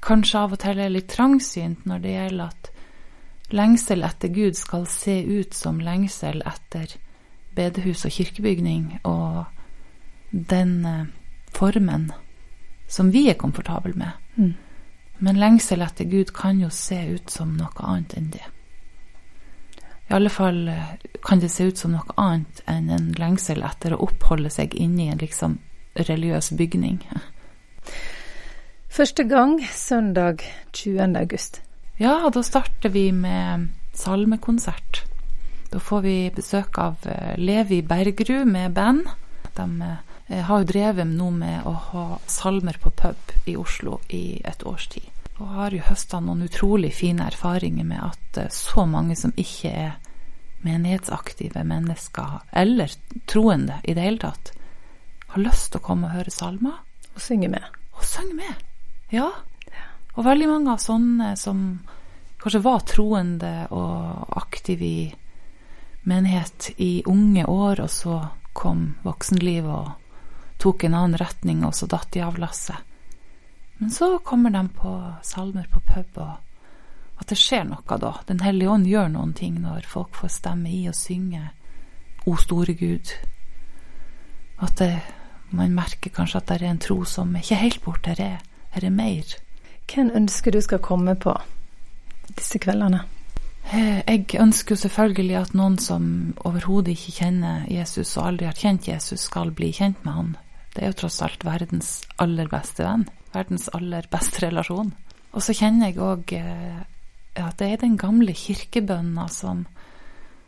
kanskje 0.00 0.40
av 0.40 0.54
og 0.56 0.62
til 0.62 0.80
er 0.80 0.92
litt 0.92 1.10
trangsynt 1.12 1.84
når 1.88 2.04
det 2.04 2.14
gjelder 2.14 2.52
at 2.54 2.70
lengsel 3.52 4.06
etter 4.06 4.32
Gud 4.34 4.56
skal 4.58 4.86
se 4.90 5.20
ut 5.22 5.54
som 5.54 5.82
lengsel 5.84 6.40
etter 6.48 6.96
bedehus 7.56 8.04
og 8.04 8.12
kirkebygning, 8.12 8.98
og 9.04 9.44
den 10.30 10.78
uh, 10.84 11.04
formen 11.52 12.10
som 12.88 13.10
vi 13.12 13.28
er 13.30 13.38
komfortable 13.40 13.94
med. 13.96 14.12
Mm. 14.36 14.54
Men 15.18 15.40
lengsel 15.40 15.82
etter 15.82 16.04
Gud 16.04 16.32
kan 16.36 16.60
jo 16.60 16.68
se 16.70 16.98
ut 17.14 17.30
som 17.30 17.56
noe 17.56 17.72
annet 17.80 18.16
enn 18.16 18.30
det. 18.34 18.44
I 20.08 20.14
alle 20.14 20.30
fall 20.30 20.68
eh, 20.68 20.92
kan 21.24 21.40
det 21.42 21.48
se 21.50 21.66
ut 21.66 21.78
som 21.78 21.96
noe 21.96 22.14
annet 22.20 22.60
enn 22.70 22.90
en 22.94 23.08
lengsel 23.18 23.64
etter 23.66 23.96
å 23.96 24.04
oppholde 24.06 24.52
seg 24.54 24.76
inni 24.78 25.08
en 25.10 25.18
liksom 25.18 25.58
religiøs 25.96 26.52
bygning. 26.56 27.00
Første 28.88 29.24
gang 29.28 29.58
søndag 29.72 30.44
20. 30.72 31.16
august. 31.16 31.60
Ja, 32.00 32.30
da 32.32 32.42
starter 32.42 32.88
vi 32.88 33.10
med 33.12 33.68
salmekonsert. 33.96 35.02
Da 35.70 35.80
får 35.80 36.00
vi 36.00 36.16
besøk 36.32 36.78
av 36.78 37.04
eh, 37.08 37.34
Levi 37.36 37.82
Bergerud 37.82 38.46
med 38.48 38.72
band. 38.76 39.08
De 39.56 39.66
eh, 39.82 40.42
har 40.44 40.62
jo 40.62 40.68
drevet 40.68 41.08
nå 41.08 41.30
med 41.34 41.66
å 41.66 41.74
ha 41.90 42.06
salmer 42.30 42.78
på 42.80 42.92
pub 42.96 43.34
i 43.44 43.56
Oslo 43.56 44.00
i 44.08 44.40
et 44.44 44.64
års 44.64 44.88
tid. 44.92 45.08
Og 45.36 45.52
har 45.58 45.76
jo 45.76 45.84
høsta 45.88 46.20
noen 46.24 46.46
utrolig 46.46 46.94
fine 46.96 47.26
erfaringer 47.28 47.84
med 47.84 48.00
at 48.00 48.40
eh, 48.40 48.52
så 48.52 48.86
mange 48.88 49.16
som 49.18 49.34
ikke 49.36 49.72
er 49.72 49.96
menighetsaktive 50.64 51.64
mennesker, 51.64 52.40
eller 52.52 52.92
troende 53.28 53.80
i 53.84 53.94
det 53.94 54.06
hele 54.06 54.22
tatt, 54.22 54.55
har 55.36 55.44
lyst 55.44 55.72
til 55.72 55.82
å 55.82 55.86
komme 55.86 56.08
og 56.08 56.16
høre 56.16 56.32
salmer. 56.32 56.80
Og 57.14 57.20
synge 57.22 57.50
med. 57.52 57.76
Og 57.96 58.04
synge 58.04 58.38
med. 58.38 58.64
Ja. 59.12 59.28
Og 60.16 60.24
veldig 60.24 60.48
mange 60.48 60.72
av 60.72 60.80
sånne 60.80 61.34
som 61.36 61.62
kanskje 62.40 62.62
var 62.64 62.84
troende 62.88 63.52
og 63.74 64.36
aktive 64.38 64.86
i 64.86 65.14
menighet 66.06 66.70
i 66.76 67.02
unge 67.10 67.44
år, 67.50 67.82
og 67.82 67.90
så 67.90 68.20
kom 68.56 68.94
voksenlivet 69.04 69.72
og 69.72 70.60
tok 70.62 70.86
en 70.86 70.94
annen 70.96 71.18
retning, 71.20 71.64
og 71.66 71.74
så 71.76 71.88
datt 71.90 72.08
de 72.14 72.22
av 72.24 72.38
lasset. 72.40 72.78
Men 73.76 73.90
så 73.92 74.14
kommer 74.24 74.54
de 74.54 74.62
på 74.72 74.92
salmer 75.26 75.66
på 75.68 75.82
pub, 75.84 76.20
og 76.22 77.20
at 77.20 77.28
det 77.28 77.36
skjer 77.40 77.66
noe 77.68 77.98
da. 78.00 78.14
Den 78.28 78.40
hellige 78.44 78.72
ånd 78.72 78.88
gjør 78.88 79.10
noen 79.12 79.34
ting 79.36 79.58
når 79.60 79.88
folk 79.88 80.16
får 80.16 80.32
stemme 80.38 80.72
i 80.72 80.86
og 80.88 80.96
synge 80.96 81.50
O 82.26 82.36
store 82.40 82.72
Gud. 82.78 83.12
At 84.62 84.78
det, 84.80 85.02
man 85.50 85.74
merker 85.74 86.10
kanskje 86.10 86.40
at 86.40 86.48
det 86.50 86.56
er 86.60 86.70
en 86.70 86.82
tro 86.82 87.02
som 87.04 87.34
er 87.34 87.44
ikke 87.44 87.60
helt 87.60 87.82
borte, 87.84 88.14
det 88.18 88.26
er 88.26 88.44
er 88.84 88.90
mer? 88.90 89.36
Hvem 89.86 90.10
ønsker 90.14 90.52
du 90.52 90.60
skal 90.60 90.82
komme 90.84 91.14
på 91.16 91.34
disse 92.36 92.58
kveldene? 92.58 93.04
Eh, 93.72 94.02
jeg 94.06 94.40
ønsker 94.40 94.74
jo 94.74 94.80
selvfølgelig 94.84 95.36
at 95.40 95.54
noen 95.58 95.78
som 95.82 96.34
overhodet 96.46 96.94
ikke 96.94 97.16
kjenner 97.22 97.64
Jesus 97.70 98.16
og 98.16 98.28
aldri 98.28 98.46
har 98.46 98.58
kjent 98.58 98.88
Jesus, 98.88 99.26
skal 99.26 99.50
bli 99.54 99.72
kjent 99.74 100.04
med 100.04 100.12
han. 100.12 100.34
Det 100.74 100.84
er 100.84 100.92
jo 100.92 101.00
tross 101.02 101.22
alt 101.24 101.46
verdens 101.46 102.02
aller 102.22 102.50
beste 102.52 102.84
venn. 102.84 103.06
Verdens 103.34 103.70
aller 103.74 104.06
beste 104.12 104.44
relasjon. 104.44 104.92
Og 105.32 105.42
så 105.42 105.54
kjenner 105.56 105.90
jeg 105.90 106.02
òg 106.02 106.36
eh, 106.36 106.82
at 107.36 107.58
det 107.60 107.70
er 107.72 107.82
den 107.82 107.96
gamle 108.00 108.32
kirkebønna 108.32 109.28
som 109.28 109.66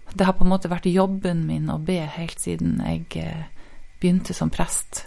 Det 0.08 0.24
har 0.24 0.32
på 0.32 0.44
en 0.44 0.48
måte 0.48 0.70
vært 0.72 0.86
jobben 0.88 1.42
min 1.44 1.68
å 1.68 1.76
be 1.78 1.98
helt 2.00 2.40
siden 2.40 2.78
jeg 2.80 3.20
eh, 3.20 3.42
begynte 4.00 4.34
som 4.34 4.50
prest. 4.50 5.06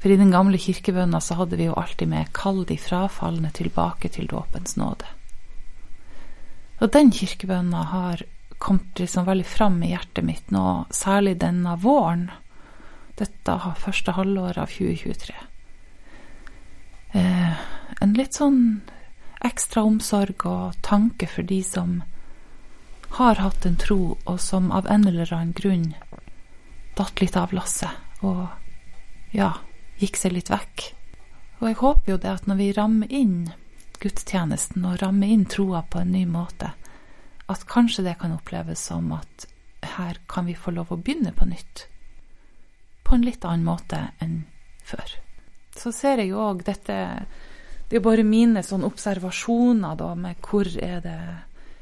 For 0.00 0.10
i 0.10 0.16
den 0.16 0.32
gamle 0.32 0.58
kirkebønna 0.58 1.20
så 1.20 1.36
hadde 1.36 1.58
vi 1.60 1.68
jo 1.68 1.76
alltid 1.76 2.08
med 2.08 2.32
'kall 2.32 2.64
de 2.64 2.76
frafalne 2.76 3.50
tilbake 3.52 4.08
til 4.08 4.26
dåpens 4.26 4.76
nåde'. 4.76 5.08
Og 6.80 6.92
den 6.92 7.12
kirkebønna 7.12 7.82
har 7.82 8.22
kommet 8.58 8.98
liksom 8.98 9.26
veldig 9.26 9.46
fram 9.46 9.82
i 9.82 9.90
hjertet 9.92 10.24
mitt 10.24 10.50
nå, 10.50 10.86
særlig 10.90 11.38
denne 11.40 11.76
våren. 11.76 12.30
Dette 13.16 13.58
første 13.76 14.12
halvåret 14.12 14.58
av 14.58 14.66
2023. 14.66 15.34
Eh, 17.12 17.52
en 18.00 18.14
litt 18.14 18.34
sånn 18.38 18.80
ekstra 19.44 19.82
omsorg 19.82 20.46
og 20.46 20.76
tanke 20.82 21.26
for 21.26 21.42
de 21.42 21.62
som 21.62 22.02
har 23.18 23.40
hatt 23.42 23.66
en 23.66 23.76
tro, 23.76 24.16
og 24.24 24.40
som 24.40 24.70
av 24.72 24.86
en 24.86 25.06
eller 25.08 25.32
annen 25.34 25.52
grunn 25.52 25.94
datt 26.98 27.20
litt 27.22 27.36
av 27.36 27.52
lasset. 27.56 27.92
Og 28.26 28.46
ja, 29.36 29.52
gikk 30.00 30.18
seg 30.18 30.34
litt 30.36 30.50
vekk. 30.52 30.90
Og 31.60 31.68
jeg 31.68 31.80
håper 31.80 32.12
jo 32.14 32.18
det 32.20 32.32
at 32.32 32.46
når 32.48 32.60
vi 32.60 32.72
rammer 32.76 33.12
inn 33.12 33.50
gudstjenesten 34.00 34.84
og 34.88 35.00
rammer 35.02 35.28
inn 35.28 35.44
troa 35.48 35.82
på 35.84 36.00
en 36.00 36.12
ny 36.14 36.24
måte, 36.28 36.72
at 37.50 37.66
kanskje 37.68 38.06
det 38.06 38.16
kan 38.20 38.32
oppleves 38.32 38.82
som 38.88 39.10
at 39.12 39.46
her 39.96 40.20
kan 40.30 40.46
vi 40.46 40.56
få 40.56 40.72
lov 40.74 40.92
å 40.92 41.00
begynne 41.00 41.32
på 41.36 41.48
nytt. 41.50 41.86
På 43.04 43.16
en 43.16 43.26
litt 43.26 43.44
annen 43.44 43.66
måte 43.66 44.00
enn 44.22 44.44
før. 44.86 45.16
Så 45.76 45.92
ser 45.94 46.22
jeg 46.22 46.32
jo 46.32 46.40
òg 46.42 46.64
dette 46.66 46.96
Det 47.90 47.98
er 47.98 48.02
bare 48.04 48.22
mine 48.26 48.62
sånne 48.62 48.86
observasjoner 48.86 49.96
da 49.98 50.12
med 50.14 50.38
hvor 50.46 50.68
er 50.78 51.00
det 51.02 51.20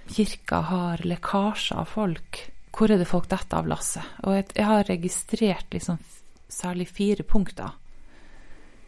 kirka 0.09 0.63
har 0.71 1.03
lekkasjer 1.05 1.83
av 1.83 1.91
folk. 1.93 2.41
Hvor 2.79 2.93
er 2.95 3.01
det 3.01 3.11
folk 3.11 3.27
detter 3.27 3.59
av 3.59 3.67
lasset? 3.67 4.07
Og 4.23 4.37
jeg, 4.39 4.65
har 4.65 4.87
registrert 4.87 5.73
liksom 5.75 5.99
særlig 6.49 6.87
fire 6.89 7.27
punkter 7.27 7.75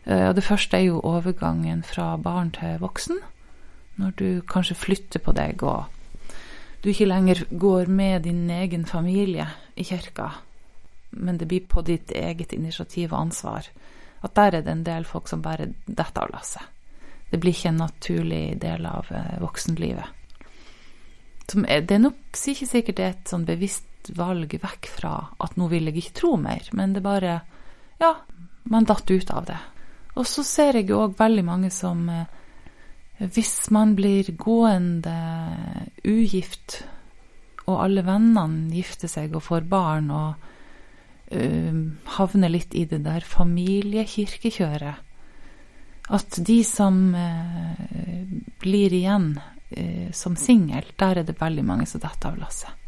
Eh, 0.04 0.28
og 0.28 0.34
det 0.36 0.44
første 0.44 0.78
er 0.78 0.88
jo 0.88 1.00
overgangen 1.04 1.82
fra 1.86 2.14
barn 2.16 2.52
til 2.56 2.78
voksen. 2.80 3.20
Når 4.00 4.12
du 4.16 4.28
kanskje 4.48 4.78
flytter 4.78 5.20
på 5.20 5.34
deg 5.36 5.62
og 5.62 5.84
du 6.80 6.88
ikke 6.88 7.10
lenger 7.10 7.44
går 7.50 7.90
med 7.92 8.24
din 8.24 8.48
egen 8.50 8.86
familie 8.88 9.46
i 9.76 9.84
kirka, 9.84 10.30
men 11.10 11.36
det 11.36 11.48
blir 11.48 11.66
på 11.68 11.82
ditt 11.84 12.12
eget 12.16 12.52
initiativ 12.52 13.12
og 13.12 13.20
ansvar. 13.20 13.68
At 14.22 14.34
der 14.36 14.56
er 14.56 14.62
det 14.62 14.72
en 14.72 14.84
del 14.84 15.04
folk 15.04 15.28
som 15.28 15.42
bare 15.42 15.74
detter 15.86 16.22
av 16.22 16.32
lasset. 16.32 16.62
Det 17.30 17.38
blir 17.40 17.52
ikke 17.52 17.68
en 17.68 17.84
naturlig 17.84 18.44
del 18.60 18.86
av 18.86 19.12
eh, 21.54 21.66
er, 21.66 21.84
det 21.86 21.96
er 21.96 22.04
nok 22.06 22.40
ikke 22.52 22.68
sikkert 22.68 23.00
er 23.00 23.14
et 23.14 23.30
sånn 23.30 23.46
bevisst 23.48 24.12
valg 24.16 24.54
vekk 24.62 24.88
fra 24.88 25.14
at 25.44 25.56
nå 25.60 25.68
vil 25.70 25.90
jeg 25.90 25.96
ikke 26.00 26.18
tro 26.22 26.36
mer, 26.40 26.68
men 26.72 26.94
det 26.96 27.02
bare 27.04 27.40
Ja, 28.00 28.14
man 28.64 28.86
datt 28.88 29.10
ut 29.10 29.30
av 29.30 29.44
det. 29.44 29.58
Og 30.16 30.26
så 30.26 30.42
ser 30.46 30.78
jeg 30.78 30.88
jo 30.88 31.02
òg 31.04 31.18
veldig 31.18 31.44
mange 31.44 31.70
som 31.70 32.08
eh, 32.08 32.24
Hvis 33.20 33.70
man 33.70 33.94
blir 33.94 34.32
gående 34.40 35.12
ugift, 36.08 36.84
og 37.66 37.82
alle 37.84 38.02
vennene 38.02 38.72
gifter 38.72 39.08
seg 39.12 39.34
og 39.36 39.44
får 39.44 39.66
barn, 39.68 40.10
og 40.10 40.34
uh, 41.36 41.76
havner 42.16 42.50
litt 42.50 42.74
i 42.74 42.86
det 42.88 43.02
der 43.04 43.20
familiekirkekjøret 43.20 44.96
At 46.16 46.40
de 46.48 46.64
som 46.66 47.14
uh, 47.14 47.76
blir 48.64 48.96
igjen 48.96 49.34
som 50.12 50.34
singel, 50.34 50.88
der 50.98 51.20
er 51.20 51.26
det 51.28 51.36
veldig 51.38 51.62
mange 51.62 51.84
som 51.86 52.02
detter 52.02 52.32
av 52.32 52.40
lasset. 52.40 52.80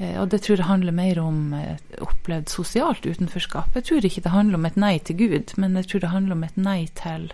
Eh, 0.00 0.16
og 0.20 0.30
det 0.32 0.42
tror 0.44 0.60
jeg 0.60 0.68
handler 0.68 0.96
mer 0.96 1.20
om 1.22 1.54
opplevd 2.00 2.50
sosialt 2.52 3.06
utenforskap. 3.06 3.74
Jeg 3.74 3.88
tror 3.88 4.06
ikke 4.06 4.24
det 4.24 4.34
handler 4.34 4.60
om 4.60 4.68
et 4.68 4.78
nei 4.80 4.96
til 4.98 5.18
Gud, 5.20 5.54
men 5.60 5.76
jeg 5.80 5.90
tror 5.90 6.04
det 6.04 6.14
handler 6.14 6.38
om 6.38 6.44
et 6.46 6.60
nei 6.60 6.80
til 6.98 7.30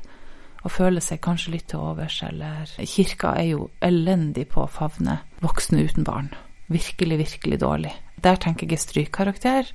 å 0.67 0.73
føle 0.73 1.03
seg 1.05 1.23
kanskje 1.23 1.53
litt 1.55 1.69
til 1.71 1.85
overs, 1.85 2.19
eller 2.27 2.67
Kirka 2.91 3.37
er 3.39 3.53
jo 3.53 3.69
elendig 3.85 4.49
på 4.51 4.65
å 4.65 4.71
favne 4.71 5.21
voksne 5.45 5.85
uten 5.87 6.07
barn. 6.07 6.33
Virkelig, 6.73 7.21
virkelig 7.21 7.61
dårlig. 7.63 7.93
Der 8.23 8.41
tenker 8.43 8.67
jeg 8.67 8.83
strykkarakter 8.83 9.71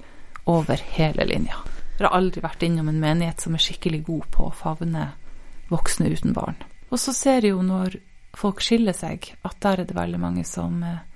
over 0.52 0.82
hele 0.98 1.28
linja. 1.30 1.62
Jeg 1.96 2.08
har 2.08 2.18
aldri 2.18 2.42
vært 2.44 2.64
innom 2.66 2.90
en 2.90 3.00
menighet 3.00 3.44
som 3.44 3.56
er 3.56 3.64
skikkelig 3.64 4.02
god 4.10 4.28
på 4.34 4.50
å 4.50 4.56
favne 4.58 5.12
voksne 5.72 6.10
uten 6.12 6.34
barn. 6.36 6.58
Og 6.92 7.00
så 7.00 7.14
ser 7.16 7.46
jeg 7.46 7.54
jo 7.54 7.62
når 7.64 8.02
folk 8.38 8.62
skiller 8.64 8.96
seg, 8.96 9.34
at 9.44 9.58
der 9.64 9.82
er 9.82 9.90
det 9.90 9.98
veldig 9.98 10.20
mange 10.22 10.44
som 10.48 10.80
detter 10.82 11.08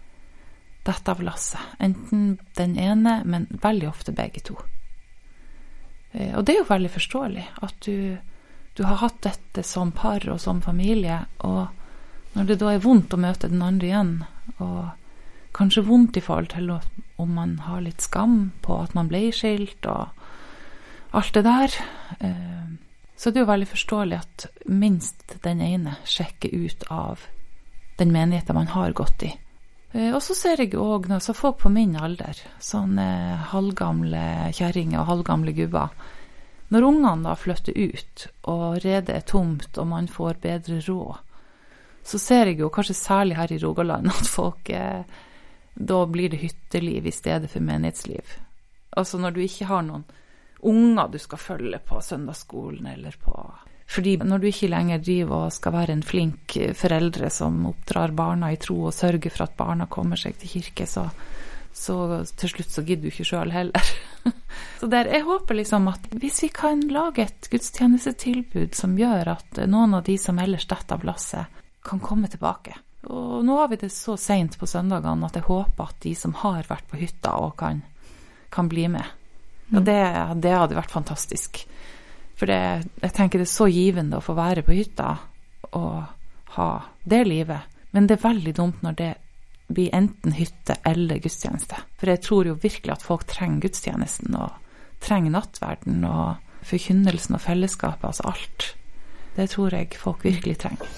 dette 0.86 1.11
av 1.11 1.22
lasset. 1.26 1.61
Enten 1.80 2.38
den 2.53 2.78
ene, 2.78 3.22
men 3.26 3.47
veldig 3.49 3.89
ofte 3.89 4.13
begge 4.13 4.43
to. 4.45 4.57
Eh, 6.11 6.36
og 6.38 6.45
det 6.45 6.55
er 6.55 6.61
jo 6.61 6.70
veldig 6.70 6.91
forståelig 6.93 7.45
at 7.66 7.80
du, 7.88 8.18
du 8.78 8.84
har 8.86 9.01
hatt 9.01 9.18
dette 9.26 9.66
som 9.66 9.93
par 9.95 10.26
og 10.30 10.39
som 10.41 10.61
familie, 10.61 11.24
og 11.41 11.74
når 12.36 12.51
det 12.51 12.59
da 12.61 12.76
er 12.76 12.84
vondt 12.84 13.16
å 13.16 13.22
møte 13.22 13.49
den 13.49 13.63
andre 13.66 13.89
igjen, 13.89 14.13
og 14.59 14.93
kanskje 15.55 15.86
vondt 15.88 16.20
i 16.20 16.24
forhold 16.24 16.51
til 16.53 16.74
om 16.76 17.34
man 17.34 17.57
har 17.66 17.82
litt 17.82 18.03
skam 18.03 18.51
på 18.61 18.78
at 18.84 18.93
man 18.93 19.09
ble 19.09 19.30
skilt, 19.34 19.88
og 19.89 21.16
alt 21.16 21.34
det 21.34 21.45
der, 21.47 21.80
eh, 22.20 22.66
så 23.16 23.32
det 23.32 23.39
er 23.39 23.45
jo 23.45 23.51
veldig 23.51 23.70
forståelig 23.72 24.18
at 24.20 24.45
minst 24.68 25.38
den 25.43 25.61
ene 25.63 25.95
sjekker 26.03 26.51
ut 26.51 26.84
av 26.91 27.24
den 27.99 28.11
menigheten 28.11 28.55
man 28.57 28.68
har 28.74 28.91
gått 28.91 29.24
i. 29.24 29.32
Eh, 29.95 30.11
og 30.11 30.22
så 30.24 30.36
ser 30.36 30.59
jeg 30.59 30.76
òg 30.76 31.07
folk 31.34 31.61
på 31.63 31.72
min 31.72 31.95
alder, 31.95 32.36
sånne 32.59 33.07
halvgamle 33.53 34.51
kjerringer 34.55 35.01
og 35.01 35.11
halvgamle 35.11 35.55
gubber. 35.55 35.93
Når 36.74 36.88
ungene 36.88 37.30
da 37.30 37.36
flytter 37.38 37.78
ut, 37.78 38.26
og 38.51 38.82
redet 38.84 39.16
er 39.16 39.28
tomt, 39.30 39.78
og 39.78 39.88
man 39.88 40.09
får 40.11 40.41
bedre 40.43 40.82
råd, 40.82 41.22
så 42.05 42.20
ser 42.22 42.51
jeg 42.51 42.59
jo, 42.59 42.70
kanskje 42.70 42.97
særlig 42.97 43.38
her 43.38 43.53
i 43.53 43.61
Rogaland, 43.61 44.11
at 44.11 44.28
folk 44.30 44.70
eh, 44.70 45.05
Da 45.76 46.05
blir 46.07 46.30
det 46.32 46.39
hytteliv 46.39 47.07
i 47.07 47.11
stedet 47.11 47.49
for 47.51 47.59
menighetsliv. 47.59 48.38
Altså 48.95 49.18
når 49.20 49.34
du 49.36 49.41
ikke 49.43 49.66
har 49.68 49.82
noen 49.84 50.05
unger 50.66 51.13
du 51.13 51.20
skal 51.22 51.41
følge 51.41 51.80
på 51.86 52.01
søndagsskolen 52.01 52.88
eller 52.95 53.16
på 53.22 53.38
fordi 53.86 54.16
når 54.18 54.41
du 54.41 54.47
ikke 54.49 54.70
lenger 54.72 55.01
driver 55.03 55.45
og 55.45 55.53
skal 55.53 55.76
være 55.76 55.93
en 55.93 56.03
flink 56.03 56.55
foreldre 56.78 57.30
som 57.30 57.68
oppdrar 57.70 58.16
barna 58.18 58.51
i 58.53 58.59
tro 58.61 58.80
og 58.89 58.95
sørger 58.95 59.30
for 59.30 59.45
at 59.45 59.57
barna 59.59 59.86
kommer 59.86 60.20
seg 60.20 60.39
til 60.41 60.55
kirke, 60.55 60.88
så, 60.89 61.05
så 61.70 62.24
til 62.34 62.51
slutt 62.51 62.74
så 62.74 62.84
gidder 62.86 63.05
du 63.05 63.13
ikke 63.13 63.28
sjøl 63.30 63.53
heller. 63.53 63.91
så 64.80 64.89
der, 64.89 65.11
jeg 65.13 65.28
håper 65.28 65.59
liksom 65.59 65.89
at 65.91 66.07
hvis 66.18 66.41
vi 66.47 66.49
kan 66.55 66.82
lage 66.89 67.28
et 67.28 67.49
gudstjenestetilbud 67.51 68.74
som 68.76 68.97
gjør 68.97 69.36
at 69.38 69.61
noen 69.70 69.93
av 69.99 70.07
de 70.09 70.18
som 70.22 70.41
ellers 70.41 70.66
detter 70.66 70.97
av 70.97 71.05
lasset, 71.05 71.61
kan 71.86 72.01
komme 72.01 72.26
tilbake. 72.32 72.74
Og 73.05 73.43
nå 73.45 73.59
har 73.59 73.70
vi 73.70 73.78
det 73.78 73.91
så 73.93 74.16
seint 74.18 74.57
på 74.57 74.66
søndagene 74.66 75.28
at 75.28 75.38
jeg 75.38 75.45
håper 75.45 75.91
at 75.91 75.99
de 76.01 76.16
som 76.18 76.34
har 76.41 76.66
vært 76.66 76.89
på 76.89 76.97
hytta 76.97 77.36
og 77.38 77.53
kan, 77.61 77.84
kan 78.49 78.72
bli 78.72 78.88
med. 78.89 79.05
Og 79.74 79.82
det, 79.86 80.01
det 80.43 80.53
hadde 80.53 80.78
vært 80.78 80.93
fantastisk. 80.93 81.63
For 82.36 82.51
det, 82.51 82.59
jeg 83.01 83.16
tenker 83.16 83.41
det 83.41 83.47
er 83.47 83.53
så 83.53 83.68
givende 83.72 84.20
å 84.20 84.24
få 84.24 84.36
være 84.38 84.66
på 84.66 84.76
hytta 84.76 85.13
og 85.76 86.03
ha 86.57 86.70
det 87.03 87.24
livet. 87.28 87.72
Men 87.95 88.07
det 88.07 88.18
er 88.18 88.28
veldig 88.28 88.53
dumt 88.57 88.84
når 88.84 88.97
det 88.99 89.11
blir 89.68 89.93
enten 89.95 90.36
hytte 90.36 90.78
eller 90.86 91.22
gudstjeneste. 91.24 91.80
For 91.97 92.11
jeg 92.11 92.22
tror 92.22 92.49
jo 92.51 92.59
virkelig 92.61 92.93
at 92.93 93.05
folk 93.05 93.26
trenger 93.30 93.66
gudstjenesten 93.66 94.36
og 94.38 94.51
trenger 95.03 95.34
nattverden 95.38 96.03
og 96.07 96.41
forkynnelsen 96.66 97.38
og 97.38 97.43
fellesskapet, 97.43 98.05
altså 98.09 98.30
alt. 98.30 98.70
Det 99.36 99.49
tror 99.51 99.74
jeg 99.76 99.97
folk 99.99 100.24
virkelig 100.26 100.59
trenger. 100.63 100.91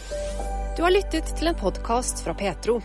Du 0.77 0.83
har 0.83 0.93
lyttet 0.93 1.31
til 1.37 1.49
en 1.49 1.57
podkast 1.57 2.21
fra 2.25 2.35
Petro. 2.37 2.79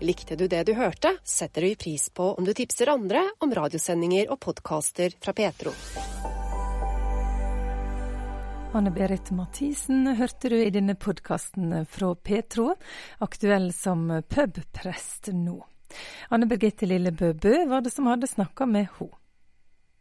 Likte 0.00 0.36
du 0.36 0.48
det 0.48 0.64
du 0.64 0.74
hørte, 0.74 1.16
setter 1.24 1.62
vi 1.62 1.76
pris 1.76 2.10
på 2.10 2.34
om 2.34 2.44
du 2.44 2.52
tipser 2.54 2.90
andre 2.92 3.22
om 3.40 3.52
radiosendinger 3.54 4.28
og 4.28 4.40
podkaster 4.44 5.14
fra 5.20 5.32
Petro. 5.32 5.72
Anne 8.76 8.92
Berit 8.92 9.30
Mathisen 9.32 10.04
hørte 10.18 10.50
du 10.52 10.58
i 10.60 10.70
denne 10.70 10.98
podkasten 11.00 11.86
fra 11.88 12.12
Petro, 12.14 12.74
aktuell 13.24 13.70
som 13.72 14.10
pubprest 14.28 15.32
nå. 15.32 15.62
Anne 16.28 16.48
Birgitte 16.50 16.84
Lillebø 16.84 17.32
Bø 17.32 17.62
var 17.70 17.80
det 17.80 17.94
som 17.94 18.10
hadde 18.10 18.28
snakka 18.28 18.68
med 18.68 18.90
henne. 18.98 19.16